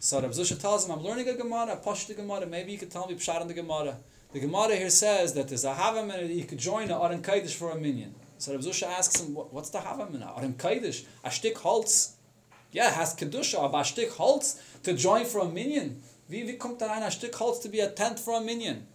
So 0.00 0.20
Rab 0.20 0.32
Zusha 0.32 0.60
tells 0.60 0.86
him, 0.86 0.92
"I'm 0.92 1.02
learning 1.02 1.28
a 1.28 1.34
Gemara, 1.34 1.78
Pashta 1.84 2.16
Gemara. 2.16 2.46
Maybe 2.46 2.72
you 2.72 2.78
could 2.78 2.90
tell 2.90 3.06
me 3.06 3.14
Pshat 3.14 3.42
in 3.42 3.48
the 3.48 3.54
Gemara." 3.54 3.96
The 4.32 4.40
Gemara 4.40 4.76
here 4.76 4.90
says 4.90 5.34
that 5.34 5.48
there's 5.48 5.64
a 5.64 5.74
Havamina 5.74 6.28
that 6.28 6.30
you 6.30 6.44
could 6.44 6.58
join 6.58 6.90
a 6.90 7.02
Aron 7.02 7.22
Kaidish 7.22 7.54
for 7.54 7.70
a 7.70 7.76
minion. 7.76 8.14
So 8.38 8.52
Rab 8.52 8.62
Zusha 8.62 8.86
asks 8.86 9.20
him, 9.20 9.34
what, 9.34 9.52
"What's 9.52 9.70
the 9.70 9.78
Havamina? 9.78 10.36
Aron 10.36 10.54
Kaidish, 10.54 11.04
a 11.22 11.30
stick 11.30 11.58
Holz." 11.58 12.14
Yeah, 12.72 12.90
has 12.90 13.16
Kedusha, 13.16 13.62
aber 13.62 13.80
a 13.80 13.84
stick 13.84 14.12
Holz 14.12 14.60
to 14.82 14.92
join 14.92 15.24
for 15.24 15.40
a 15.40 15.48
minion. 15.48 16.02
Wie, 16.28 16.46
wie 16.46 16.56
kommt 16.56 16.80
da 16.80 16.92
ein 16.92 17.02
a 17.02 17.10
Stück 17.10 17.38
Holz 17.40 17.58
to 17.60 17.68
be 17.68 17.80
a 17.80 17.88
tent 17.88 18.20
for 18.20 18.34
a 18.34 18.40
minion? 18.40 18.86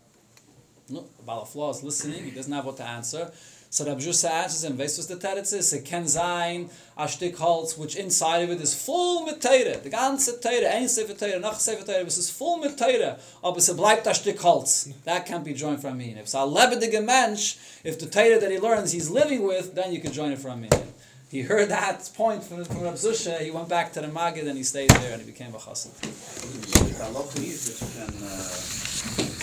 No, 0.88 1.04
Baal 1.26 1.46
Haflaah 1.46 1.72
is 1.72 1.84
listening, 1.84 2.24
he 2.24 2.32
doesn't 2.32 2.54
have 2.54 2.66
what 2.66 2.78
to 2.78 2.84
answer. 2.84 3.32
So 3.70 3.84
Rabbi 3.84 4.00
Jusa 4.00 4.30
answers 4.30 4.64
him, 4.64 4.78
weißt 4.78 4.96
du, 4.96 5.00
was 5.00 5.08
the 5.08 5.16
teretz 5.16 5.52
is? 5.52 5.74
It 5.74 5.84
can 5.84 6.08
sein 6.08 6.70
a 6.96 7.08
Stück 7.08 7.38
Holz, 7.40 7.78
which 7.78 7.98
inside 7.98 8.44
of 8.44 8.52
it 8.52 8.62
is 8.62 8.74
full 8.74 9.26
mit 9.26 9.42
Teire. 9.42 9.84
The 9.84 9.90
ganze 9.90 10.40
Teire, 10.40 10.70
ein 10.70 10.88
Sefer 10.88 11.18
Teire, 11.18 11.42
noch 11.42 11.60
Sefer 11.60 11.84
Teire, 11.86 12.06
es 12.08 12.18
ist 12.18 12.32
full 12.32 12.60
mit 12.62 12.78
Teire, 12.78 13.20
aber 13.44 13.58
es 13.58 13.76
bleibt 13.76 14.08
a 14.08 14.14
Stück 14.14 14.42
Holz. 14.42 14.88
That 15.04 15.26
can't 15.26 15.44
be 15.44 15.54
joined 15.54 15.84
a 15.84 15.94
minion. 15.94 16.20
If 16.20 16.24
it's 16.24 16.36
a 16.36 16.46
lebendige 16.46 17.04
Mensch, 17.04 17.58
if 17.84 18.00
the 18.00 18.06
Teire 18.06 18.40
that 18.40 18.50
he 18.50 18.60
learns 18.60 18.94
he's 18.94 19.10
living 19.10 19.44
with, 19.44 19.76
then 19.76 19.92
you 19.92 20.00
can 20.00 20.14
join 20.14 20.32
it 20.32 20.46
a 20.46 20.56
minion. 20.56 20.94
He 21.36 21.42
heard 21.42 21.68
that 21.68 22.10
point 22.16 22.42
from, 22.46 22.64
from 22.64 22.80
Rab 22.80 22.94
Zusha, 22.94 23.42
he 23.42 23.52
went 23.52 23.68
back 23.68 23.92
to 23.92 24.00
the 24.00 24.08
Maggid 24.08 24.48
and 24.48 24.58
he 24.58 24.64
stayed 24.64 24.90
there 24.92 25.12
and 25.12 25.22
he 25.22 25.30
became 25.30 25.54
a 25.54 25.58
chassid. 25.58 25.92
The 26.00 27.04
halacha 27.04 27.44
is 27.44 27.60
that 27.68 27.76
you 27.84 27.92
can, 27.92 28.24
uh, 28.24 28.30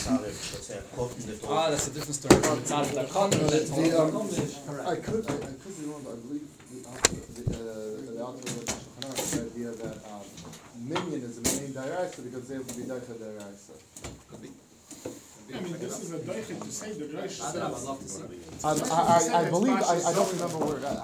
sorry, 0.00 0.22
let's 0.24 0.66
say, 0.68 0.78
a 0.78 0.96
cotton 0.96 1.20
that 1.26 1.44
Ah, 1.46 1.68
that's 1.68 1.88
a 1.88 1.90
different 1.92 2.14
story. 2.14 2.36
It's 2.40 2.48
the 2.48 2.72
context, 2.72 2.94
that's 2.96 3.14
all 3.14 3.28
The, 3.28 3.88
um, 4.00 4.88
I 4.88 4.96
could, 5.04 5.20
I, 5.28 5.34
I 5.36 5.52
could 5.60 5.74
be 5.76 5.84
wrong, 5.84 6.00
but 6.00 6.12
I 6.16 6.20
believe 6.24 6.48
the 6.72 6.80
author, 6.88 7.16
the, 7.36 7.44
uh, 7.60 7.60
the 8.16 8.22
author 8.24 8.40
of 8.40 8.54
the 8.56 8.72
Shulchan 8.72 9.12
Aruch, 9.12 9.52
idea 9.52 9.70
that, 9.84 9.96
um, 10.08 10.24
minion 10.88 11.20
is 11.28 11.36
a 11.36 11.44
main 11.60 11.74
director 11.74 12.22
because 12.22 12.48
they 12.48 12.56
would 12.56 12.74
be 12.74 12.84
director 12.88 13.12
director. 13.20 13.76
I 15.54 15.60
mean, 15.60 15.76
this 15.78 16.00
is 16.00 16.10
a 16.14 16.18
daichik 16.20 16.64
to 16.64 16.72
say 16.72 16.92
the 16.94 17.04
Rosh 17.14 17.38
I'd 17.42 17.52
says. 17.52 17.84
love 17.84 18.00
to 18.00 18.08
see. 18.08 18.22
I, 18.64 18.70
I, 18.72 18.72
I- 19.36 19.46
I 19.46 19.50
believe, 19.50 19.74
I, 19.74 19.96
I 20.08 20.12
don't 20.16 20.32
remember 20.32 20.58
where, 20.64 20.80
I, 20.80 20.96